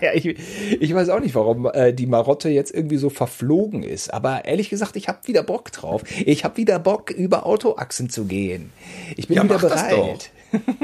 ja, 0.00 0.12
ich, 0.14 0.36
ich 0.80 0.94
weiß 0.94 1.08
auch 1.08 1.18
nicht, 1.18 1.34
warum 1.34 1.68
äh, 1.72 1.92
die 1.92 2.06
Marotte 2.06 2.48
jetzt 2.48 2.72
irgendwie 2.72 2.98
so 2.98 3.10
verflogen 3.10 3.82
ist. 3.82 4.14
Aber 4.14 4.44
ehrlich 4.44 4.70
gesagt, 4.70 4.94
ich 4.94 5.08
habe 5.08 5.18
wieder 5.26 5.42
Bock 5.42 5.72
drauf. 5.72 6.04
Ich 6.24 6.44
habe 6.44 6.58
wieder 6.58 6.78
Bock, 6.78 7.10
über 7.10 7.44
Autoachsen 7.44 8.08
zu 8.08 8.26
gehen. 8.26 8.72
Ich 9.16 9.26
bin 9.26 9.38
Ja, 9.38 9.42
wieder 9.42 9.58
bereit. 9.58 10.30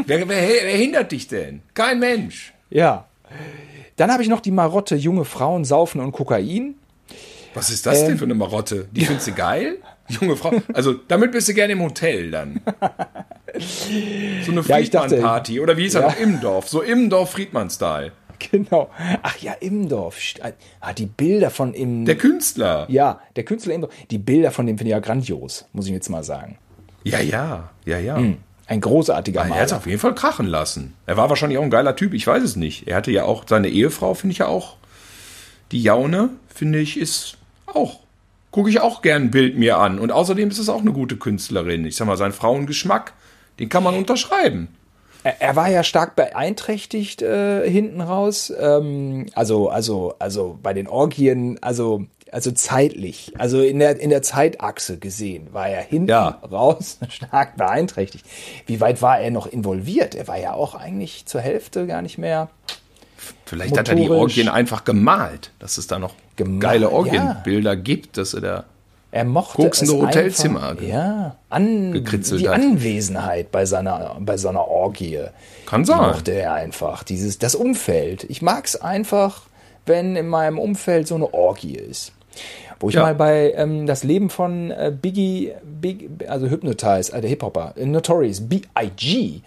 Wer, 0.06 0.28
wer, 0.28 0.28
wer 0.28 0.76
hindert 0.76 1.12
dich 1.12 1.28
denn? 1.28 1.62
Kein 1.74 1.98
Mensch. 1.98 2.52
Ja. 2.70 3.06
Dann 3.96 4.10
habe 4.12 4.22
ich 4.22 4.28
noch 4.28 4.40
die 4.40 4.50
Marotte 4.50 4.94
junge 4.96 5.24
Frauen 5.24 5.64
saufen 5.64 6.00
und 6.00 6.12
Kokain. 6.12 6.74
Was 7.54 7.70
ist 7.70 7.86
das 7.86 8.00
Ähm, 8.02 8.08
denn 8.08 8.18
für 8.18 8.24
eine 8.24 8.34
Marotte? 8.34 8.88
Die 8.92 9.04
findest 9.04 9.26
du 9.28 9.32
geil? 9.32 9.78
Junge 10.08 10.36
Frau. 10.36 10.52
Also, 10.72 10.94
damit 11.08 11.32
bist 11.32 11.48
du 11.48 11.54
gerne 11.54 11.72
im 11.74 11.82
Hotel 11.82 12.30
dann. 12.30 12.60
So 13.54 14.52
eine 14.52 14.60
Ja, 14.60 14.76
Friedmann-Party. 14.76 15.60
Oder 15.60 15.76
wie 15.76 15.82
hieß 15.84 15.94
er 15.96 16.02
Ja. 16.02 16.08
noch? 16.08 16.18
Immendorf. 16.20 16.68
So 16.68 16.82
Immendorf-Friedmann-Style. 16.82 18.12
Genau. 18.52 18.88
Ach 19.22 19.36
ja, 19.38 19.52
Imdorf. 19.54 20.16
St- 20.18 20.52
Ah, 20.80 20.92
die 20.92 21.06
Bilder 21.06 21.50
von 21.50 21.74
im. 21.74 22.04
Der 22.04 22.16
Künstler. 22.16 22.86
ja, 22.88 23.20
der 23.34 23.44
Künstler 23.44 23.74
Imdorf. 23.74 23.92
Die 24.10 24.18
Bilder 24.18 24.52
von 24.52 24.66
dem 24.66 24.78
finde 24.78 24.90
ich 24.90 24.92
ja 24.92 25.00
grandios, 25.00 25.64
muss 25.72 25.86
ich 25.86 25.92
jetzt 25.92 26.08
mal 26.08 26.22
sagen. 26.22 26.56
Ja, 27.04 27.20
ja. 27.20 27.70
Ja, 27.84 27.98
ja. 27.98 28.22
Ein 28.68 28.82
großartiger 28.82 29.40
Er 29.40 29.48
hat 29.48 29.64
es 29.64 29.70
Maler. 29.70 29.76
auf 29.78 29.86
jeden 29.86 29.98
Fall 29.98 30.14
krachen 30.14 30.46
lassen. 30.46 30.94
Er 31.06 31.16
war 31.16 31.30
wahrscheinlich 31.30 31.58
auch 31.58 31.62
ein 31.62 31.70
geiler 31.70 31.96
Typ, 31.96 32.12
ich 32.12 32.26
weiß 32.26 32.42
es 32.42 32.54
nicht. 32.54 32.86
Er 32.86 32.96
hatte 32.96 33.10
ja 33.10 33.24
auch, 33.24 33.44
seine 33.48 33.68
Ehefrau 33.68 34.12
finde 34.14 34.32
ich 34.32 34.38
ja 34.38 34.46
auch, 34.46 34.76
die 35.72 35.82
Jaune, 35.82 36.30
finde 36.54 36.78
ich, 36.78 36.98
ist 36.98 37.38
auch, 37.66 38.00
gucke 38.50 38.68
ich 38.68 38.80
auch 38.80 39.00
gern 39.00 39.24
ein 39.24 39.30
Bild 39.30 39.56
mir 39.56 39.78
an. 39.78 39.98
Und 39.98 40.12
außerdem 40.12 40.50
ist 40.50 40.58
es 40.58 40.68
auch 40.68 40.82
eine 40.82 40.92
gute 40.92 41.16
Künstlerin. 41.16 41.86
Ich 41.86 41.96
sag 41.96 42.06
mal, 42.06 42.16
sein 42.18 42.32
Frauengeschmack, 42.32 43.14
den 43.58 43.70
kann 43.70 43.82
man 43.82 43.94
unterschreiben. 43.94 44.68
Er, 45.24 45.40
er 45.40 45.56
war 45.56 45.70
ja 45.70 45.82
stark 45.82 46.14
beeinträchtigt 46.14 47.22
äh, 47.22 47.68
hinten 47.68 48.02
raus. 48.02 48.52
Ähm, 48.58 49.26
also, 49.34 49.70
also, 49.70 50.14
also 50.18 50.58
bei 50.62 50.74
den 50.74 50.88
Orgien, 50.88 51.58
also, 51.62 52.04
also 52.32 52.50
zeitlich, 52.50 53.32
also 53.38 53.60
in 53.60 53.78
der, 53.78 54.00
in 54.00 54.10
der 54.10 54.22
Zeitachse 54.22 54.98
gesehen, 54.98 55.48
war 55.52 55.68
er 55.68 55.82
hinten 55.82 56.08
Ja. 56.08 56.40
raus 56.50 56.98
stark 57.08 57.56
beeinträchtigt. 57.56 58.24
Wie 58.66 58.80
weit 58.80 59.02
war 59.02 59.20
er 59.20 59.30
noch 59.30 59.46
involviert? 59.46 60.14
Er 60.14 60.28
war 60.28 60.38
ja 60.38 60.52
auch 60.54 60.74
eigentlich 60.74 61.26
zur 61.26 61.40
Hälfte 61.40 61.86
gar 61.86 62.02
nicht 62.02 62.18
mehr. 62.18 62.48
Vielleicht 63.44 63.76
hat 63.78 63.88
er 63.88 63.94
die. 63.94 64.08
Orgien 64.08 64.48
einfach 64.48 64.84
gemalt, 64.84 65.52
dass 65.58 65.78
es 65.78 65.86
da 65.86 65.98
noch 65.98 66.14
Gemalt, 66.36 66.60
geile 66.60 66.90
Orgienbilder 66.90 67.76
gibt, 67.76 68.16
dass 68.16 68.34
er 68.34 68.40
da. 68.40 68.64
Er 69.10 69.24
mochte 69.24 69.62
Koksende 69.62 69.94
es 69.94 70.02
Hotelzimmer 70.02 70.68
einfach, 70.70 70.82
ja, 70.82 71.36
an, 71.48 71.92
gekritzelt 71.92 72.42
die 72.42 72.48
hat. 72.48 72.56
Anwesenheit 72.56 73.50
bei 73.50 73.64
seiner, 73.64 74.16
bei 74.20 74.36
so 74.36 74.48
einer 74.48 74.68
Orgie. 74.68 75.20
Kann 75.64 75.86
sein. 75.86 75.96
mochte 75.96 76.32
er 76.32 76.52
einfach. 76.52 77.02
Dieses, 77.04 77.38
das 77.38 77.54
Umfeld. 77.54 78.24
Ich 78.24 78.42
mag's 78.42 78.76
einfach, 78.76 79.42
wenn 79.86 80.14
in 80.14 80.28
meinem 80.28 80.58
Umfeld 80.58 81.08
so 81.08 81.14
eine 81.14 81.32
Orgie 81.32 81.76
ist. 81.76 82.12
Wo 82.80 82.88
ich 82.88 82.94
Ja. 82.94 83.02
mal 83.02 83.14
bei 83.16 83.52
ähm, 83.56 83.86
das 83.86 84.04
Leben 84.04 84.30
von 84.30 84.70
äh, 84.70 84.92
Biggie, 84.94 85.52
Big, 85.80 86.08
also 86.28 86.48
Hypnotize, 86.48 87.12
äh, 87.12 87.20
der 87.20 87.28
Hip-Hopper, 87.28 87.74
äh, 87.76 87.84
Notorious, 87.84 88.40
B.I.G. 88.48 89.40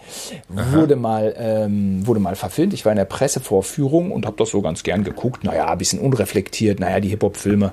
wurde 0.49 0.95
mal, 0.97 1.33
ähm, 1.37 2.05
wurde 2.05 2.19
mal 2.19 2.35
verfilmt. 2.35 2.73
Ich 2.73 2.83
war 2.83 2.91
in 2.91 2.97
der 2.97 3.05
Pressevorführung 3.05 4.11
und 4.11 4.25
habe 4.25 4.35
das 4.37 4.49
so 4.49 4.61
ganz 4.61 4.83
gern 4.83 5.03
geguckt. 5.05 5.43
Naja, 5.45 5.67
ein 5.71 5.77
bisschen 5.77 5.99
unreflektiert. 5.99 6.79
Naja, 6.81 6.99
die 6.99 7.07
Hip-Hop-Filme. 7.09 7.71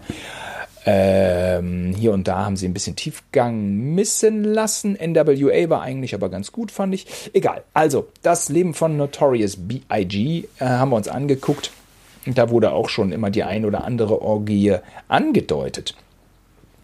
Ähm, 0.87 1.93
hier 1.99 2.13
und 2.13 2.29
da 2.29 2.47
haben 2.47 2.57
sie 2.57 2.67
ein 2.67 2.73
bisschen 2.73 2.97
Tiefgang 2.97 3.95
missen 3.95 4.45
lassen. 4.45 4.97
NWA 4.97 5.69
war 5.69 5.83
eigentlich 5.83 6.15
aber 6.15 6.29
ganz 6.31 6.51
gut, 6.53 6.71
fand 6.71 6.95
ich. 6.95 7.07
Egal. 7.35 7.63
Also, 7.75 8.09
das 8.23 8.49
Leben 8.49 8.75
von 8.75 8.97
Notorious 8.97 9.57
B.I.G. 9.59 10.45
Äh, 10.61 10.65
haben 10.65 10.91
wir 10.91 10.97
uns 10.97 11.09
angeguckt. 11.09 11.73
Und 12.29 12.37
da 12.37 12.51
wurde 12.51 12.73
auch 12.73 12.91
schon 12.91 13.11
immer 13.11 13.31
die 13.31 13.43
ein 13.43 13.65
oder 13.65 13.85
andere 13.85 14.21
Orgie 14.21 14.77
angedeutet. 15.09 15.95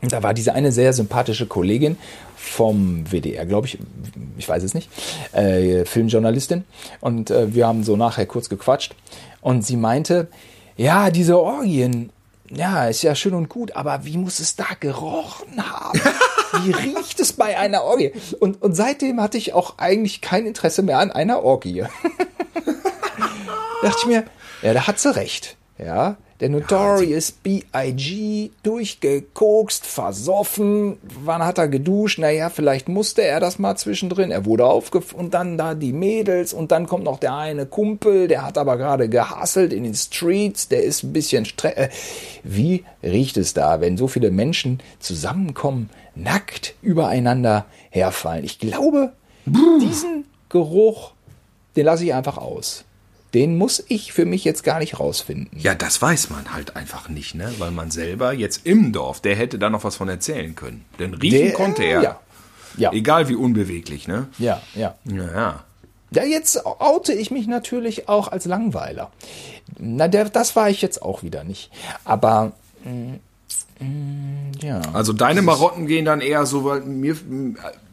Da 0.01 0.23
war 0.23 0.33
diese 0.33 0.55
eine 0.55 0.73
sehr 0.73 0.95
sympathische 0.95 1.45
Kollegin 1.45 1.99
vom 2.35 3.05
WDR, 3.11 3.45
glaube 3.45 3.67
ich, 3.67 3.79
ich 4.39 4.49
weiß 4.49 4.63
es 4.63 4.73
nicht, 4.73 4.89
äh, 5.33 5.85
Filmjournalistin. 5.85 6.65
Und 7.03 7.31
äh, 7.31 7.55
wir 7.55 7.67
haben 7.67 7.85
so 7.85 7.95
nachher 7.95 8.25
kurz 8.25 8.49
gequatscht. 8.49 8.95
Und 9.43 9.67
sie 9.67 9.77
meinte, 9.77 10.29
ja, 10.79 11.11
diese 11.11 11.39
Orgien, 11.39 12.09
ja, 12.51 12.87
ist 12.87 13.03
ja 13.03 13.15
schön 13.15 13.35
und 13.35 13.51
gut, 13.51 13.77
aber 13.77 14.07
wie 14.07 14.17
muss 14.17 14.41
es 14.41 14.57
da 14.57 14.69
gerochen 14.81 15.63
haben? 15.63 16.01
Wie 16.65 16.71
riecht 16.71 17.19
es 17.19 17.33
bei 17.33 17.59
einer 17.59 17.83
Orgie? 17.83 18.13
Und, 18.39 18.63
und 18.63 18.75
seitdem 18.75 19.21
hatte 19.21 19.37
ich 19.37 19.55
auch 19.55 19.79
eigentlich 19.79 20.21
kein 20.21 20.47
Interesse 20.47 20.83
mehr 20.83 21.01
an 21.01 21.11
einer 21.11 21.43
Orgie. 21.43 21.85
Dachte 23.85 23.99
ich 24.03 24.07
mir, 24.07 24.25
ja, 24.63 24.75
da 24.75 24.87
hat 24.87 24.99
sie 24.99 25.15
recht. 25.15 25.57
Ja, 25.79 26.17
der 26.41 26.49
Notorious 26.49 27.31
B.I.G. 27.31 28.51
durchgekokst, 28.65 29.87
versoffen. 29.87 30.99
Wann 31.03 31.45
hat 31.45 31.59
er 31.59 31.69
geduscht? 31.69 32.19
Naja, 32.19 32.51
vielleicht 32.51 32.89
musste 32.89 33.23
er 33.23 33.41
das 33.41 33.59
mal 33.59 33.77
zwischendrin. 33.77 34.31
Er 34.31 34.45
wurde 34.45 34.67
aufgef 34.67 35.13
und 35.13 35.33
dann 35.33 35.57
da 35.57 35.75
die 35.75 35.93
Mädels 35.93 36.53
und 36.53 36.73
dann 36.73 36.87
kommt 36.87 37.05
noch 37.05 37.19
der 37.19 37.35
eine 37.35 37.67
Kumpel, 37.67 38.27
der 38.29 38.45
hat 38.45 38.59
aber 38.59 38.77
gerade 38.77 39.09
gehasselt 39.09 39.73
in 39.73 39.85
den 39.85 39.95
Streets, 39.95 40.69
der 40.69 40.83
ist 40.83 41.05
ein 41.05 41.13
bisschen 41.13 41.45
stre 41.45 41.77
äh, 41.77 41.89
Wie 42.43 42.85
riecht 43.03 43.37
es 43.37 43.55
da, 43.55 43.81
wenn 43.81 43.97
so 43.97 44.09
viele 44.09 44.31
Menschen 44.31 44.81
zusammenkommen, 44.99 45.89
nackt 46.17 46.75
übereinander 46.83 47.67
herfallen? 47.91 48.45
Ich 48.45 48.59
glaube, 48.59 49.13
diesen 49.47 50.25
Geruch, 50.49 51.13
den 51.77 51.87
lasse 51.87 52.05
ich 52.05 52.13
einfach 52.13 52.39
aus. 52.39 52.85
Den 53.35 53.59
muss 53.59 53.83
ich 53.89 54.13
für 54.13 54.25
mich 54.25 54.45
jetzt 54.45 54.63
gar 54.63 54.79
nicht 54.79 55.01
rausfinden. 55.01 55.59
Ja, 55.59 55.75
das 55.75 56.01
weiß 56.01 56.31
man 56.31 56.55
halt 56.55 56.77
einfach 56.77 57.09
nicht, 57.09 57.35
ne? 57.35 57.53
Weil 57.59 57.73
man 57.73 57.91
selber 57.91 58.33
jetzt 58.33 58.65
im 58.65 58.93
Dorf, 58.93 59.21
der 59.21 59.35
hätte 59.37 59.59
da 59.59 59.69
noch 59.71 59.83
was 59.85 59.97
von 59.97 60.09
erzählen 60.09 60.55
können. 60.55 60.85
Denn 61.01 61.15
riechen 61.15 61.39
Der- 61.47 61.53
konnte 61.53 61.83
er. 61.83 62.03
Ja. 62.03 62.21
Ja, 62.77 62.93
Egal 62.93 63.29
wie 63.29 63.37
unbeweglich, 63.37 64.09
ne? 64.09 64.27
ja, 64.39 64.61
ja. 64.75 64.95
Ja, 65.05 65.25
ja. 65.33 65.65
Ja, 66.11 66.25
jetzt 66.25 66.65
oute 66.65 67.13
ich 67.13 67.31
mich 67.31 67.47
natürlich 67.47 68.09
auch 68.09 68.29
als 68.29 68.45
Langweiler. 68.47 69.11
Na, 69.79 70.07
der, 70.09 70.25
das 70.29 70.55
war 70.57 70.71
ich 70.71 70.81
jetzt 70.83 71.03
auch 71.03 71.23
wieder 71.23 71.43
nicht. 71.45 71.71
Aber 72.05 72.53
mm, 72.85 72.89
mm, 72.91 73.21
Ja. 74.63 74.81
Also 74.93 75.13
deine 75.13 75.43
Marotten 75.43 75.87
gehen 75.87 76.05
dann 76.05 76.21
eher 76.21 76.47
so, 76.47 76.65
weil 76.65 76.81
mir, 76.83 77.17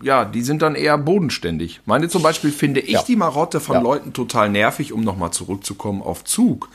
ja, 0.02 0.26
die 0.26 0.42
sind 0.44 0.62
dann 0.62 0.76
eher 0.76 0.98
bodenständig. 0.98 1.82
Meine 1.86 2.08
zum 2.08 2.22
Beispiel 2.22 2.52
finde 2.52 2.80
ich 2.82 2.92
Ja. 2.92 3.04
die 3.04 3.16
Marotte 3.16 3.60
von 3.60 3.76
Ja. 3.78 3.82
Leuten 3.82 4.14
total 4.14 4.50
nervig, 4.50 4.94
um 4.94 5.04
nochmal 5.04 5.32
zurückzukommen 5.32 6.02
auf 6.02 6.24
Zug. 6.24 6.70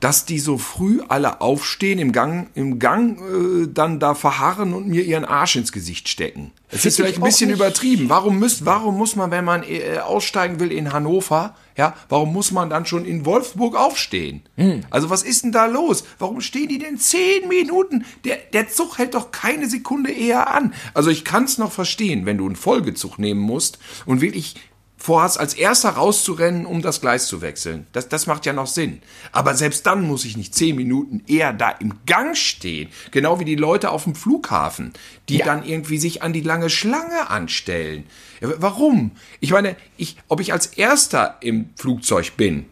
Dass 0.00 0.24
die 0.24 0.38
so 0.38 0.58
früh 0.58 1.00
alle 1.08 1.40
aufstehen, 1.40 1.98
im 1.98 2.12
Gang, 2.12 2.48
im 2.54 2.78
Gang 2.78 3.18
äh, 3.18 3.66
dann 3.66 3.98
da 3.98 4.14
verharren 4.14 4.72
und 4.72 4.86
mir 4.86 5.02
ihren 5.02 5.24
Arsch 5.24 5.56
ins 5.56 5.72
Gesicht 5.72 6.08
stecken. 6.08 6.52
Es 6.70 6.84
ist 6.86 6.96
vielleicht 6.96 7.14
ich 7.16 7.18
ein 7.20 7.24
bisschen 7.24 7.48
nicht. 7.48 7.56
übertrieben. 7.58 8.08
Warum, 8.08 8.38
müsst, 8.38 8.64
warum 8.64 8.96
muss 8.96 9.16
man, 9.16 9.32
wenn 9.32 9.44
man 9.44 9.64
äh, 9.64 9.98
aussteigen 9.98 10.60
will 10.60 10.70
in 10.70 10.92
Hannover, 10.92 11.56
ja, 11.78 11.94
warum 12.08 12.32
muss 12.32 12.50
man 12.50 12.68
dann 12.68 12.86
schon 12.86 13.04
in 13.04 13.24
Wolfsburg 13.24 13.76
aufstehen? 13.76 14.42
Hm. 14.56 14.80
Also 14.90 15.10
was 15.10 15.22
ist 15.22 15.44
denn 15.44 15.52
da 15.52 15.66
los? 15.66 16.02
Warum 16.18 16.40
stehen 16.40 16.68
die 16.68 16.78
denn 16.78 16.98
zehn 16.98 17.46
Minuten? 17.46 18.04
Der, 18.24 18.36
der 18.52 18.68
Zug 18.68 18.98
hält 18.98 19.14
doch 19.14 19.30
keine 19.30 19.68
Sekunde 19.68 20.10
eher 20.10 20.52
an. 20.52 20.74
Also 20.92 21.10
ich 21.10 21.24
kann 21.24 21.44
es 21.44 21.56
noch 21.56 21.70
verstehen, 21.70 22.26
wenn 22.26 22.36
du 22.36 22.46
einen 22.46 22.56
Folgezug 22.56 23.20
nehmen 23.20 23.40
musst 23.40 23.78
und 24.06 24.20
wirklich 24.20 24.56
vorhast, 24.98 25.38
als 25.38 25.54
erster 25.54 25.90
rauszurennen, 25.90 26.66
um 26.66 26.82
das 26.82 27.00
Gleis 27.00 27.28
zu 27.28 27.40
wechseln. 27.40 27.86
Das, 27.92 28.08
das 28.08 28.26
macht 28.26 28.44
ja 28.46 28.52
noch 28.52 28.66
Sinn. 28.66 29.00
Aber 29.32 29.54
selbst 29.54 29.86
dann 29.86 30.02
muss 30.02 30.24
ich 30.24 30.36
nicht 30.36 30.54
zehn 30.54 30.74
Minuten 30.76 31.22
eher 31.28 31.52
da 31.52 31.70
im 31.70 31.94
Gang 32.04 32.36
stehen. 32.36 32.88
Genau 33.12 33.38
wie 33.40 33.44
die 33.44 33.54
Leute 33.54 33.90
auf 33.90 34.04
dem 34.04 34.14
Flughafen, 34.16 34.92
die 35.28 35.38
Ja. 35.38 35.46
dann 35.46 35.64
irgendwie 35.64 35.98
sich 35.98 36.22
an 36.22 36.32
die 36.32 36.40
lange 36.40 36.68
Schlange 36.68 37.30
anstellen. 37.30 38.04
Warum? 38.40 39.12
Ich 39.40 39.52
meine, 39.52 39.76
ich, 39.96 40.16
ob 40.28 40.40
ich 40.40 40.52
als 40.52 40.66
erster 40.66 41.36
im 41.40 41.70
Flugzeug 41.76 42.36
bin, 42.36 42.66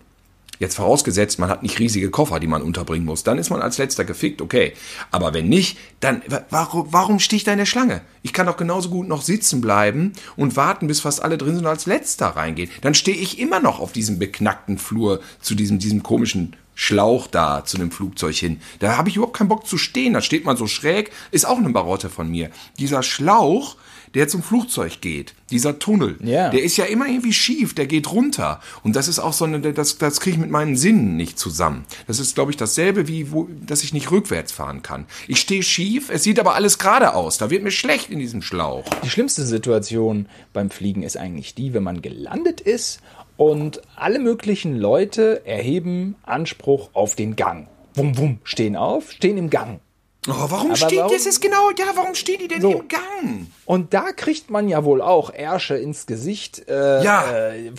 Jetzt 0.59 0.77
vorausgesetzt, 0.77 1.39
man 1.39 1.51
hat 1.51 1.63
nicht 1.63 1.79
riesige 1.79 2.11
Koffer, 2.11 2.41
die 2.41 2.47
man 2.47 2.63
unterbringen 2.63 3.05
muss. 3.05 3.23
Dann 3.25 3.39
ist 3.39 3.51
man 3.51 3.61
als 3.63 3.79
letzter 3.79 4.05
gefickt, 4.05 4.41
okay. 4.41 4.73
Aber 5.11 5.35
wenn 5.35 5.49
nicht, 5.49 5.79
dann 6.01 6.23
wa- 6.27 6.45
warum, 6.51 6.93
warum 6.93 7.19
stehe 7.19 7.37
ich 7.39 7.45
da 7.45 7.53
in 7.53 7.59
der 7.59 7.67
Schlange? 7.67 8.01
Ich 8.23 8.33
kann 8.33 8.47
doch 8.47 8.57
genauso 8.57 8.89
gut 8.89 9.07
noch 9.09 9.23
sitzen 9.23 9.61
bleiben 9.61 10.13
und 10.37 10.57
warten, 10.57 10.87
bis 10.87 11.01
fast 11.01 11.23
alle 11.23 11.39
drin 11.39 11.55
sind 11.57 11.65
und 11.65 11.71
als 11.71 11.87
letzter 11.87 12.29
reingehen. 12.29 12.71
Dann 12.81 12.95
stehe 12.95 13.17
ich 13.17 13.39
immer 13.39 13.61
noch 13.61 13.81
auf 13.81 13.93
diesem 13.93 14.19
beknackten 14.19 14.79
Flur 14.79 15.21
zu 15.41 15.55
diesem, 15.55 15.79
diesem 15.79 16.03
komischen 16.03 16.57
Schlauch 16.75 17.27
da 17.27 17.65
zu 17.65 17.79
dem 17.79 17.91
Flugzeug 17.91 18.37
hin. 18.37 18.61
Da 18.81 18.97
habe 18.99 19.09
ich 19.09 19.17
überhaupt 19.17 19.37
keinen 19.37 19.49
Bock 19.49 19.67
zu 19.67 19.79
stehen. 19.79 20.13
Da 20.13 20.21
steht 20.21 20.45
man 20.45 20.57
so 20.59 20.67
schräg. 20.67 21.11
Ist 21.31 21.47
auch 21.47 21.57
eine 21.57 21.71
Barotte 21.71 22.11
von 22.11 22.31
mir. 22.31 22.51
Dieser 22.79 23.03
Schlauch, 23.03 23.77
der 24.17 24.27
zum 24.29 24.43
Flugzeug 24.43 25.01
geht, 25.01 25.35
dieser 25.51 25.79
Tunnel, 25.79 26.17
Ja. 26.23 26.49
der 26.49 26.63
ist 26.63 26.77
ja 26.77 26.87
immer 26.87 27.07
irgendwie 27.07 27.33
schief, 27.33 27.75
der 27.75 27.87
geht 27.87 28.11
runter. 28.11 28.61
Und 28.83 28.97
das 28.97 29.07
ist 29.09 29.19
auch 29.19 29.33
so 29.33 29.45
eine, 29.45 29.61
das, 29.61 29.99
das 29.99 30.21
kriege 30.21 30.35
ich 30.37 30.41
mit 30.41 30.51
meinen 30.51 30.75
Sinnen 30.77 31.17
nicht 31.17 31.39
zusammen. 31.39 31.85
Das 32.07 32.19
ist, 32.19 32.35
glaube 32.35 32.51
ich, 32.51 32.57
dasselbe 32.57 33.07
wie, 33.07 33.31
wo, 33.31 33.47
dass 33.67 33.85
ich 33.85 33.93
nicht 33.93 34.11
rückwärts 34.11 34.51
fahren 34.53 34.83
kann. 34.83 35.05
Ich 35.29 35.39
stehe 35.39 35.63
schief, 35.63 36.09
es 36.11 36.23
sieht 36.25 36.41
aber 36.41 36.55
alles 36.55 36.79
gerade 36.79 37.15
aus. 37.15 37.39
Da 37.39 37.51
wird 37.51 37.63
mir 37.63 37.71
schlecht 37.71 38.11
in 38.11 38.19
diesem 38.19 38.43
Schlauch. 38.43 38.85
Die 39.05 39.11
schlimmste 39.11 39.45
Situation 39.47 40.27
beim 40.53 40.71
Fliegen 40.71 41.03
ist 41.03 41.17
eigentlich 41.17 41.55
die, 41.55 41.75
wenn 41.75 41.83
man 41.85 42.03
gelandet 42.03 42.61
ist 42.61 43.01
und 43.37 43.83
alle 43.97 44.19
möglichen 44.19 44.77
Leute 44.77 45.43
erheben 45.47 46.17
Anspruch 46.23 46.89
auf 46.95 47.15
den 47.17 47.37
Gang. 47.37 47.69
Wum, 47.95 48.17
wum, 48.19 48.39
stehen 48.45 48.77
auf, 48.77 49.13
stehen 49.13 49.37
im 49.37 49.51
Gang. 49.51 49.81
Oh, 50.29 50.33
warum 50.49 50.69
Aber 50.69 50.77
steht 50.77 50.99
warum- 50.99 51.13
das 51.13 51.27
ist 51.27 51.41
genau, 51.41 51.71
ja, 51.79 51.87
warum 51.95 52.15
stehen 52.15 52.39
die 52.41 52.49
denn 52.49 52.61
So. 52.61 52.73
im 52.73 52.89
Gang? 52.89 53.47
Und 53.65 53.95
da 53.95 54.13
kriegt 54.13 54.51
man 54.51 54.69
ja 54.69 54.85
wohl 54.85 55.01
auch 55.01 55.33
Ärsche 55.33 55.77
ins 55.77 56.07
Gesicht, 56.07 56.69
äh, 56.69 57.03
Ja. 57.05 57.25
äh, 57.33 57.73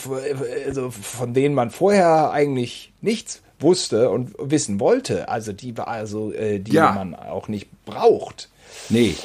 also 0.66 0.90
von 0.92 1.34
denen 1.34 1.56
man 1.56 1.72
vorher 1.72 2.32
eigentlich 2.32 2.94
nichts 3.02 3.42
wusste 3.60 4.10
und 4.12 4.34
wissen 4.40 4.80
wollte. 4.80 5.30
Also 5.30 5.52
die, 5.52 5.74
also, 5.78 6.32
äh, 6.32 6.60
die 6.60 6.74
Ja. 6.74 6.92
man 6.92 7.16
auch 7.16 7.48
nicht 7.48 7.68
braucht. 7.86 8.50
Nee. 8.90 9.16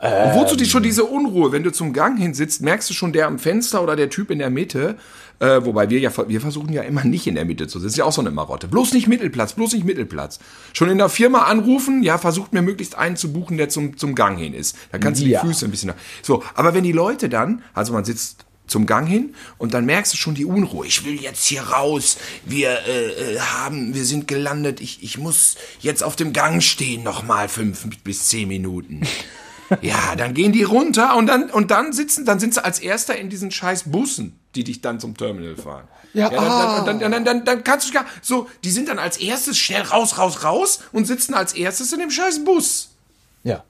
Und 0.00 0.34
wozu 0.34 0.54
die 0.54 0.64
schon 0.66 0.84
diese 0.84 1.04
Unruhe? 1.04 1.50
Wenn 1.50 1.64
du 1.64 1.72
zum 1.72 1.92
Gang 1.92 2.18
hin 2.18 2.32
sitzt, 2.32 2.62
merkst 2.62 2.88
du 2.88 2.94
schon, 2.94 3.12
der 3.12 3.26
am 3.26 3.38
Fenster 3.40 3.82
oder 3.82 3.96
der 3.96 4.10
Typ 4.10 4.30
in 4.30 4.38
der 4.38 4.48
Mitte, 4.50 4.96
äh, 5.40 5.64
wobei 5.64 5.88
wir 5.90 5.98
ja, 6.00 6.10
wir 6.28 6.40
versuchen 6.40 6.72
ja 6.72 6.82
immer 6.82 7.04
nicht 7.04 7.26
in 7.26 7.34
der 7.36 7.44
Mitte 7.44 7.68
zu 7.68 7.78
sitzen, 7.78 7.90
ist 7.90 7.96
ja 7.96 8.04
auch 8.04 8.12
so 8.12 8.20
eine 8.20 8.30
Marotte. 8.30 8.68
Bloß 8.68 8.92
nicht 8.92 9.06
Mittelplatz, 9.06 9.52
bloß 9.52 9.72
nicht 9.72 9.84
Mittelplatz. 9.84 10.38
Schon 10.72 10.88
in 10.90 10.98
der 10.98 11.08
Firma 11.08 11.42
anrufen, 11.44 12.02
ja, 12.02 12.18
versucht 12.18 12.52
mir 12.52 12.62
möglichst 12.62 12.96
einen 12.96 13.16
zu 13.16 13.32
buchen, 13.32 13.56
der 13.56 13.68
zum, 13.68 13.96
zum 13.96 14.14
Gang 14.14 14.38
hin 14.38 14.54
ist. 14.54 14.76
Da 14.92 14.98
kannst 14.98 15.20
du 15.20 15.26
Ja. 15.26 15.40
die 15.40 15.46
Füße 15.48 15.64
ein 15.64 15.70
bisschen 15.70 15.88
nach. 15.88 15.96
So, 16.22 16.42
aber 16.54 16.74
wenn 16.74 16.84
die 16.84 16.92
Leute 16.92 17.28
dann, 17.28 17.62
also 17.74 17.92
man 17.92 18.04
sitzt 18.04 18.44
zum 18.66 18.84
Gang 18.84 19.08
hin 19.08 19.34
und 19.56 19.72
dann 19.72 19.86
merkst 19.86 20.12
du 20.12 20.16
schon 20.18 20.34
die 20.34 20.44
Unruhe. 20.44 20.86
Ich 20.86 21.04
will 21.06 21.14
jetzt 21.20 21.46
hier 21.46 21.62
raus. 21.62 22.18
Wir 22.44 22.70
äh, 22.86 23.34
äh, 23.36 23.38
haben, 23.40 23.94
wir 23.94 24.04
sind 24.04 24.28
gelandet. 24.28 24.80
Ich, 24.82 25.02
ich 25.02 25.16
muss 25.16 25.56
jetzt 25.80 26.02
auf 26.04 26.16
dem 26.16 26.34
Gang 26.34 26.62
stehen 26.62 27.02
noch 27.02 27.22
mal 27.22 27.48
fünf 27.48 27.86
bis 28.04 28.28
zehn 28.28 28.46
Minuten. 28.48 29.00
Ja, 29.82 30.16
dann 30.16 30.34
gehen 30.34 30.52
die 30.52 30.62
runter 30.62 31.16
und 31.16 31.26
dann 31.26 31.50
und 31.50 31.70
dann 31.70 31.92
sitzen, 31.92 32.24
dann 32.24 32.40
sind 32.40 32.54
sie 32.54 32.64
als 32.64 32.78
Erster 32.78 33.16
in 33.16 33.28
diesen 33.28 33.50
scheiß 33.50 33.84
Bussen, 33.90 34.38
die 34.54 34.64
dich 34.64 34.80
dann 34.80 34.98
zum 35.00 35.16
Terminal 35.16 35.56
fahren. 35.56 35.84
Ja, 36.14 36.30
dann, 36.30 36.44
ah. 36.44 36.82
dann, 36.86 37.00
dann, 37.00 37.12
dann, 37.12 37.24
dann, 37.24 37.44
dann 37.44 37.64
kannst 37.64 37.88
du 37.88 37.92
gar 37.92 38.06
so, 38.22 38.48
die 38.64 38.70
sind 38.70 38.88
dann 38.88 38.98
als 38.98 39.18
erstes 39.18 39.58
schnell 39.58 39.82
raus, 39.82 40.16
raus, 40.18 40.42
raus 40.42 40.80
und 40.92 41.06
sitzen 41.06 41.34
als 41.34 41.52
erstes 41.52 41.92
in 41.92 41.98
dem 42.00 42.10
scheiß 42.10 42.44
Bus. 42.44 42.90
Ja. 43.44 43.62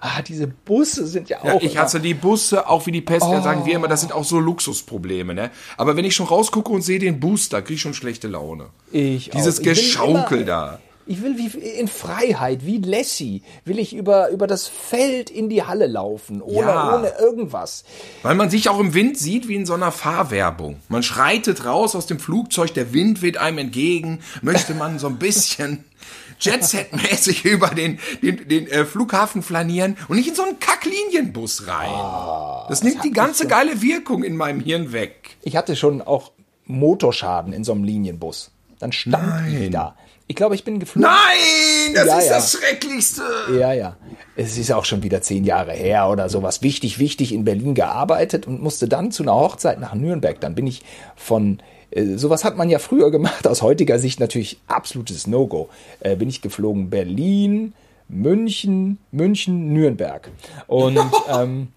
Ah, 0.00 0.22
diese 0.22 0.46
Busse 0.46 1.06
sind 1.06 1.28
ja 1.30 1.38
Ja, 1.44 1.54
auch. 1.54 1.62
ich 1.62 1.78
hasse 1.78 1.98
die 1.98 2.14
Busse, 2.14 2.68
auch 2.68 2.86
wie 2.86 2.92
die 2.92 3.00
Pest, 3.00 3.26
ja, 3.26 3.40
sagen 3.42 3.64
wir 3.64 3.74
immer, 3.74 3.88
das 3.88 4.00
sind 4.02 4.12
auch 4.12 4.24
so 4.24 4.38
Luxusprobleme, 4.38 5.34
ne? 5.34 5.50
Aber 5.78 5.96
wenn 5.96 6.04
ich 6.04 6.14
schon 6.14 6.26
rausgucke 6.26 6.70
und 6.70 6.82
sehe 6.82 6.98
den 6.98 7.20
Bus, 7.20 7.48
da 7.48 7.60
krieg 7.62 7.76
ich 7.76 7.80
schon 7.82 7.94
schlechte 7.94 8.28
Laune. 8.28 8.66
Ich 8.92 9.30
Dieses 9.30 9.56
auch. 9.56 9.60
Ich 9.62 9.66
Geschaukel 9.66 10.38
immer- 10.38 10.46
da. 10.46 10.80
Ich 11.06 11.22
will 11.22 11.36
wie 11.36 11.48
in 11.58 11.88
Freiheit, 11.88 12.64
wie 12.64 12.78
Lassie, 12.78 13.42
will 13.64 13.78
ich 13.78 13.94
über, 13.94 14.30
über 14.30 14.46
das 14.46 14.66
Feld 14.68 15.28
in 15.30 15.48
die 15.50 15.62
Halle 15.62 15.86
laufen, 15.86 16.40
ohne, 16.40 16.66
Ja. 16.66 16.96
ohne 16.96 17.12
irgendwas. 17.18 17.84
Weil 18.22 18.34
man 18.34 18.48
sich 18.50 18.68
auch 18.70 18.78
im 18.80 18.94
Wind 18.94 19.18
sieht 19.18 19.46
wie 19.48 19.54
in 19.56 19.66
so 19.66 19.74
einer 19.74 19.92
Fahrwerbung. 19.92 20.76
Man 20.88 21.02
schreitet 21.02 21.64
raus 21.66 21.94
aus 21.94 22.06
dem 22.06 22.18
Flugzeug, 22.18 22.72
der 22.74 22.92
Wind 22.94 23.20
weht 23.22 23.36
einem 23.38 23.58
entgegen, 23.58 24.20
möchte 24.42 24.74
man 24.74 24.98
so 24.98 25.06
ein 25.08 25.18
bisschen 25.18 25.84
Jetset-mäßig 26.40 27.44
über 27.44 27.68
den, 27.68 27.98
den, 28.22 28.48
den 28.48 28.66
äh, 28.68 28.84
Flughafen 28.84 29.42
flanieren 29.42 29.96
und 30.08 30.16
nicht 30.16 30.28
in 30.28 30.34
so 30.34 30.42
einen 30.42 30.58
Kacklinienbus 30.58 31.66
rein. 31.68 32.66
das 32.68 32.82
nimmt 32.82 33.04
die 33.04 33.12
ganze 33.12 33.46
geile 33.46 33.82
Wirkung 33.82 34.24
in 34.24 34.36
meinem 34.36 34.60
Hirn 34.60 34.92
weg. 34.92 35.36
Ich 35.42 35.56
hatte 35.56 35.76
schon 35.76 36.02
auch 36.02 36.32
Motorschaden 36.66 37.52
in 37.52 37.62
so 37.64 37.72
einem 37.72 37.84
Linienbus. 37.84 38.50
Dann 38.78 38.92
stand 38.92 39.48
ich 39.48 39.54
Nein. 39.60 39.70
da. 39.70 39.96
Ich 40.26 40.36
glaube, 40.36 40.54
ich 40.54 40.64
bin 40.64 40.78
geflogen. 40.80 41.10
Nein, 41.10 41.94
das 41.94 42.06
Ja, 42.06 42.18
ist 42.18 42.26
ja. 42.28 42.34
das 42.36 42.52
Schrecklichste. 42.52 43.22
Ja, 43.58 43.72
ja. 43.72 43.96
Es 44.36 44.56
ist 44.56 44.72
auch 44.72 44.84
schon 44.84 45.02
wieder 45.02 45.20
zehn 45.20 45.44
Jahre 45.44 45.72
her 45.72 46.08
oder 46.08 46.28
sowas. 46.28 46.62
Wichtig, 46.62 46.98
wichtig 46.98 47.32
in 47.32 47.44
Berlin 47.44 47.74
gearbeitet 47.74 48.46
und 48.46 48.62
musste 48.62 48.88
dann 48.88 49.12
zu 49.12 49.22
einer 49.22 49.34
Hochzeit 49.34 49.78
nach 49.80 49.94
Nürnberg. 49.94 50.40
Dann 50.40 50.54
bin 50.54 50.66
ich 50.66 50.82
von, 51.14 51.60
äh, 51.90 52.16
sowas 52.16 52.42
hat 52.44 52.56
man 52.56 52.70
ja 52.70 52.78
früher 52.78 53.10
gemacht, 53.10 53.46
aus 53.46 53.60
heutiger 53.62 53.98
Sicht 53.98 54.18
natürlich 54.18 54.58
absolutes 54.66 55.26
No-Go. 55.26 55.68
Äh, 56.00 56.16
bin 56.16 56.28
ich 56.30 56.40
geflogen 56.40 56.88
Berlin, 56.90 57.74
München, 58.08 58.98
München, 59.12 59.72
Nürnberg. 59.72 60.30
Und 60.66 60.98
ähm, 61.28 61.68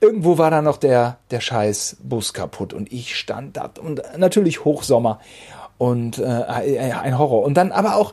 irgendwo 0.00 0.38
war 0.38 0.50
da 0.50 0.62
noch 0.62 0.76
der, 0.76 1.18
der 1.30 1.40
scheiß 1.40 1.96
Bus 2.02 2.32
kaputt 2.32 2.72
und 2.72 2.92
ich 2.92 3.16
stand 3.16 3.56
da 3.56 3.70
und 3.82 4.00
natürlich 4.16 4.64
Hochsommer 4.64 5.20
und 5.78 6.18
äh, 6.18 6.24
ein 6.24 7.18
Horror. 7.18 7.44
Und 7.44 7.54
dann 7.54 7.72
aber 7.72 7.96
auch, 7.96 8.12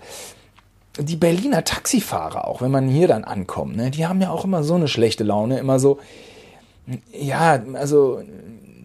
die 1.00 1.16
Berliner 1.16 1.64
Taxifahrer, 1.64 2.48
auch 2.48 2.62
wenn 2.62 2.72
man 2.72 2.88
hier 2.88 3.08
dann 3.08 3.24
ankommt, 3.24 3.76
ne, 3.76 3.90
die 3.90 4.06
haben 4.06 4.22
ja 4.22 4.30
auch 4.30 4.46
immer 4.46 4.64
so 4.64 4.76
eine 4.76 4.88
schlechte 4.88 5.24
Laune, 5.24 5.58
immer 5.58 5.80
so, 5.80 6.00
ja, 7.12 7.62
also 7.74 8.22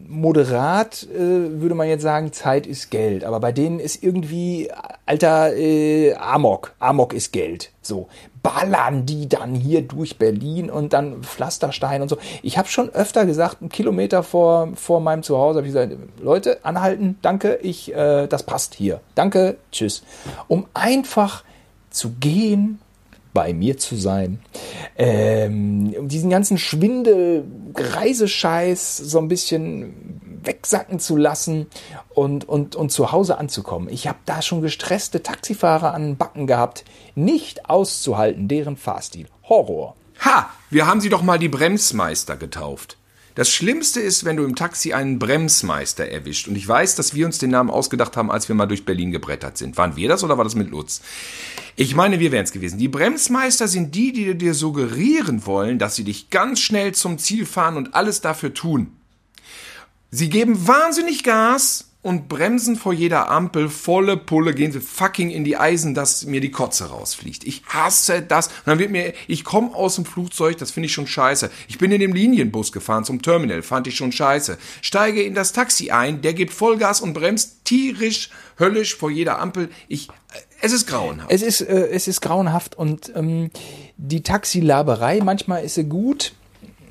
moderat 0.08 1.06
äh, 1.14 1.60
würde 1.60 1.74
man 1.74 1.88
jetzt 1.88 2.02
sagen, 2.02 2.32
Zeit 2.32 2.66
ist 2.66 2.90
Geld, 2.90 3.24
aber 3.24 3.40
bei 3.40 3.52
denen 3.52 3.78
ist 3.78 4.02
irgendwie, 4.02 4.70
alter 5.04 5.54
äh, 5.54 6.14
Amok, 6.14 6.74
Amok 6.78 7.12
ist 7.12 7.32
Geld, 7.32 7.72
so 7.82 8.08
ballern 8.48 9.04
die 9.04 9.28
dann 9.28 9.54
hier 9.54 9.82
durch 9.82 10.16
Berlin 10.16 10.70
und 10.70 10.94
dann 10.94 11.22
Pflasterstein 11.22 12.00
und 12.00 12.08
so. 12.08 12.16
Ich 12.42 12.56
habe 12.56 12.66
schon 12.68 12.88
öfter 12.88 13.26
gesagt, 13.26 13.58
einen 13.60 13.68
Kilometer 13.68 14.22
vor, 14.22 14.70
vor 14.74 15.00
meinem 15.00 15.22
Zuhause 15.22 15.58
habe 15.58 15.66
ich 15.66 15.74
gesagt, 15.74 15.94
Leute, 16.22 16.64
anhalten, 16.64 17.18
danke, 17.20 17.58
ich, 17.62 17.94
äh, 17.94 18.26
das 18.26 18.44
passt 18.44 18.74
hier, 18.74 19.02
danke, 19.14 19.58
tschüss, 19.70 20.02
um 20.48 20.66
einfach 20.72 21.44
zu 21.90 22.10
gehen, 22.20 22.78
bei 23.34 23.52
mir 23.52 23.76
zu 23.76 23.94
sein, 23.94 24.40
ähm, 24.96 25.94
um 25.98 26.08
diesen 26.08 26.30
ganzen 26.30 26.56
Schwindel, 26.56 27.44
Reisescheiß 27.74 28.96
so 28.96 29.18
ein 29.18 29.28
bisschen 29.28 30.20
wegsacken 30.42 30.98
zu 30.98 31.16
lassen 31.16 31.66
und, 32.10 32.48
und, 32.48 32.76
und 32.76 32.90
zu 32.90 33.12
Hause 33.12 33.38
anzukommen. 33.38 33.88
Ich 33.88 34.06
habe 34.06 34.18
da 34.26 34.42
schon 34.42 34.62
gestresste 34.62 35.22
Taxifahrer 35.22 35.94
an 35.94 36.02
den 36.02 36.16
Backen 36.16 36.46
gehabt, 36.46 36.84
nicht 37.14 37.68
auszuhalten, 37.68 38.48
deren 38.48 38.76
Fahrstil. 38.76 39.26
Horror. 39.48 39.96
Ha, 40.24 40.50
wir 40.70 40.86
haben 40.86 41.00
sie 41.00 41.08
doch 41.08 41.22
mal 41.22 41.38
die 41.38 41.48
Bremsmeister 41.48 42.36
getauft. 42.36 42.98
Das 43.38 43.50
Schlimmste 43.50 44.00
ist, 44.00 44.24
wenn 44.24 44.36
du 44.36 44.42
im 44.42 44.56
Taxi 44.56 44.92
einen 44.92 45.20
Bremsmeister 45.20 46.08
erwischt. 46.08 46.48
Und 46.48 46.56
ich 46.56 46.66
weiß, 46.66 46.96
dass 46.96 47.14
wir 47.14 47.24
uns 47.24 47.38
den 47.38 47.50
Namen 47.50 47.70
ausgedacht 47.70 48.16
haben, 48.16 48.32
als 48.32 48.48
wir 48.48 48.56
mal 48.56 48.66
durch 48.66 48.84
Berlin 48.84 49.12
gebrettert 49.12 49.56
sind. 49.56 49.76
Waren 49.76 49.94
wir 49.94 50.08
das 50.08 50.24
oder 50.24 50.36
war 50.38 50.42
das 50.42 50.56
mit 50.56 50.70
Lutz? 50.70 51.02
Ich 51.76 51.94
meine, 51.94 52.18
wir 52.18 52.32
wären 52.32 52.42
es 52.42 52.50
gewesen. 52.50 52.80
Die 52.80 52.88
Bremsmeister 52.88 53.68
sind 53.68 53.94
die, 53.94 54.12
die 54.12 54.36
dir 54.36 54.54
suggerieren 54.54 55.46
wollen, 55.46 55.78
dass 55.78 55.94
sie 55.94 56.02
dich 56.02 56.30
ganz 56.30 56.58
schnell 56.58 56.94
zum 56.94 57.18
Ziel 57.18 57.46
fahren 57.46 57.76
und 57.76 57.94
alles 57.94 58.20
dafür 58.20 58.54
tun. 58.54 58.97
Sie 60.10 60.30
geben 60.30 60.66
wahnsinnig 60.66 61.22
Gas 61.22 61.88
und 62.00 62.28
bremsen 62.28 62.76
vor 62.76 62.94
jeder 62.94 63.28
Ampel 63.30 63.68
volle 63.68 64.16
Pulle, 64.16 64.54
gehen 64.54 64.72
sie 64.72 64.80
fucking 64.80 65.30
in 65.30 65.44
die 65.44 65.58
Eisen, 65.58 65.94
dass 65.94 66.24
mir 66.24 66.40
die 66.40 66.50
Kotze 66.50 66.86
rausfliegt. 66.86 67.44
Ich 67.44 67.62
hasse 67.66 68.22
das. 68.22 68.46
Und 68.46 68.66
dann 68.66 68.78
wird 68.78 68.90
mir, 68.90 69.12
ich 69.26 69.44
komme 69.44 69.74
aus 69.74 69.96
dem 69.96 70.06
Flugzeug, 70.06 70.56
das 70.56 70.70
finde 70.70 70.86
ich 70.86 70.92
schon 70.94 71.06
scheiße. 71.06 71.50
Ich 71.66 71.76
bin 71.76 71.92
in 71.92 72.00
dem 72.00 72.14
Linienbus 72.14 72.72
gefahren 72.72 73.04
zum 73.04 73.20
Terminal, 73.20 73.62
fand 73.62 73.86
ich 73.86 73.96
schon 73.96 74.12
scheiße. 74.12 74.56
Steige 74.80 75.22
in 75.22 75.34
das 75.34 75.52
Taxi 75.52 75.90
ein, 75.90 76.22
der 76.22 76.32
gibt 76.32 76.54
Vollgas 76.54 77.02
und 77.02 77.12
bremst 77.12 77.64
tierisch, 77.64 78.30
höllisch 78.58 78.96
vor 78.96 79.10
jeder 79.10 79.40
Ampel. 79.40 79.68
Ich, 79.88 80.08
es 80.62 80.72
ist 80.72 80.86
grauenhaft. 80.86 81.30
Es 81.30 81.42
ist, 81.42 81.60
äh, 81.60 81.88
es 81.88 82.08
ist 82.08 82.22
grauenhaft 82.22 82.76
und 82.76 83.12
ähm, 83.14 83.50
die 83.98 84.22
Taxilaberei, 84.22 85.20
manchmal 85.22 85.64
ist 85.64 85.74
sie 85.74 85.84
gut, 85.84 86.32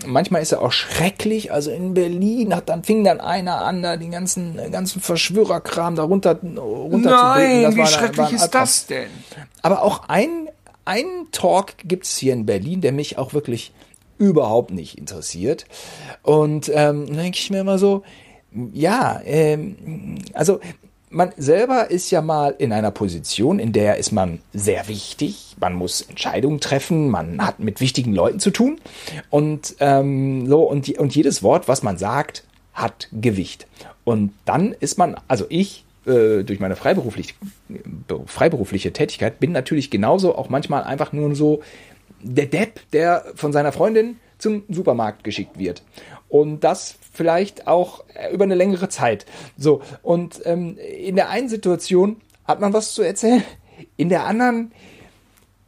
manchmal 0.05 0.41
ist 0.41 0.51
er 0.51 0.61
auch 0.61 0.71
schrecklich. 0.71 1.51
Also 1.51 1.71
in 1.71 1.93
Berlin 1.93 2.55
hat 2.55 2.69
dann 2.69 2.83
fing 2.83 3.03
dann 3.03 3.19
einer 3.19 3.61
an, 3.61 3.81
da 3.81 3.97
den 3.97 4.11
ganzen 4.11 4.71
ganzen 4.71 5.01
Verschwörerkram 5.01 5.95
darunter 5.95 6.39
runter 6.41 7.09
Nein, 7.09 7.75
wie 7.75 7.85
schrecklich 7.85 8.33
ist 8.33 8.51
das 8.51 8.85
denn? 8.87 9.09
Aber 9.61 9.83
auch 9.83 10.07
ein 10.07 10.49
ein 10.85 11.27
Talk 11.31 11.73
gibt's 11.83 12.17
hier 12.17 12.33
in 12.33 12.45
Berlin, 12.45 12.81
der 12.81 12.93
mich 12.93 13.17
auch 13.17 13.33
wirklich 13.33 13.73
überhaupt 14.17 14.71
nicht 14.71 14.97
interessiert. 14.97 15.65
Und 16.23 16.69
ähm, 16.69 17.07
dann 17.07 17.17
denke 17.17 17.37
ich 17.37 17.49
mir 17.49 17.59
immer 17.59 17.77
so, 17.77 18.03
ja, 18.73 19.21
ähm, 19.25 20.19
also 20.33 20.59
man 21.09 21.31
selber 21.37 21.89
ist 21.89 22.11
ja 22.11 22.21
mal 22.21 22.55
in 22.57 22.73
einer 22.73 22.91
Position, 22.91 23.59
in 23.59 23.71
der 23.71 23.97
ist 23.97 24.11
man 24.11 24.39
sehr 24.53 24.87
wichtig. 24.87 25.55
Man 25.59 25.73
muss 25.73 26.01
Entscheidungen 26.01 26.59
treffen, 26.59 27.09
man 27.09 27.45
hat 27.45 27.59
mit 27.59 27.79
wichtigen 27.79 28.13
Leuten 28.13 28.39
zu 28.39 28.51
tun. 28.51 28.79
Und 29.29 29.75
ähm, 29.79 30.47
so, 30.47 30.63
und, 30.63 30.89
und 30.97 31.15
jedes 31.15 31.43
Wort, 31.43 31.67
was 31.67 31.83
man 31.83 31.97
sagt, 31.97 32.43
hat 32.73 33.07
Gewicht. 33.11 33.67
Und 34.03 34.33
dann 34.45 34.73
ist 34.73 34.97
man, 34.97 35.15
also 35.27 35.45
ich, 35.49 35.85
äh, 36.05 36.43
durch 36.43 36.59
meine 36.59 36.75
freiberufliche, 36.75 37.33
freiberufliche 38.25 38.93
Tätigkeit, 38.93 39.39
bin 39.39 39.51
natürlich 39.51 39.89
genauso 39.89 40.35
auch 40.35 40.49
manchmal 40.49 40.83
einfach 40.83 41.13
nur 41.13 41.35
so 41.35 41.61
der 42.21 42.45
Depp, 42.45 42.81
der 42.91 43.25
von 43.35 43.53
seiner 43.53 43.71
Freundin 43.71 44.17
zum 44.37 44.63
Supermarkt 44.69 45.23
geschickt 45.23 45.57
wird. 45.57 45.83
Und 46.29 46.63
das 46.63 46.97
vielleicht 47.18 47.68
auch 47.68 48.03
äh, 48.13 48.32
über 48.34 48.45
eine 48.45 48.55
längere 48.55 48.89
Zeit. 48.89 49.26
So, 49.57 49.82
und 50.03 50.41
ähm, 50.45 50.78
in 50.78 51.15
der 51.15 51.30
einen 51.30 51.49
Situation 51.49 52.22
hat 52.45 52.61
man 52.61 52.74
was 52.74 52.93
zu 52.93 53.01
erzählen, 53.01 53.43
in 53.97 54.09
der 54.09 54.26
anderen 54.26 54.72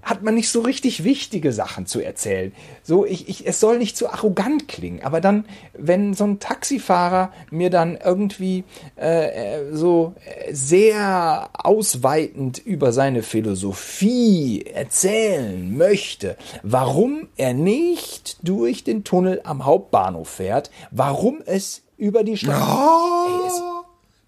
hat 0.01 0.23
man 0.23 0.35
nicht 0.35 0.49
so 0.49 0.61
richtig 0.61 1.03
wichtige 1.03 1.51
Sachen 1.51 1.85
zu 1.85 1.99
erzählen. 1.99 2.53
So, 2.83 3.05
ich, 3.05 3.27
ich, 3.27 3.45
es 3.45 3.59
soll 3.59 3.77
nicht 3.77 3.97
zu 3.97 4.09
arrogant 4.09 4.67
klingen, 4.67 5.03
aber 5.03 5.21
dann, 5.21 5.45
wenn 5.73 6.13
so 6.13 6.23
ein 6.23 6.39
Taxifahrer 6.39 7.31
mir 7.51 7.69
dann 7.69 7.97
irgendwie 8.03 8.63
äh, 8.97 9.57
äh 9.57 9.75
so 9.75 10.13
sehr 10.51 11.49
ausweitend 11.53 12.59
über 12.59 12.91
seine 12.91 13.23
Philosophie 13.23 14.63
erzählen 14.65 15.77
möchte, 15.77 16.37
warum 16.63 17.27
er 17.35 17.53
nicht 17.53 18.37
durch 18.41 18.83
den 18.83 19.03
Tunnel 19.03 19.41
am 19.43 19.65
Hauptbahnhof 19.65 20.29
fährt, 20.29 20.71
warum 20.91 21.41
es 21.45 21.83
über 21.97 22.23
die 22.23 22.37
Stadt. 22.37 22.61
Oh, 22.61 23.45
ey, 23.45 23.79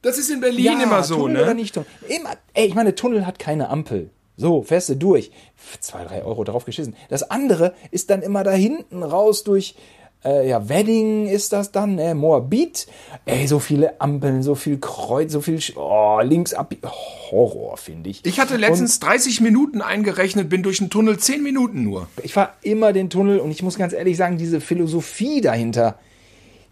das 0.02 0.18
ist 0.18 0.30
in 0.30 0.42
Berlin 0.42 0.66
ja, 0.66 0.84
immer 0.84 1.04
so, 1.04 1.16
Tunnel 1.16 1.38
ne? 1.38 1.44
Oder 1.44 1.54
nicht 1.54 1.74
Tunnel. 1.74 1.88
Immer, 2.08 2.32
ey, 2.54 2.68
ich 2.68 2.76
meine, 2.76 2.96
Tunnel 2.96 3.26
hat 3.26 3.40
keine 3.40 3.70
Ampel. 3.70 4.10
So, 4.42 4.66
du 4.90 4.96
durch. 4.96 5.32
Zwei, 5.80 6.04
drei 6.04 6.24
Euro 6.24 6.44
drauf 6.44 6.66
geschissen. 6.66 6.96
Das 7.10 7.22
andere 7.30 7.76
ist 7.92 8.10
dann 8.10 8.24
immer 8.24 8.44
da 8.44 8.52
hinten 8.52 9.04
raus 9.04 9.44
durch, 9.44 9.76
äh, 10.26 10.50
ja, 10.50 10.68
Wedding 10.68 11.28
ist 11.28 11.54
das 11.54 11.72
dann, 11.72 12.00
äh, 12.00 12.16
Moabit. 12.16 12.88
Ey, 13.26 13.46
so 13.46 13.60
viele 13.60 14.02
Ampeln, 14.02 14.42
so 14.42 14.56
viel 14.56 14.80
Kreuz, 14.80 15.32
so 15.32 15.42
viel, 15.42 15.60
oh, 15.76 16.20
links 16.24 16.56
ab. 16.56 16.74
Horror, 17.30 17.78
finde 17.78 18.10
ich. 18.10 18.26
Ich 18.26 18.40
hatte 18.40 18.58
letztens 18.58 18.96
und 18.96 19.04
30 19.04 19.42
Minuten 19.42 19.84
eingerechnet, 19.84 20.50
bin 20.50 20.64
durch 20.64 20.80
den 20.80 20.90
Tunnel 20.90 21.20
10 21.20 21.44
Minuten 21.44 21.84
nur. 21.84 22.08
Ich 22.24 22.34
fahre 22.34 22.50
immer 22.64 22.94
den 22.94 23.12
Tunnel 23.12 23.40
und 23.40 23.52
ich 23.52 23.62
muss 23.62 23.78
ganz 23.78 23.94
ehrlich 23.94 24.18
sagen, 24.18 24.40
diese 24.40 24.60
Philosophie 24.60 25.42
dahinter, 25.42 26.00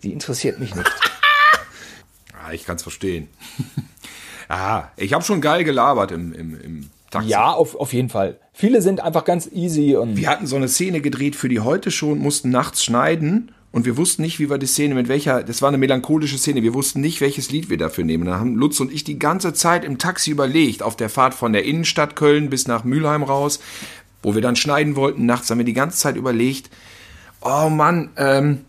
die 0.01 0.11
interessiert 0.11 0.59
mich 0.59 0.74
nicht. 0.74 0.89
ah, 2.34 2.51
ich 2.51 2.65
kann 2.65 2.78
es 2.78 2.82
verstehen. 2.82 3.30
ah, 4.49 4.86
ich 4.97 5.13
habe 5.13 5.24
schon 5.24 5.39
geil 5.39 5.63
gelabert 5.63 6.11
im, 6.11 6.34
im, 6.34 6.59
im 6.59 6.89
Taxi. 7.12 7.30
Ja, 7.30 7.51
auf, 7.51 7.76
auf 7.76 7.93
jeden 7.93 8.10
Fall. 8.10 8.39
Viele 8.53 8.82
sind 8.82 9.01
einfach 9.01 9.26
ganz 9.26 9.49
easy 9.51 9.95
und. 9.95 10.16
Wir 10.16 10.30
hatten 10.30 10.47
so 10.47 10.55
eine 10.55 10.68
Szene 10.68 11.01
gedreht 11.01 11.36
für 11.36 11.49
die 11.49 11.60
heute 11.60 11.91
schon, 11.91 12.20
mussten 12.20 12.49
nachts 12.49 12.84
schneiden 12.84 13.51
und 13.72 13.86
wir 13.86 13.97
wussten 13.97 14.24
nicht, 14.24 14.39
wie 14.39 14.49
wir 14.49 14.57
die 14.57 14.66
Szene 14.66 14.95
mit 14.95 15.07
welcher, 15.07 15.43
das 15.43 15.62
war 15.62 15.70
eine 15.70 15.78
melancholische 15.78 16.38
Szene, 16.38 16.64
wir 16.64 16.74
wussten 16.74 17.01
nicht, 17.01 17.22
welches 17.22 17.51
Lied 17.51 17.70
wir 17.70 17.78
dafür 17.78 18.03
nehmen. 18.03 18.26
Da 18.26 18.39
haben 18.39 18.55
Lutz 18.55 18.80
und 18.80 18.91
ich 18.91 19.03
die 19.03 19.20
ganze 19.20 19.53
Zeit 19.53 19.84
im 19.86 19.97
Taxi 19.99 20.32
überlegt, 20.32 20.82
auf 20.82 20.95
der 20.95 21.10
Fahrt 21.10 21.36
von 21.36 21.53
der 21.53 21.66
Innenstadt 21.66 22.16
Köln 22.16 22.49
bis 22.49 22.68
nach 22.68 22.84
Mülheim 22.84 23.24
raus, 23.24 23.60
wo 24.24 24.34
wir 24.34 24.41
dann 24.41 24.55
schneiden 24.55 24.95
wollten. 24.95 25.26
Nachts 25.26 25.49
haben 25.49 25.60
wir 25.60 25.66
die 25.66 25.74
ganze 25.74 25.97
Zeit 25.97 26.16
überlegt, 26.16 26.70
oh 27.41 27.70
Mann, 27.70 28.10
ähm, 28.18 28.66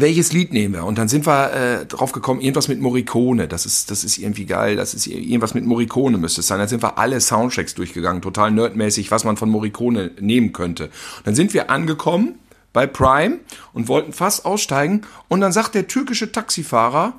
welches 0.00 0.32
Lied 0.32 0.52
nehmen 0.52 0.74
wir? 0.74 0.84
Und 0.84 0.98
dann 0.98 1.08
sind 1.08 1.26
wir 1.26 1.52
äh, 1.52 1.86
drauf 1.86 2.12
gekommen, 2.12 2.40
irgendwas 2.40 2.68
mit 2.68 2.80
Morricone. 2.80 3.48
Das 3.48 3.66
ist, 3.66 3.90
das 3.90 4.04
ist 4.04 4.18
irgendwie 4.18 4.46
geil. 4.46 4.76
Das 4.76 4.94
ist 4.94 5.06
irgendwas 5.06 5.54
mit 5.54 5.64
Morricone 5.64 6.18
müsste 6.18 6.40
es 6.40 6.46
sein. 6.46 6.58
Dann 6.58 6.68
sind 6.68 6.82
wir 6.82 6.98
alle 6.98 7.20
Soundtracks 7.20 7.74
durchgegangen, 7.74 8.22
total 8.22 8.50
nerdmäßig, 8.50 9.10
was 9.10 9.24
man 9.24 9.36
von 9.36 9.48
Morricone 9.50 10.12
nehmen 10.20 10.52
könnte. 10.52 10.84
Und 10.84 11.26
dann 11.26 11.34
sind 11.34 11.54
wir 11.54 11.70
angekommen 11.70 12.38
bei 12.72 12.86
Prime 12.86 13.40
und 13.72 13.88
wollten 13.88 14.12
fast 14.12 14.44
aussteigen. 14.44 15.02
Und 15.28 15.40
dann 15.40 15.52
sagt 15.52 15.74
der 15.74 15.88
türkische 15.88 16.32
Taxifahrer, 16.32 17.14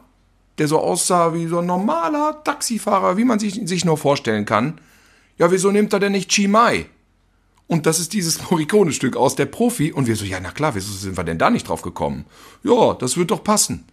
der 0.57 0.67
so 0.67 0.79
aussah 0.79 1.33
wie 1.33 1.47
so 1.47 1.59
ein 1.59 1.65
normaler 1.65 2.43
Taxifahrer, 2.43 3.17
wie 3.17 3.25
man 3.25 3.39
sich, 3.39 3.61
sich 3.65 3.85
nur 3.85 3.97
vorstellen 3.97 4.45
kann, 4.45 4.79
ja, 5.37 5.51
wieso 5.51 5.71
nimmt 5.71 5.93
er 5.93 5.99
denn 5.99 6.11
nicht 6.11 6.29
Chimay? 6.29 6.85
Und 7.69 7.85
das 7.85 7.99
ist 7.99 8.13
dieses 8.13 8.49
Morricone-Stück 8.49 9.15
aus 9.15 9.35
der 9.35 9.45
Profi. 9.45 9.93
Und 9.93 10.07
wir 10.07 10.15
so, 10.15 10.25
ja, 10.25 10.39
na 10.41 10.49
klar, 10.49 10.73
wieso 10.73 10.91
sind 10.91 11.15
wir 11.15 11.23
denn 11.23 11.37
da 11.37 11.51
nicht 11.51 11.67
drauf 11.69 11.83
gekommen? 11.83 12.25
Ja, 12.63 12.95
das 12.95 13.15
wird 13.15 13.29
doch 13.29 13.43
passen. 13.43 13.85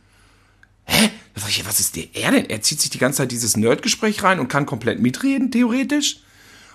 Hä? 0.85 1.11
Was 1.35 1.79
ist 1.79 1.95
der 1.95 2.05
er 2.15 2.33
denn? 2.33 2.49
Er 2.49 2.63
zieht 2.63 2.81
sich 2.81 2.89
die 2.89 2.99
ganze 2.99 3.19
Zeit 3.19 3.33
dieses 3.33 3.57
Nerdgespräch 3.57 4.23
rein 4.23 4.41
und 4.41 4.49
kann 4.49 4.65
komplett 4.65 4.99
mitreden, 5.01 5.51
theoretisch. 5.51 6.21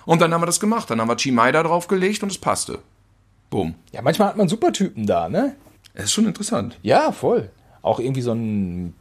Und 0.04 0.22
dann 0.22 0.32
haben 0.32 0.42
wir 0.42 0.46
das 0.46 0.60
gemacht. 0.60 0.90
Dann 0.90 1.00
haben 1.00 1.08
wir 1.08 1.16
Chimay 1.16 1.50
da 1.50 1.64
draufgelegt 1.64 2.22
und 2.22 2.30
es 2.30 2.38
passte. 2.38 2.78
Bumm. 3.50 3.74
Ja, 3.90 4.00
manchmal 4.02 4.28
hat 4.28 4.36
man 4.36 4.48
super 4.48 4.72
Typen 4.72 5.04
da, 5.04 5.28
ne? 5.28 5.56
Das 5.94 6.04
ist 6.04 6.12
schon 6.12 6.26
interessant. 6.26 6.78
Ja, 6.82 7.10
voll. 7.10 7.50
Auch 7.82 7.98
irgendwie 7.98 8.22
so 8.22 8.32
ein 8.32 8.94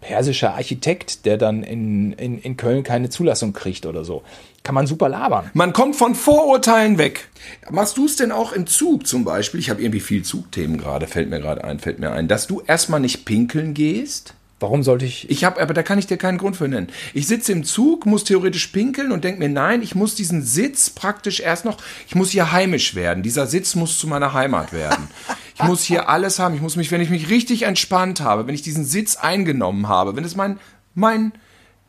persischer 0.00 0.54
Architekt, 0.54 1.24
der 1.24 1.38
dann 1.38 1.62
in, 1.62 2.12
in, 2.12 2.38
in 2.38 2.56
Köln 2.56 2.82
keine 2.82 3.08
Zulassung 3.08 3.52
kriegt 3.52 3.86
oder 3.86 4.04
so. 4.04 4.22
Kann 4.64 4.74
man 4.74 4.86
super 4.86 5.08
labern. 5.08 5.50
Man 5.54 5.72
kommt 5.72 5.96
von 5.96 6.14
Vorurteilen 6.14 6.98
weg. 6.98 7.28
Machst 7.70 7.96
du 7.96 8.06
es 8.06 8.16
denn 8.16 8.30
auch 8.30 8.52
im 8.52 8.66
Zug 8.66 9.06
zum 9.06 9.24
Beispiel? 9.24 9.58
Ich 9.60 9.70
habe 9.70 9.82
irgendwie 9.82 10.00
viel 10.00 10.22
Zugthemen 10.22 10.78
gerade, 10.78 11.06
fällt 11.06 11.30
mir 11.30 11.40
gerade 11.40 11.64
ein, 11.64 11.78
fällt 11.78 11.98
mir 11.98 12.12
ein, 12.12 12.28
dass 12.28 12.46
du 12.46 12.60
erstmal 12.66 13.00
nicht 13.00 13.24
pinkeln 13.24 13.74
gehst? 13.74 14.34
Warum 14.62 14.84
sollte 14.84 15.04
ich? 15.04 15.28
Ich 15.28 15.42
habe, 15.42 15.60
aber 15.60 15.74
da 15.74 15.82
kann 15.82 15.98
ich 15.98 16.06
dir 16.06 16.16
keinen 16.16 16.38
Grund 16.38 16.56
für 16.56 16.68
nennen. 16.68 16.86
Ich 17.14 17.26
sitze 17.26 17.50
im 17.50 17.64
Zug, 17.64 18.06
muss 18.06 18.22
theoretisch 18.22 18.68
pinkeln 18.68 19.10
und 19.10 19.24
denke 19.24 19.40
mir, 19.40 19.48
nein, 19.48 19.82
ich 19.82 19.96
muss 19.96 20.14
diesen 20.14 20.44
Sitz 20.44 20.88
praktisch 20.88 21.40
erst 21.40 21.64
noch, 21.64 21.78
ich 22.06 22.14
muss 22.14 22.30
hier 22.30 22.52
heimisch 22.52 22.94
werden. 22.94 23.24
Dieser 23.24 23.48
Sitz 23.48 23.74
muss 23.74 23.98
zu 23.98 24.06
meiner 24.06 24.32
Heimat 24.32 24.72
werden. 24.72 25.08
Ich 25.62 25.68
muss 25.68 25.84
hier 25.84 26.08
alles 26.08 26.38
haben. 26.38 26.54
Ich 26.54 26.60
muss 26.60 26.76
mich, 26.76 26.90
wenn 26.90 27.00
ich 27.00 27.10
mich 27.10 27.30
richtig 27.30 27.62
entspannt 27.62 28.20
habe, 28.20 28.46
wenn 28.46 28.54
ich 28.54 28.62
diesen 28.62 28.84
Sitz 28.84 29.16
eingenommen 29.16 29.88
habe, 29.88 30.16
wenn 30.16 30.24
es 30.24 30.36
mein, 30.36 30.58
mein 30.94 31.32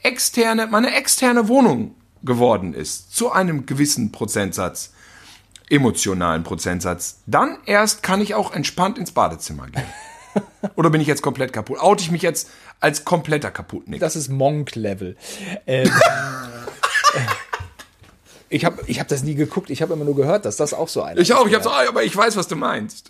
externe, 0.01 0.67
meine 0.67 0.93
externe 0.95 1.47
Wohnung 1.47 1.95
geworden 2.23 2.73
ist, 2.73 3.15
zu 3.15 3.31
einem 3.31 3.65
gewissen 3.65 4.11
Prozentsatz, 4.11 4.93
emotionalen 5.69 6.43
Prozentsatz, 6.43 7.21
dann 7.25 7.57
erst 7.65 8.03
kann 8.03 8.21
ich 8.21 8.35
auch 8.35 8.53
entspannt 8.53 8.97
ins 8.97 9.11
Badezimmer 9.11 9.67
gehen. 9.67 9.83
Oder 10.75 10.89
bin 10.89 11.01
ich 11.01 11.07
jetzt 11.07 11.21
komplett 11.21 11.53
kaputt? 11.53 11.79
Oute 11.79 12.03
ich 12.03 12.11
mich 12.11 12.21
jetzt 12.21 12.49
als 12.79 13.05
kompletter 13.05 13.51
Kaputtnick? 13.51 13.99
Das 13.99 14.15
ist 14.15 14.29
Monk-Level. 14.29 15.15
Ähm, 15.67 15.91
ich 18.49 18.65
habe 18.65 18.83
ich 18.87 18.99
hab 18.99 19.07
das 19.07 19.23
nie 19.23 19.35
geguckt, 19.35 19.69
ich 19.69 19.81
habe 19.81 19.93
immer 19.93 20.05
nur 20.05 20.15
gehört, 20.15 20.45
dass 20.45 20.57
das 20.57 20.73
auch 20.73 20.87
so 20.87 21.01
einer 21.01 21.19
Ich 21.19 21.33
auch, 21.33 21.47
ich 21.47 21.53
habe 21.53 21.63
so, 21.63 21.71
aber 21.71 22.03
ich 22.03 22.15
weiß, 22.15 22.35
was 22.35 22.47
du 22.47 22.55
meinst. 22.55 23.09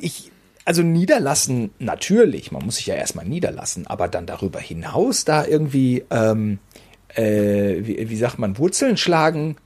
Ich, 0.00 0.30
also 0.64 0.82
niederlassen, 0.82 1.70
natürlich, 1.78 2.52
man 2.52 2.64
muss 2.64 2.76
sich 2.76 2.86
ja 2.86 2.94
erstmal 2.94 3.24
niederlassen, 3.24 3.86
aber 3.86 4.08
dann 4.08 4.26
darüber 4.26 4.60
hinaus 4.60 5.24
da 5.24 5.44
irgendwie, 5.44 6.04
ähm, 6.10 6.58
äh, 7.14 7.76
wie, 7.80 8.08
wie 8.08 8.16
sagt 8.16 8.38
man, 8.38 8.58
Wurzeln 8.58 8.96
schlagen, 8.96 9.56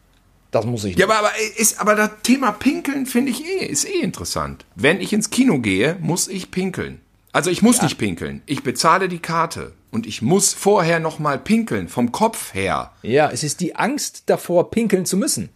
Das 0.50 0.64
muss 0.64 0.84
ich 0.84 0.96
Ja, 0.96 1.06
aber, 1.06 1.18
aber, 1.18 1.32
ist, 1.56 1.80
aber 1.80 1.94
das 1.96 2.10
Thema 2.22 2.52
Pinkeln 2.52 3.06
finde 3.06 3.32
ich 3.32 3.44
eh, 3.44 3.66
ist 3.66 3.88
eh 3.88 4.00
interessant. 4.00 4.64
Wenn 4.76 5.00
ich 5.00 5.12
ins 5.12 5.30
Kino 5.30 5.58
gehe, 5.58 5.96
muss 6.00 6.28
ich 6.28 6.50
pinkeln. 6.50 7.00
Also 7.32 7.50
ich 7.50 7.62
muss 7.62 7.82
nicht 7.82 7.98
pinkeln. 7.98 8.42
Ich 8.46 8.62
bezahle 8.62 9.08
die 9.08 9.18
Karte. 9.18 9.72
Und 9.90 10.06
ich 10.06 10.22
muss 10.22 10.54
vorher 10.54 11.00
noch 11.00 11.18
mal 11.18 11.38
pinkeln, 11.38 11.88
vom 11.88 12.12
Kopf 12.12 12.54
her. 12.54 12.92
Ja, 13.02 13.30
es 13.30 13.42
ist 13.42 13.60
die 13.60 13.74
Angst 13.74 14.24
davor, 14.26 14.70
pinkeln 14.70 15.06
zu 15.06 15.16
müssen. 15.16 15.48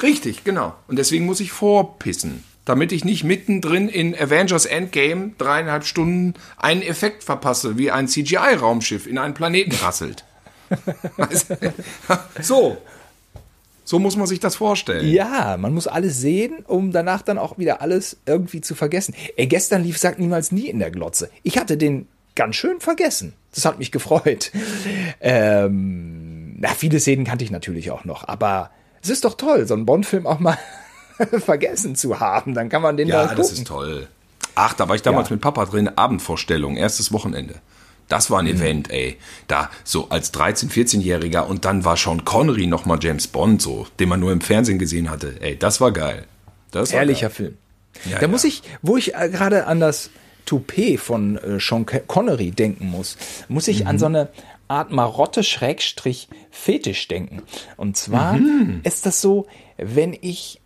Richtig, 0.00 0.44
genau. 0.44 0.74
Und 0.86 0.96
deswegen 0.98 1.26
muss 1.26 1.40
ich 1.40 1.50
vorpissen. 1.50 2.44
Damit 2.64 2.92
ich 2.92 3.04
nicht 3.04 3.24
mittendrin 3.24 3.88
in 3.88 4.14
Avengers 4.14 4.64
Endgame 4.64 5.32
dreieinhalb 5.36 5.84
Stunden 5.84 6.34
einen 6.56 6.82
Effekt 6.82 7.22
verpasse, 7.22 7.76
wie 7.76 7.90
ein 7.90 8.08
CGI-Raumschiff 8.08 9.06
in 9.06 9.18
einen 9.18 9.34
Planeten 9.34 9.74
rasselt. 9.76 10.24
Du? 10.70 10.76
so. 12.42 12.78
So 13.86 13.98
muss 13.98 14.16
man 14.16 14.26
sich 14.26 14.40
das 14.40 14.56
vorstellen. 14.56 15.06
Ja, 15.06 15.58
man 15.58 15.74
muss 15.74 15.86
alles 15.86 16.18
sehen, 16.18 16.64
um 16.66 16.90
danach 16.90 17.20
dann 17.20 17.36
auch 17.36 17.58
wieder 17.58 17.82
alles 17.82 18.16
irgendwie 18.24 18.62
zu 18.62 18.74
vergessen. 18.74 19.14
Ey, 19.36 19.46
gestern 19.46 19.82
lief 19.84 19.98
Sagt 19.98 20.18
niemals 20.18 20.52
nie 20.52 20.68
in 20.68 20.78
der 20.78 20.90
Glotze. 20.90 21.30
Ich 21.42 21.58
hatte 21.58 21.76
den 21.76 22.08
ganz 22.34 22.56
schön 22.56 22.80
vergessen. 22.80 23.34
Das 23.54 23.64
hat 23.64 23.78
mich 23.78 23.92
gefreut. 23.92 24.50
Ähm, 25.26 26.56
na, 26.58 26.68
viele 26.68 27.00
Szenen 27.00 27.24
kannte 27.24 27.44
ich 27.44 27.50
natürlich 27.50 27.90
auch 27.90 28.04
noch, 28.04 28.28
aber 28.28 28.70
es 29.02 29.08
ist 29.08 29.24
doch 29.24 29.34
toll, 29.34 29.66
so 29.66 29.72
einen 29.72 29.86
Bond-Film 29.86 30.26
auch 30.26 30.38
mal 30.38 30.58
vergessen 31.44 31.96
zu 31.96 32.20
haben. 32.20 32.54
Dann 32.54 32.68
kann 32.68 32.82
man 32.82 32.96
den 32.96 33.08
Ja, 33.08 33.26
da 33.26 33.34
das 33.34 33.48
gucken. 33.48 33.62
ist 33.62 33.66
toll. 33.68 34.08
Ach, 34.54 34.72
da 34.74 34.88
war 34.88 34.94
ich 34.96 35.02
damals 35.02 35.28
Ja. 35.30 35.34
mit 35.34 35.42
Papa 35.42 35.64
drin, 35.66 35.88
Abendvorstellung, 35.96 36.76
erstes 36.76 37.12
Wochenende. 37.12 37.56
Das 38.08 38.30
war 38.30 38.38
ein 38.40 38.44
Mhm. 38.44 38.50
Event, 38.52 38.90
ey. 38.90 39.16
Da 39.48 39.70
so 39.82 40.08
als 40.10 40.32
13-, 40.34 40.68
14-Jähriger 40.70 41.40
und 41.46 41.64
dann 41.64 41.84
war 41.84 41.96
Sean 41.96 42.24
Connery 42.24 42.66
nochmal 42.66 42.98
James 43.00 43.26
Bond, 43.26 43.62
so, 43.62 43.86
den 43.98 44.08
man 44.10 44.20
nur 44.20 44.30
im 44.32 44.40
Fernsehen 44.42 44.78
gesehen 44.78 45.10
hatte. 45.10 45.36
Ey, 45.40 45.58
das 45.58 45.80
war 45.80 45.90
geil. 45.90 46.24
Das 46.70 46.92
war 46.92 46.98
Herrlicher 46.98 47.28
geil. 47.28 47.34
Film. 47.36 47.56
Ja, 48.04 48.16
da 48.16 48.22
ja. 48.22 48.28
muss 48.28 48.44
ich, 48.44 48.62
wo 48.82 48.96
ich 48.96 49.14
äh, 49.14 49.28
gerade 49.30 49.66
an 49.66 49.80
das 49.80 50.10
Toupet 50.44 51.00
von 51.00 51.38
äh, 51.38 51.58
Sean 51.58 51.86
Connery 51.86 52.50
denken 52.50 52.86
muss, 52.90 53.16
muss 53.48 53.68
ich 53.68 53.80
Mhm. 53.82 53.86
an 53.86 53.98
so 53.98 54.06
eine 54.06 54.28
Art 54.68 54.90
Marotte 54.90 55.42
Schrägstrich 55.42 56.28
Fetisch 56.50 57.08
denken. 57.08 57.42
Und 57.76 57.96
zwar 57.96 58.34
Mhm. 58.34 58.80
ist 58.84 59.06
das 59.06 59.20
so, 59.22 59.46
wenn 59.78 60.16
ich 60.20 60.60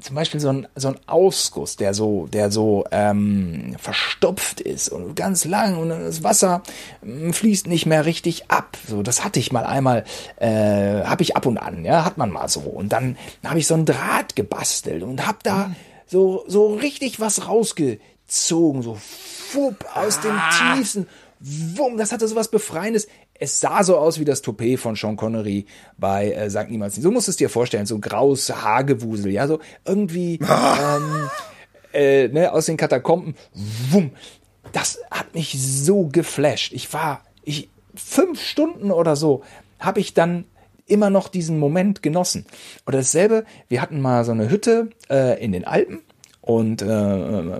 zum 0.00 0.16
Beispiel 0.16 0.40
so 0.40 0.48
ein, 0.48 0.68
so 0.74 0.88
ein 0.88 0.96
Ausguss, 1.06 1.76
der 1.76 1.94
so, 1.94 2.26
der 2.26 2.50
so 2.50 2.84
ähm, 2.90 3.76
verstopft 3.78 4.60
ist 4.60 4.88
und 4.88 5.14
ganz 5.14 5.44
lang 5.44 5.76
und 5.78 5.88
das 5.88 6.22
Wasser 6.22 6.62
mm, 7.02 7.30
fließt 7.30 7.66
nicht 7.66 7.86
mehr 7.86 8.04
richtig 8.04 8.50
ab. 8.50 8.76
So, 8.86 9.02
das 9.02 9.24
hatte 9.24 9.40
ich 9.40 9.52
mal 9.52 9.64
einmal, 9.64 10.04
äh, 10.36 11.04
habe 11.04 11.22
ich 11.22 11.36
ab 11.36 11.46
und 11.46 11.58
an, 11.58 11.84
ja, 11.84 12.04
hat 12.04 12.18
man 12.18 12.30
mal 12.30 12.48
so. 12.48 12.60
Und 12.60 12.90
dann 12.92 13.16
habe 13.44 13.58
ich 13.58 13.66
so 13.66 13.74
ein 13.74 13.86
Draht 13.86 14.36
gebastelt 14.36 15.02
und 15.02 15.26
habe 15.26 15.38
da 15.42 15.70
so 16.06 16.44
so 16.46 16.74
richtig 16.74 17.20
was 17.20 17.48
rausgezogen, 17.48 18.82
so 18.82 18.96
fupp 19.00 19.84
aus 19.94 20.20
dem 20.20 20.38
tiefsten. 20.58 21.06
Wumm, 21.40 21.98
das 21.98 22.12
hatte 22.12 22.26
sowas 22.26 22.48
Befreiendes. 22.48 23.06
Es 23.38 23.60
sah 23.60 23.82
so 23.82 23.96
aus 23.98 24.20
wie 24.20 24.24
das 24.24 24.42
Toupet 24.42 24.78
von 24.78 24.94
Sean 24.94 25.16
Connery 25.16 25.66
bei 25.98 26.32
äh, 26.32 26.50
Sag 26.50 26.70
Niemals 26.70 26.96
Nie. 26.96 27.02
So 27.02 27.10
musst 27.10 27.26
du 27.28 27.30
es 27.30 27.36
dir 27.36 27.48
vorstellen, 27.48 27.86
so 27.86 27.98
graues 27.98 28.48
Haargewusel, 28.50 29.32
ja, 29.32 29.48
so 29.48 29.58
irgendwie 29.84 30.34
ähm, 30.42 31.28
äh, 31.92 32.28
ne, 32.28 32.52
aus 32.52 32.66
den 32.66 32.76
Katakomben. 32.76 33.34
Wumm. 33.90 34.12
Das 34.72 34.98
hat 35.10 35.34
mich 35.34 35.56
so 35.58 36.06
geflasht. 36.06 36.72
Ich 36.72 36.92
war, 36.92 37.22
ich, 37.42 37.70
fünf 37.94 38.40
Stunden 38.40 38.90
oder 38.90 39.16
so 39.16 39.42
habe 39.78 40.00
ich 40.00 40.14
dann 40.14 40.44
immer 40.86 41.10
noch 41.10 41.28
diesen 41.28 41.58
Moment 41.58 42.02
genossen. 42.02 42.46
Oder 42.86 42.98
dasselbe, 42.98 43.44
wir 43.68 43.80
hatten 43.80 44.00
mal 44.00 44.24
so 44.24 44.32
eine 44.32 44.50
Hütte 44.50 44.90
äh, 45.08 45.42
in 45.42 45.52
den 45.52 45.64
Alpen 45.64 46.02
und 46.44 46.82
äh, 46.82 46.86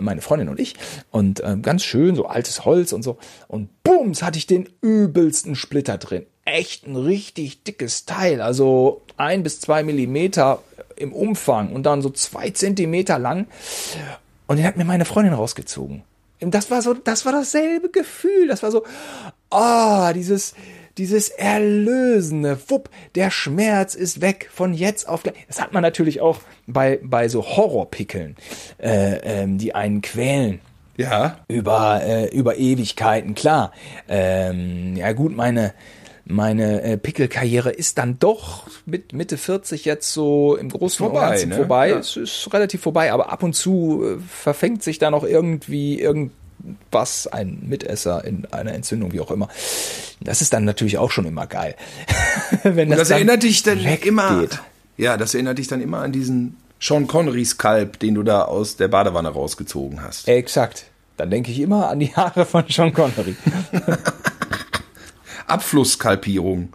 meine 0.01 0.21
Freundin 0.21 0.51
und 0.51 0.61
ich. 0.61 0.75
Und 1.11 1.41
äh, 1.41 1.57
ganz 1.61 1.85
schön 1.85 2.15
so 2.17 2.27
altes 2.27 2.67
Holz 2.67 2.93
und 2.93 3.03
so. 3.03 3.17
Und 3.49 3.71
bums 3.83 4.23
hatte 4.23 4.37
ich 4.37 4.47
den 4.47 4.69
übelsten 4.83 5.55
Splitter 5.57 5.97
drin. 5.97 6.27
Echt 6.45 6.87
ein 6.87 6.97
richtig 6.97 7.63
dickes 7.63 8.05
Teil. 8.05 8.43
Also 8.43 9.01
ein 9.17 9.43
bis 9.43 9.61
zwei 9.61 9.83
Millimeter 9.83 10.63
im 10.97 11.15
Umfang 11.15 11.73
und 11.73 11.85
dann 11.85 12.03
so 12.03 12.11
zwei 12.11 12.51
Zentimeter 12.51 13.19
lang. 13.19 13.47
Und 14.49 14.59
den 14.59 14.67
hat 14.67 14.77
mir 14.77 14.85
meine 14.85 15.07
Freundin 15.07 15.33
rausgezogen. 15.33 16.03
Und 16.43 16.55
das 16.55 16.71
war 16.71 16.83
so 16.83 16.93
das 16.93 17.25
war 17.25 17.33
dasselbe 17.33 17.89
Gefühl. 17.89 18.49
Das 18.49 18.63
war 18.63 18.71
so 18.71 18.85
ah 19.49 20.13
dieses 20.13 20.55
dieses 20.99 21.29
erlösende, 21.29 22.59
wupp, 22.69 22.89
der 23.15 23.31
Schmerz 23.31 23.95
ist 23.95 24.21
weg 24.21 24.49
von 24.53 24.75
jetzt 24.75 25.09
auf 25.09 25.23
gleich. 25.23 25.35
Das 25.49 25.61
hat 25.61 25.73
man 25.73 25.83
natürlich 25.83 26.21
auch 26.21 26.39
bei, 26.67 27.01
bei 27.03 27.29
so 27.29 27.45
Horrorpickeln, 27.45 28.37
äh, 28.79 29.17
ähm, 29.43 29.59
die 29.59 29.75
einen 29.75 30.03
quälen 30.03 30.61
Ja. 30.97 31.39
über, 31.49 32.01
äh, 32.05 32.29
über 32.37 32.57
Ewigkeiten, 32.57 33.35
klar. 33.35 33.73
Ähm, 34.09 34.97
ja 34.97 35.13
gut, 35.13 35.35
meine, 35.37 35.75
meine 36.25 36.83
äh, 36.83 36.97
Pickelkarriere 36.97 37.71
ist 37.71 37.99
dann 37.99 38.19
doch 38.19 38.67
mit 38.87 39.13
Mitte 39.13 39.37
40 39.37 39.85
jetzt 39.85 40.13
so 40.13 40.57
im 40.57 40.69
Großen 40.71 40.99
Vorbei, 40.99 41.21
und 41.21 41.31
Ganzen 41.31 41.49
ne? 41.51 41.57
vorbei. 41.57 41.89
Ja. 41.91 41.99
Es 41.99 42.17
ist 42.17 42.49
relativ 42.53 42.83
vorbei, 42.83 43.13
aber 43.13 43.33
ab 43.33 43.43
und 43.43 43.55
zu 43.55 44.05
äh, 44.05 44.21
verfängt 44.29 44.83
sich 44.83 44.99
da 44.99 45.11
noch 45.11 45.25
irgendwie 45.25 46.01
irgendwas, 46.65 47.27
ein 47.27 47.59
Mitesser 47.63 48.25
in 48.25 48.47
einer 48.47 48.73
Entzündung, 48.73 49.13
wie 49.13 49.21
auch 49.21 49.31
immer. 49.31 49.49
Das 50.21 50.43
ist 50.43 50.53
dann 50.53 50.65
natürlich 50.65 50.99
auch 50.99 51.11
schon 51.11 51.27
immer 51.27 51.47
geil. 51.47 51.75
Wenn 52.63 52.91
das, 52.91 53.01
Das 53.01 53.11
erinnert 53.11 53.43
dich 53.43 53.63
dann 53.63 53.81
immer. 53.81 54.47
Ja, 54.97 55.17
das 55.17 55.35
erinnert 55.35 55.59
dich 55.59 55.69
dann 55.69 55.81
immer 55.81 55.99
an 55.99 56.13
diesen 56.13 56.57
Sean 56.81 57.07
Connery 57.07 57.45
Skalp, 57.45 57.99
den 57.99 58.15
du 58.15 58.23
da 58.23 58.43
aus 58.43 58.77
der 58.77 58.89
Badewanne 58.89 59.29
rausgezogen 59.29 60.03
hast. 60.03 60.29
Exakt. 60.29 60.87
Dann 61.17 61.31
denke 61.31 61.51
ich 61.51 61.61
immer 61.61 61.89
an 61.89 62.01
die 62.01 62.15
Haare 62.15 62.45
von 62.45 62.65
Sean 62.69 62.93
Connery. 62.93 63.37
Abflussskalpierung. 65.47 66.73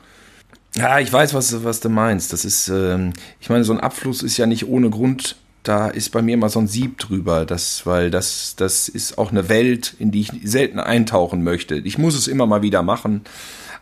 Ja, 0.75 0.99
ich 0.99 1.11
weiß, 1.11 1.33
was, 1.33 1.63
was 1.63 1.79
du 1.79 1.89
meinst. 1.89 2.31
Das 2.31 2.45
ist, 2.45 2.69
ähm, 2.69 3.13
ich 3.39 3.49
meine, 3.49 3.63
so 3.63 3.73
ein 3.73 3.79
Abfluss 3.79 4.21
ist 4.21 4.37
ja 4.37 4.45
nicht 4.45 4.67
ohne 4.67 4.89
Grund. 4.89 5.35
Da 5.63 5.89
ist 5.89 6.11
bei 6.11 6.21
mir 6.21 6.35
immer 6.35 6.49
so 6.49 6.59
ein 6.59 6.67
Sieb 6.67 6.97
drüber, 6.99 7.45
das, 7.45 7.85
weil 7.85 8.09
das, 8.09 8.55
das 8.55 8.87
ist 8.87 9.17
auch 9.17 9.31
eine 9.31 9.49
Welt, 9.49 9.93
in 9.99 10.11
die 10.11 10.21
ich 10.21 10.31
selten 10.43 10.79
eintauchen 10.79 11.43
möchte. 11.43 11.75
Ich 11.75 11.97
muss 11.97 12.15
es 12.15 12.27
immer 12.27 12.45
mal 12.45 12.61
wieder 12.61 12.81
machen, 12.81 13.21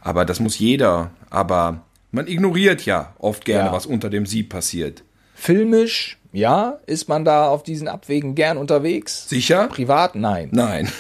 aber 0.01 0.25
das 0.25 0.39
muss 0.39 0.57
jeder. 0.57 1.11
Aber 1.30 1.82
man 2.11 2.28
ignoriert 2.28 2.86
ja 2.86 3.13
oft 3.19 3.45
gerne, 3.45 3.67
Ja. 3.69 3.73
was 3.73 3.86
unter 3.86 4.09
dem 4.09 4.25
Sieb 4.25 4.49
passiert. 4.49 5.03
Filmisch, 5.36 6.17
ja, 6.34 6.80
ist 6.88 7.07
man 7.09 7.23
da 7.23 7.47
auf 7.47 7.61
diesen 7.63 7.88
Abwegen 7.88 8.34
gern 8.34 8.57
unterwegs? 8.57 9.30
Sicher? 9.30 9.67
Privat, 9.67 10.15
nein. 10.15 10.49
Nein. 10.51 10.91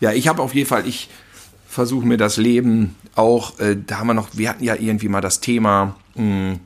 Ja, 0.00 0.12
ich 0.12 0.28
habe 0.28 0.42
auf 0.42 0.54
jeden 0.54 0.68
Fall, 0.68 0.86
ich 0.88 1.08
versuche 1.68 2.06
mir 2.06 2.16
das 2.16 2.36
Leben 2.38 2.96
auch, 3.14 3.58
äh, 3.60 3.76
da 3.86 3.98
haben 3.98 4.06
wir 4.06 4.14
noch, 4.14 4.28
wir 4.32 4.48
hatten 4.48 4.64
ja 4.64 4.74
irgendwie 4.74 5.08
mal 5.08 5.20
das 5.20 5.40
Thema, 5.40 5.94
mh, 6.14 6.56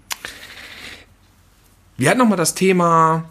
wir 1.97 2.11
hatten 2.11 2.19
noch 2.19 2.29
mal 2.29 2.37
das 2.37 2.55
Thema 2.55 3.25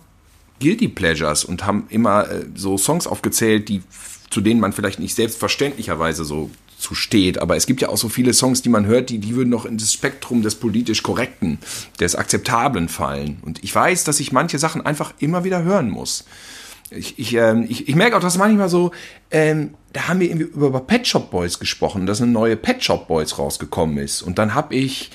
Guilty 0.59 0.87
Pleasures 0.87 1.43
und 1.43 1.65
haben 1.65 1.85
immer 1.89 2.29
äh, 2.29 2.45
so 2.55 2.77
Songs 2.77 3.07
aufgezählt, 3.07 3.69
die 3.69 3.81
zu 4.31 4.41
denen 4.41 4.59
man 4.59 4.73
vielleicht 4.73 4.99
nicht 4.99 5.13
selbstverständlicherweise 5.13 6.23
so 6.23 6.49
zu 6.79 6.95
steht, 6.95 7.37
aber 7.37 7.55
es 7.55 7.67
gibt 7.67 7.81
ja 7.81 7.89
auch 7.89 7.97
so 7.97 8.09
viele 8.09 8.33
Songs, 8.33 8.63
die 8.63 8.69
man 8.69 8.87
hört, 8.87 9.11
die, 9.11 9.19
die 9.19 9.35
würden 9.35 9.49
noch 9.49 9.65
in 9.65 9.77
das 9.77 9.93
Spektrum 9.93 10.41
des 10.41 10.55
politisch 10.55 11.03
Korrekten, 11.03 11.59
des 11.99 12.15
Akzeptablen 12.15 12.89
fallen. 12.89 13.37
Und 13.43 13.63
ich 13.63 13.75
weiß, 13.75 14.03
dass 14.03 14.19
ich 14.19 14.31
manche 14.31 14.57
Sachen 14.57 14.83
einfach 14.83 15.13
immer 15.19 15.43
wieder 15.43 15.63
hören 15.63 15.91
muss. 15.91 16.25
Ich, 16.89 17.19
ich, 17.19 17.35
ähm, 17.35 17.65
ich, 17.69 17.87
ich 17.87 17.95
merke 17.95 18.17
auch, 18.17 18.21
dass 18.21 18.37
manchmal 18.37 18.67
so, 18.67 18.91
ähm, 19.29 19.75
da 19.93 20.07
haben 20.07 20.19
wir 20.19 20.29
irgendwie 20.29 20.47
über 20.47 20.79
Pet 20.79 21.07
Shop 21.07 21.29
Boys 21.29 21.59
gesprochen, 21.59 22.07
dass 22.07 22.21
eine 22.21 22.31
neue 22.31 22.57
Pet 22.57 22.83
Shop 22.83 23.07
Boys 23.07 23.37
rausgekommen 23.37 23.97
ist. 23.97 24.23
Und 24.23 24.39
dann 24.39 24.55
habe 24.55 24.73
ich 24.75 25.11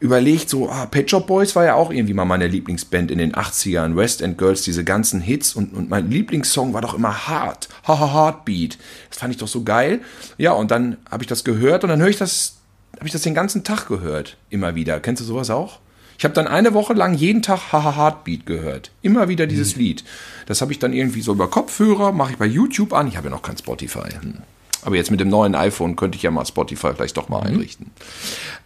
überlegt, 0.00 0.48
so, 0.48 0.70
ah, 0.70 0.86
Pet 0.86 1.10
Shop 1.10 1.26
Boys 1.26 1.56
war 1.56 1.64
ja 1.64 1.74
auch 1.74 1.90
irgendwie 1.90 2.14
mal 2.14 2.24
meine 2.24 2.46
Lieblingsband 2.46 3.10
in 3.10 3.18
den 3.18 3.32
80ern, 3.32 3.96
West 3.96 4.22
End 4.22 4.38
Girls, 4.38 4.62
diese 4.62 4.84
ganzen 4.84 5.20
Hits. 5.20 5.54
Und, 5.54 5.74
und 5.74 5.90
mein 5.90 6.10
Lieblingssong 6.10 6.72
war 6.72 6.82
doch 6.82 6.94
immer 6.94 7.26
Hard, 7.26 7.68
Haha 7.86 8.12
Heartbeat. 8.12 8.78
Das 9.10 9.18
fand 9.18 9.32
ich 9.32 9.38
doch 9.38 9.48
so 9.48 9.64
geil. 9.64 10.00
Ja, 10.36 10.52
und 10.52 10.70
dann 10.70 10.98
habe 11.10 11.24
ich 11.24 11.28
das 11.28 11.44
gehört 11.44 11.82
und 11.82 11.90
dann 11.90 12.00
höre 12.00 12.08
ich 12.08 12.18
das, 12.18 12.58
habe 12.96 13.06
ich 13.06 13.12
das 13.12 13.22
den 13.22 13.34
ganzen 13.34 13.64
Tag 13.64 13.88
gehört, 13.88 14.36
immer 14.50 14.74
wieder. 14.74 15.00
Kennst 15.00 15.20
du 15.20 15.26
sowas 15.26 15.50
auch? 15.50 15.80
Ich 16.16 16.24
habe 16.24 16.34
dann 16.34 16.48
eine 16.48 16.74
Woche 16.74 16.94
lang 16.94 17.14
jeden 17.14 17.42
Tag 17.42 17.72
Haha 17.72 17.96
Heartbeat 17.96 18.44
gehört. 18.46 18.90
Immer 19.02 19.28
wieder 19.28 19.46
dieses 19.46 19.76
Lied. 19.76 20.04
Das 20.46 20.60
habe 20.60 20.72
ich 20.72 20.78
dann 20.78 20.92
irgendwie 20.92 21.22
so 21.22 21.32
über 21.32 21.48
Kopfhörer, 21.48 22.12
mache 22.12 22.32
ich 22.32 22.38
bei 22.38 22.46
YouTube 22.46 22.92
an. 22.92 23.06
Ich 23.06 23.16
habe 23.16 23.28
ja 23.28 23.34
noch 23.34 23.42
kein 23.42 23.56
Spotify. 23.56 24.10
Hm. 24.20 24.38
Aber 24.82 24.96
jetzt 24.96 25.10
mit 25.10 25.20
dem 25.20 25.28
neuen 25.28 25.54
iPhone 25.54 25.96
könnte 25.96 26.16
ich 26.16 26.22
ja 26.22 26.30
mal 26.30 26.44
Spotify 26.44 26.92
vielleicht 26.94 27.16
doch 27.16 27.28
mal 27.28 27.42
einrichten. 27.42 27.90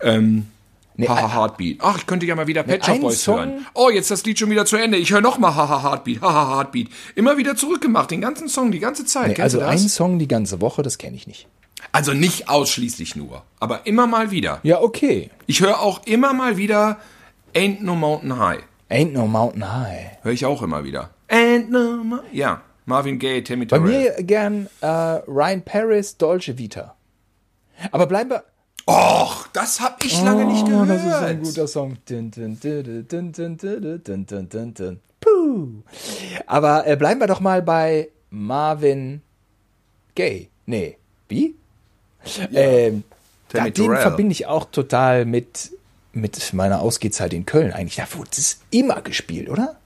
Ähm, 0.01 0.47
Haha 1.01 1.34
Heartbeat. 1.34 1.78
Ach, 1.80 1.99
ich 1.99 2.07
könnte 2.07 2.26
ja 2.26 2.34
mal 2.34 2.47
wieder 2.47 2.62
Pet 2.62 2.84
Shop 2.84 3.01
Boys 3.01 3.22
Song- 3.22 3.36
hören. 3.38 3.66
Oh, 3.74 3.88
jetzt 3.90 4.05
ist 4.05 4.11
das 4.11 4.24
Lied 4.24 4.38
schon 4.38 4.51
wieder 4.51 4.66
zu 4.66 4.76
Ende. 4.76 4.99
Ich 4.99 5.11
höre 5.12 5.20
noch 5.20 5.38
mal 5.38 5.55
Haha 5.55 5.82
Heartbeat. 5.82 6.20
Haha 6.20 6.57
Heartbeat. 6.57 6.88
Immer 7.14 7.36
wieder 7.38 7.57
zurückgemacht, 7.57 8.11
den 8.11 8.20
ganzen 8.20 8.49
Song, 8.49 8.70
die 8.72 8.78
ganze 8.78 9.05
Zeit. 9.05 9.38
Nee, 9.38 9.43
also 9.43 9.61
ein? 9.61 9.78
Song 9.78 10.18
die 10.18 10.28
ganze 10.28 10.61
Woche, 10.61 10.82
das 10.82 10.99
kenne 10.99 11.16
ich 11.16 11.26
nicht. 11.26 11.49
Also 11.90 12.12
nicht 12.12 12.49
ausschließlich 12.49 13.16
nur, 13.16 13.43
aber 13.59 13.86
immer 13.86 14.07
mal 14.07 14.30
wieder. 14.30 14.61
Ja, 14.62 14.80
okay. 14.80 15.30
Ich 15.47 15.61
höre 15.61 15.80
auch 15.80 16.03
immer 16.07 16.32
mal 16.32 16.57
wieder 16.57 16.99
Ain't 17.55 17.82
No 17.82 17.95
Mountain 17.97 18.38
High. 18.38 18.61
Ain't 18.90 19.12
no 19.12 19.26
mountain 19.26 19.72
high. 19.74 20.18
Höre 20.22 20.32
ich 20.32 20.45
auch 20.45 20.61
immer 20.61 20.84
wieder. 20.84 21.09
And 21.28 21.70
no 21.70 22.05
ma 22.05 22.20
ja, 22.30 22.61
Marvin 22.84 23.18
Gaye, 23.18 23.43
Tammy 23.43 23.64
Bei 23.64 23.78
Terrell. 23.78 24.14
mir 24.16 24.22
gern 24.22 24.68
äh, 24.82 24.86
Ryan 24.86 25.62
Paris, 25.62 26.18
Dolce 26.18 26.59
Vita. 26.59 26.95
Aber 27.90 28.07
bleiben 28.07 28.28
wir. 28.30 28.45
Och, 28.87 29.47
das 29.53 29.80
hab 29.80 30.05
ich 30.05 30.20
lange 30.22 30.45
nicht 30.45 30.66
gehört. 30.66 30.89
Oh, 30.89 30.93
das 30.93 31.05
ist 31.05 31.12
ein 31.12 31.43
guter 31.43 31.68
Song. 31.68 31.97
Puh. 35.20 35.68
Aber 36.47 36.87
äh, 36.87 36.97
bleiben 36.97 37.20
wir 37.20 37.26
doch 37.28 37.41
mal 37.41 37.62
bei 37.62 38.09
Marvin 38.30 39.22
Gaye. 40.14 40.49
Nee, 40.66 40.97
wie? 41.28 41.55
Ähm, 42.53 43.05
Tammy 43.49 43.66
ja, 43.66 43.70
den 43.70 43.97
verbinde 43.97 44.33
ich 44.33 44.47
auch 44.47 44.64
total 44.70 45.24
mit, 45.24 45.72
mit 46.12 46.53
meiner 46.53 46.80
Ausgehzeit 46.80 47.33
in 47.33 47.47
Köln 47.47 47.72
eigentlich. 47.72 47.97
Da 47.97 48.07
wurde 48.16 48.30
es 48.33 48.61
immer 48.70 49.01
gespielt, 49.01 49.49
oder? 49.49 49.76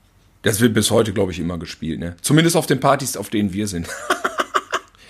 Das 0.43 0.61
wird 0.61 0.75
bis 0.75 0.91
heute, 0.91 1.13
glaube 1.13 1.33
ich, 1.33 1.41
immer 1.41 1.59
gespielt, 1.59 1.99
ne? 1.99 2.17
Zumindest 2.23 2.57
auf 2.57 2.67
den 2.67 2.79
Partys, 2.79 3.17
auf 3.17 3.31
denen 3.31 3.53
wir 3.53 3.67
sind. 3.67 3.89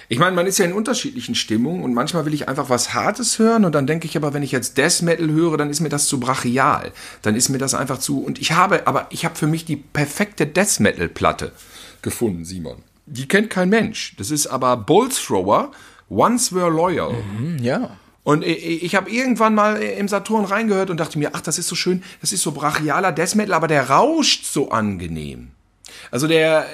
Ich 0.09 0.19
meine, 0.19 0.37
man 0.37 0.47
ist 0.47 0.59
ja 0.59 0.65
in 0.65 0.73
unterschiedlichen 0.73 1.35
Stimmungen 1.35 1.83
und 1.83 1.93
manchmal 1.93 2.25
will 2.27 2.35
ich 2.35 2.49
einfach 2.49 2.71
was 2.71 2.95
Hartes 2.95 3.39
hören 3.39 3.65
und 3.65 3.75
dann 3.75 3.87
denke 3.87 4.07
ich 4.07 4.17
aber, 4.17 4.35
wenn 4.35 4.43
ich 4.43 4.53
jetzt 4.53 4.79
Death 4.79 5.03
Metal 5.03 5.29
höre, 5.31 5.57
dann 5.57 5.71
ist 5.71 5.81
mir 5.81 5.89
das 5.89 6.07
zu 6.07 6.21
brachial. 6.21 6.93
Dann 7.23 7.35
ist 7.35 7.49
mir 7.49 7.59
das 7.59 7.75
einfach 7.75 7.99
zu. 7.99 8.23
Und 8.23 8.39
ich 8.39 8.53
habe, 8.53 8.87
aber 8.87 9.07
ich 9.11 9.25
habe 9.25 9.35
für 9.35 9.47
mich 9.47 9.65
die 9.65 9.77
perfekte 9.77 10.47
Death 10.47 10.81
Metal 10.81 11.09
Platte 11.09 11.53
gefunden, 12.03 12.45
Simon. 12.45 12.77
Die 13.07 13.27
kennt 13.27 13.51
kein 13.51 13.69
Mensch. 13.69 14.15
Das 14.19 14.31
ist 14.31 14.47
aber 14.47 14.77
Bull 14.77 15.09
Thrower, 15.09 15.73
Once 16.09 16.53
Were 16.53 16.71
Loyal. 16.71 17.15
Hm, 17.39 17.59
ja. 17.59 17.97
Und 18.23 18.45
ich, 18.45 18.83
ich 18.83 18.95
habe 18.95 19.11
irgendwann 19.11 19.55
mal 19.55 19.81
im 19.81 20.09
Saturn 20.09 20.45
reingehört 20.45 20.91
und 20.91 20.99
dachte 20.99 21.19
mir, 21.19 21.31
ach, 21.35 21.41
das 21.41 21.59
ist 21.59 21.69
so 21.69 21.77
schön, 21.77 22.03
das 22.21 22.33
ist 22.33 22.43
so 22.43 22.53
brachialer 22.53 23.13
Death 23.13 23.37
Metal, 23.37 23.55
aber 23.55 23.69
der 23.69 23.89
rauscht 23.89 24.45
so 24.45 24.71
angenehm. 24.71 25.53
Also 26.11 26.27
der, 26.27 26.67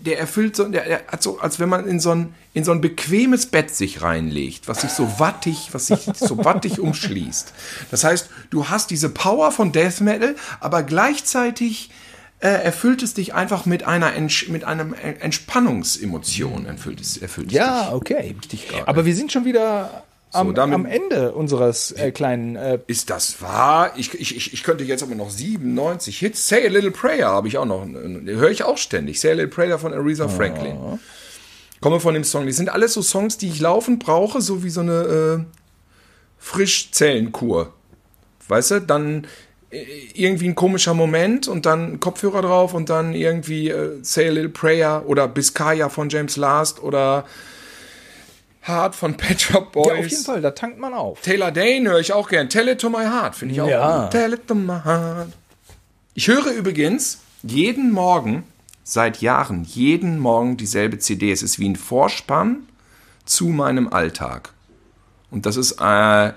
der 0.00 0.18
erfüllt 0.18 0.56
so, 0.56 0.64
der, 0.68 0.84
der 0.84 1.02
hat 1.08 1.22
so, 1.22 1.38
als 1.40 1.58
wenn 1.60 1.68
man 1.68 1.86
in 1.86 2.00
so 2.00 2.10
ein, 2.10 2.34
in 2.54 2.64
so 2.64 2.72
ein 2.72 2.80
bequemes 2.80 3.46
Bett 3.46 3.70
sich 3.74 4.02
reinlegt, 4.02 4.66
was 4.68 4.80
sich 4.80 4.90
so 4.90 5.18
wattig, 5.18 5.68
was 5.72 5.86
sich 5.88 6.08
so 6.16 6.44
wattig 6.44 6.80
umschließt. 6.80 7.52
Das 7.90 8.04
heißt, 8.04 8.28
du 8.50 8.68
hast 8.68 8.90
diese 8.90 9.08
Power 9.10 9.52
von 9.52 9.72
Death 9.72 10.00
Metal, 10.00 10.34
aber 10.60 10.82
gleichzeitig 10.82 11.90
äh, 12.40 12.48
erfüllt 12.48 13.02
es 13.02 13.12
dich 13.14 13.34
einfach 13.34 13.66
mit 13.66 13.84
einer, 13.84 14.14
Entsch 14.14 14.48
mit 14.48 14.64
einem 14.64 14.94
Entspannungsemotion, 14.94 16.66
erfüllt 16.66 17.00
es, 17.00 17.16
erfüllt 17.18 17.48
es 17.48 17.52
Ja, 17.54 17.84
dich. 17.84 17.92
okay. 17.94 18.34
Aber 18.86 19.04
wir 19.04 19.14
sind 19.14 19.30
schon 19.32 19.44
wieder 19.44 20.04
am, 20.32 20.54
damit- 20.54 20.74
am 20.74 20.86
Ende 20.86 21.32
unseres 21.32 21.92
äh, 21.92 22.10
kleinen 22.12 22.56
äh, 22.56 22.78
Ist 22.86 23.10
das 23.10 23.40
wahr? 23.42 23.92
Ich, 23.96 24.14
ich, 24.14 24.52
ich, 24.52 24.62
könnte 24.62 24.84
jetzt 24.84 25.02
aber 25.02 25.14
noch 25.14 25.30
97 25.30 26.18
Hits. 26.18 26.48
Say 26.48 26.66
a 26.66 26.70
Little 26.70 26.90
Prayer 26.90 27.28
habe 27.28 27.48
ich 27.48 27.58
auch 27.58 27.64
noch. 27.66 27.86
äh, 27.86 28.34
Höre 28.34 28.50
ich 28.50 28.62
auch 28.64 28.78
ständig. 28.78 29.20
Say 29.20 29.30
a 29.30 29.34
Little 29.34 29.48
Prayer 29.48 29.78
von 29.78 29.92
Aretha 29.92 30.28
Franklin. 30.28 30.98
Komme 31.80 31.98
von 32.00 32.14
dem 32.14 32.24
Song. 32.24 32.46
Die 32.46 32.52
sind 32.52 32.68
alles 32.68 32.92
so 32.94 33.02
Songs, 33.02 33.38
die 33.38 33.48
ich 33.48 33.60
laufend 33.60 34.04
brauche, 34.04 34.40
so 34.40 34.62
wie 34.62 34.70
so 34.70 34.80
eine 34.82 34.92
äh, 34.92 35.44
Frischzellenkur. 36.38 37.72
Weißt 38.48 38.70
du? 38.72 38.80
Dann 38.80 39.26
äh, 39.70 39.84
irgendwie 40.14 40.48
ein 40.48 40.54
komischer 40.54 40.94
Moment 40.94 41.48
und 41.48 41.64
dann 41.66 42.00
Kopfhörer 42.00 42.42
drauf 42.42 42.74
und 42.74 42.90
dann 42.90 43.14
irgendwie 43.14 43.68
äh, 43.70 43.98
Say 44.02 44.28
a 44.28 44.32
Little 44.32 44.48
Prayer 44.50 45.04
oder 45.06 45.28
Biscaya 45.28 45.88
von 45.88 46.08
James 46.08 46.36
Last 46.36 46.82
oder 46.82 47.24
Heart 48.66 48.94
von 48.94 49.16
Pet 49.16 49.40
Shop 49.40 49.72
Boys. 49.72 49.86
Ja, 49.86 49.94
auf 49.94 50.06
jeden 50.08 50.24
Fall, 50.24 50.40
da 50.42 50.50
tankt 50.50 50.78
man 50.78 50.92
auf. 50.94 51.20
Taylor 51.22 51.50
Dane 51.50 51.88
höre 51.90 52.00
ich 52.00 52.12
auch 52.12 52.28
gern. 52.28 52.48
Tell 52.50 52.68
it 52.68 52.80
to 52.80 52.90
my 52.90 53.04
heart, 53.04 53.34
finde 53.34 53.54
ich 53.54 53.60
auch 53.60 53.68
Ja. 53.68 54.02
gut. 54.02 54.10
Tell 54.10 54.32
it 54.34 54.46
to 54.46 54.54
my 54.54 54.80
heart. 54.84 55.28
Ich 56.14 56.28
höre 56.28 56.52
übrigens 56.52 57.20
jeden 57.42 57.90
Morgen, 57.92 58.42
seit 58.84 59.20
Jahren, 59.22 59.64
jeden 59.64 60.18
Morgen 60.18 60.56
dieselbe 60.56 60.98
CD. 60.98 61.32
Es 61.32 61.42
ist 61.42 61.58
wie 61.58 61.68
ein 61.68 61.76
Vorspann 61.76 62.64
zu 63.24 63.46
meinem 63.48 63.88
Alltag. 63.92 64.50
Und 65.30 65.46
das 65.46 65.56
ist 65.56 65.76
äh, 65.80 66.32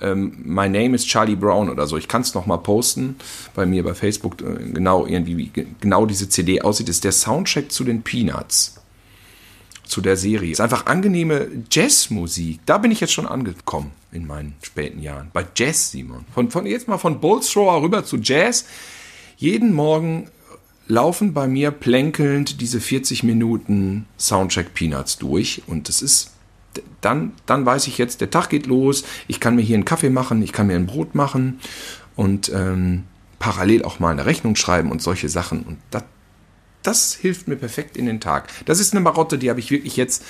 ähm, 0.00 0.36
My 0.44 0.68
Name 0.68 0.94
is 0.96 1.04
Charlie 1.04 1.36
Brown 1.36 1.68
oder 1.70 1.86
so. 1.86 1.96
Ich 1.96 2.08
kann 2.08 2.22
es 2.22 2.34
noch 2.34 2.46
mal 2.46 2.56
posten 2.56 3.16
bei 3.54 3.66
mir 3.66 3.84
bei 3.84 3.94
Facebook. 3.94 4.40
Äh, 4.40 4.70
genau 4.72 5.06
irgendwie 5.06 5.36
wie 5.36 5.46
ge- 5.48 5.66
genau 5.80 6.06
diese 6.06 6.28
CD 6.28 6.62
aussieht. 6.62 6.88
Das 6.88 6.96
ist 6.96 7.04
der 7.04 7.12
Soundtrack 7.12 7.70
zu 7.70 7.84
den 7.84 8.02
Peanuts 8.02 8.81
zu 9.92 10.00
der 10.00 10.16
Serie. 10.16 10.50
Es 10.50 10.58
ist 10.58 10.62
einfach 10.62 10.86
angenehme 10.86 11.48
Jazzmusik. 11.70 12.60
Da 12.64 12.78
bin 12.78 12.90
ich 12.90 13.00
jetzt 13.00 13.12
schon 13.12 13.26
angekommen 13.26 13.92
in 14.10 14.26
meinen 14.26 14.54
späten 14.62 15.02
Jahren. 15.02 15.30
Bei 15.34 15.46
Jazz, 15.54 15.90
Simon. 15.90 16.24
Von, 16.32 16.50
von 16.50 16.66
jetzt 16.66 16.88
mal 16.88 16.96
von 16.96 17.20
Bullthrower 17.20 17.82
rüber 17.82 18.02
zu 18.02 18.16
Jazz. 18.16 18.64
Jeden 19.36 19.74
Morgen 19.74 20.28
laufen 20.88 21.34
bei 21.34 21.46
mir 21.46 21.70
plänkelnd 21.70 22.60
diese 22.62 22.80
40 22.80 23.22
Minuten 23.22 24.06
Soundtrack 24.18 24.72
Peanuts 24.72 25.18
durch 25.18 25.62
und 25.66 25.88
das 25.88 26.02
ist 26.02 26.32
dann, 27.02 27.32
dann 27.44 27.66
weiß 27.66 27.86
ich 27.86 27.98
jetzt, 27.98 28.22
der 28.22 28.30
Tag 28.30 28.48
geht 28.48 28.66
los, 28.66 29.04
ich 29.28 29.40
kann 29.40 29.56
mir 29.56 29.62
hier 29.62 29.76
einen 29.76 29.84
Kaffee 29.84 30.10
machen, 30.10 30.42
ich 30.42 30.52
kann 30.52 30.68
mir 30.68 30.76
ein 30.76 30.86
Brot 30.86 31.14
machen 31.14 31.60
und 32.16 32.50
ähm, 32.54 33.04
parallel 33.38 33.84
auch 33.84 34.00
mal 34.00 34.10
eine 34.10 34.24
Rechnung 34.24 34.56
schreiben 34.56 34.90
und 34.90 35.02
solche 35.02 35.28
Sachen. 35.28 35.62
Und 35.64 35.78
das, 35.90 36.04
das 36.82 37.14
hilft 37.14 37.48
mir 37.48 37.56
perfekt 37.56 37.96
in 37.96 38.06
den 38.06 38.20
Tag. 38.20 38.48
Das 38.66 38.80
ist 38.80 38.92
eine 38.92 39.00
Marotte, 39.00 39.38
die 39.38 39.50
habe 39.50 39.60
ich 39.60 39.70
wirklich 39.70 39.96
jetzt 39.96 40.22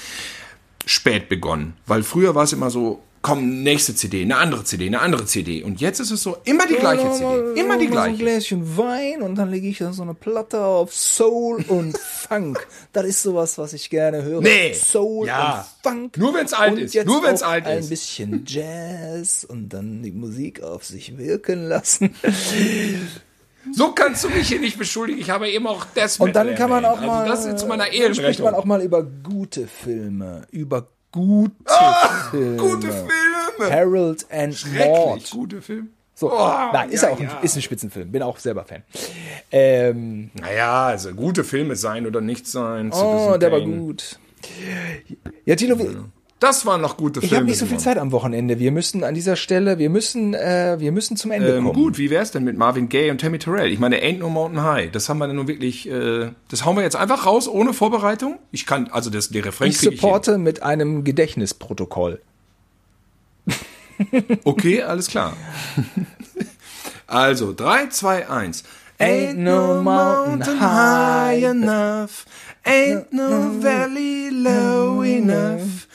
spät 0.87 1.29
begonnen. 1.29 1.75
Weil 1.87 2.03
früher 2.03 2.35
war 2.35 2.45
es 2.45 2.53
immer 2.53 2.71
so, 2.71 3.03
komm, 3.23 3.63
nächste 3.63 3.95
CD, 3.95 4.23
eine 4.23 4.37
andere 4.37 4.65
CD, 4.65 4.87
eine 4.89 4.99
andere 5.01 5.27
CD. 5.27 5.63
Und 5.63 5.81
jetzt 5.81 6.01
ist 6.01 6.11
es 6.11 6.25
so, 6.25 6.39
immer 6.43 6.67
die 6.67 6.75
gleiche 6.75 7.09
CD. 7.13 7.61
Immer 7.61 7.79
die 7.79 7.85
So 7.87 7.91
ein 7.91 7.91
gleiche. 7.93 8.17
Gläschen 8.19 8.77
Wein 8.77 9.23
und 9.23 9.37
dann 9.37 9.49
lege 9.49 9.69
ich 9.69 9.79
da 9.79 9.93
so 9.93 10.03
eine 10.03 10.15
Platte 10.15 10.61
auf 10.65 10.93
Soul 10.93 11.65
und 11.69 11.97
Funk. 11.97 12.67
Das 12.93 13.07
ist 13.07 13.23
sowas, 13.23 13.59
was 13.59 13.75
ich 13.75 13.91
gerne 13.91 14.25
höre. 14.25 14.41
Nee. 14.41 14.75
Soul 14.75 15.29
Ja. 15.29 15.69
und 15.85 15.89
Funk. 15.93 16.17
Nur 16.19 16.35
wenn's 16.35 16.53
alt 16.53 16.73
Und 16.73 16.79
ist. 16.81 16.95
jetzt 16.95 17.07
Nur 17.07 17.23
wenn's 17.23 17.43
alt 17.45 17.65
ein 17.67 17.79
ist. 17.79 17.91
bisschen 17.91 18.45
Jazz 18.45 19.45
und 19.45 19.69
dann 19.69 20.03
die 20.03 20.11
Musik 20.11 20.61
auf 20.61 20.85
sich 20.85 21.17
wirken 21.17 21.69
lassen. 21.69 22.17
So 23.71 23.93
kannst 23.93 24.25
du 24.25 24.29
mich 24.31 24.49
hier 24.49 24.59
nicht 24.61 24.79
beschuldigen. 24.79 25.21
Ich 25.21 25.31
habe 25.31 25.49
eben 25.49 25.67
auch 25.67 25.87
das 25.95 26.19
Und 26.19 26.35
dann 26.35 26.55
kann 26.57 26.69
man 26.71 26.85
auch 26.85 26.97
also 26.97 27.07
mal. 27.07 27.29
Das 27.29 27.45
ist 27.47 27.59
zu 27.61 27.67
meiner 27.67 27.85
dann 27.85 28.15
spricht 28.15 28.41
man 28.41 28.55
auch 28.55 28.65
mal 28.65 28.83
über 28.83 29.03
gute 29.03 29.67
Filme. 29.69 30.43
Über 30.51 30.89
gute 31.13 31.53
Filme. 32.31 32.57
Gute 32.57 32.89
Filme. 32.89 33.73
Harold 33.75 34.27
and 34.31 34.67
Maude. 34.75 35.23
gute 35.31 35.63
Film. 35.63 35.91
So, 36.15 36.31
Oh, 36.33 36.53
nein, 36.73 36.91
ist 36.91 37.03
ja, 37.03 37.11
auch 37.11 37.19
ein, 37.19 37.25
ja. 37.27 37.41
ist 37.43 37.57
ein 37.57 37.63
Spitzenfilm. 37.63 38.11
Bin 38.13 38.23
auch 38.23 38.39
selber 38.39 38.65
Fan. 38.65 38.83
Ähm, 39.51 40.31
Naja, 40.35 40.87
also 40.89 41.13
gute 41.15 41.43
Filme 41.45 41.75
sein 41.77 42.07
oder 42.07 42.21
nicht 42.21 42.47
sein. 42.47 42.91
oh, 42.93 43.37
der 43.39 43.51
war 43.53 43.61
Kane. 43.61 43.77
gut. 43.77 44.19
Ja, 45.45 45.57
Tilo, 45.57 45.79
wir- 45.79 46.05
Das 46.43 46.67
waren 46.67 46.81
noch 46.81 46.97
gute 46.97 47.21
ich 47.21 47.27
Filme. 47.29 47.37
habe 47.43 47.47
nicht 47.51 47.59
so 47.59 47.67
viel. 47.67 47.79
Zeit 47.79 47.99
am 47.99 48.11
Wochenende. 48.11 48.59
Wir 48.59 48.73
müssen 48.73 49.05
an 49.05 49.15
dieser 49.15 49.37
Stelle, 49.37 49.79
wir 49.79 49.91
müssen, 49.91 50.35
äh, 50.35 50.77
wir 50.81 50.91
müssen 50.91 51.17
zum 51.17 51.31
Ende 51.31 51.57
Ähm, 51.57 51.65
kommen. 51.67 51.75
gut, 51.75 51.99
wie 51.99 52.11
wär's 52.11 52.33
denn 52.33 52.43
mit 52.43 52.57
Marvin 52.59 52.89
Gaye 52.89 53.11
und 53.13 53.21
Tammy 53.21 53.39
Terrell? 53.39 53.71
Ich 53.71 53.79
meine, 53.79 53.97
Ain't 54.03 54.19
No 54.19 54.29
Mountain 54.29 54.63
High. 54.63 54.91
Das 54.91 55.09
haben 55.09 55.19
wir 55.19 55.29
dann 55.29 55.37
nun 55.37 55.47
wirklich, 55.47 55.89
äh, 55.89 56.31
das 56.49 56.65
hauen 56.65 56.75
wir 56.77 56.83
jetzt 56.83 56.97
einfach 56.97 57.27
raus, 57.27 57.47
ohne 57.47 57.73
Vorbereitung. 57.73 58.39
Ich 58.51 58.67
kann, 58.67 58.89
also 58.89 59.09
das, 59.09 59.29
der 59.31 59.45
Refrain 59.45 59.69
Ich 59.71 59.79
supporte 59.79 60.37
mit 60.39 60.63
einem 60.65 61.05
Gedächtnisprotokoll. 61.05 62.21
Okay, 64.43 64.83
alles 64.83 65.07
klar. 65.07 65.37
also, 67.07 67.53
3, 67.53 67.87
2, 67.89 68.29
1. 68.29 68.65
Ain't 68.99 69.39
no 69.39 69.81
mountain 69.83 70.61
high 70.61 71.45
enough. 71.45 72.25
Ain't 72.65 73.13
no 73.13 73.53
valley 73.61 74.31
low 74.31 75.03
enough. 75.05 75.87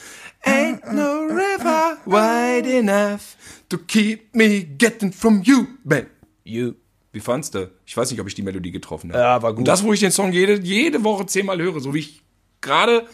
Ain't 0.44 0.92
no 0.92 1.26
river 1.26 1.98
wide 2.06 2.66
enough 2.68 3.36
to 3.68 3.76
keep 3.78 4.34
me 4.34 4.60
getting 4.78 5.12
from 5.12 5.42
you, 5.44 5.66
babe. 5.84 6.06
You. 6.44 6.72
Wie 7.12 7.20
fandst 7.20 7.54
du? 7.54 7.70
Ich 7.86 7.96
weiß 7.96 8.10
nicht, 8.10 8.20
ob 8.20 8.28
ich 8.28 8.34
die 8.34 8.42
Melodie 8.42 8.70
getroffen 8.70 9.10
habe. 9.12 9.20
Ja, 9.22 9.42
war 9.42 9.50
gut. 9.52 9.58
Und 9.60 9.68
das, 9.68 9.82
wo 9.82 9.92
ich 9.92 10.00
den 10.00 10.12
Song 10.12 10.30
jede, 10.32 10.60
jede 10.60 11.02
Woche 11.04 11.26
zehnmal 11.26 11.60
höre, 11.60 11.80
so 11.80 11.92
wie 11.94 12.00
ich 12.00 12.22
gerade 12.60 13.06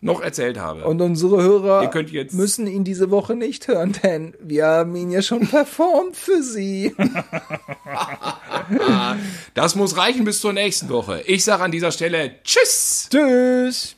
noch 0.00 0.20
erzählt 0.20 0.58
habe. 0.58 0.84
Und 0.84 1.00
unsere 1.00 1.40
Hörer 1.42 1.82
Ihr 1.82 1.88
könnt 1.88 2.10
jetzt- 2.10 2.34
müssen 2.34 2.66
ihn 2.66 2.84
diese 2.84 3.10
Woche 3.10 3.34
nicht 3.36 3.68
hören, 3.68 3.94
denn 4.02 4.34
wir 4.40 4.66
haben 4.66 4.94
ihn 4.96 5.10
ja 5.10 5.22
schon 5.22 5.46
performt 5.48 6.16
für 6.16 6.42
sie. 6.42 6.94
das 9.54 9.74
muss 9.76 9.96
reichen 9.96 10.24
bis 10.24 10.40
zur 10.40 10.52
nächsten 10.52 10.88
Woche. 10.88 11.22
Ich 11.26 11.44
sage 11.44 11.62
an 11.62 11.70
dieser 11.70 11.90
Stelle 11.92 12.34
Tschüss. 12.44 13.08
Tschüss. 13.10 13.96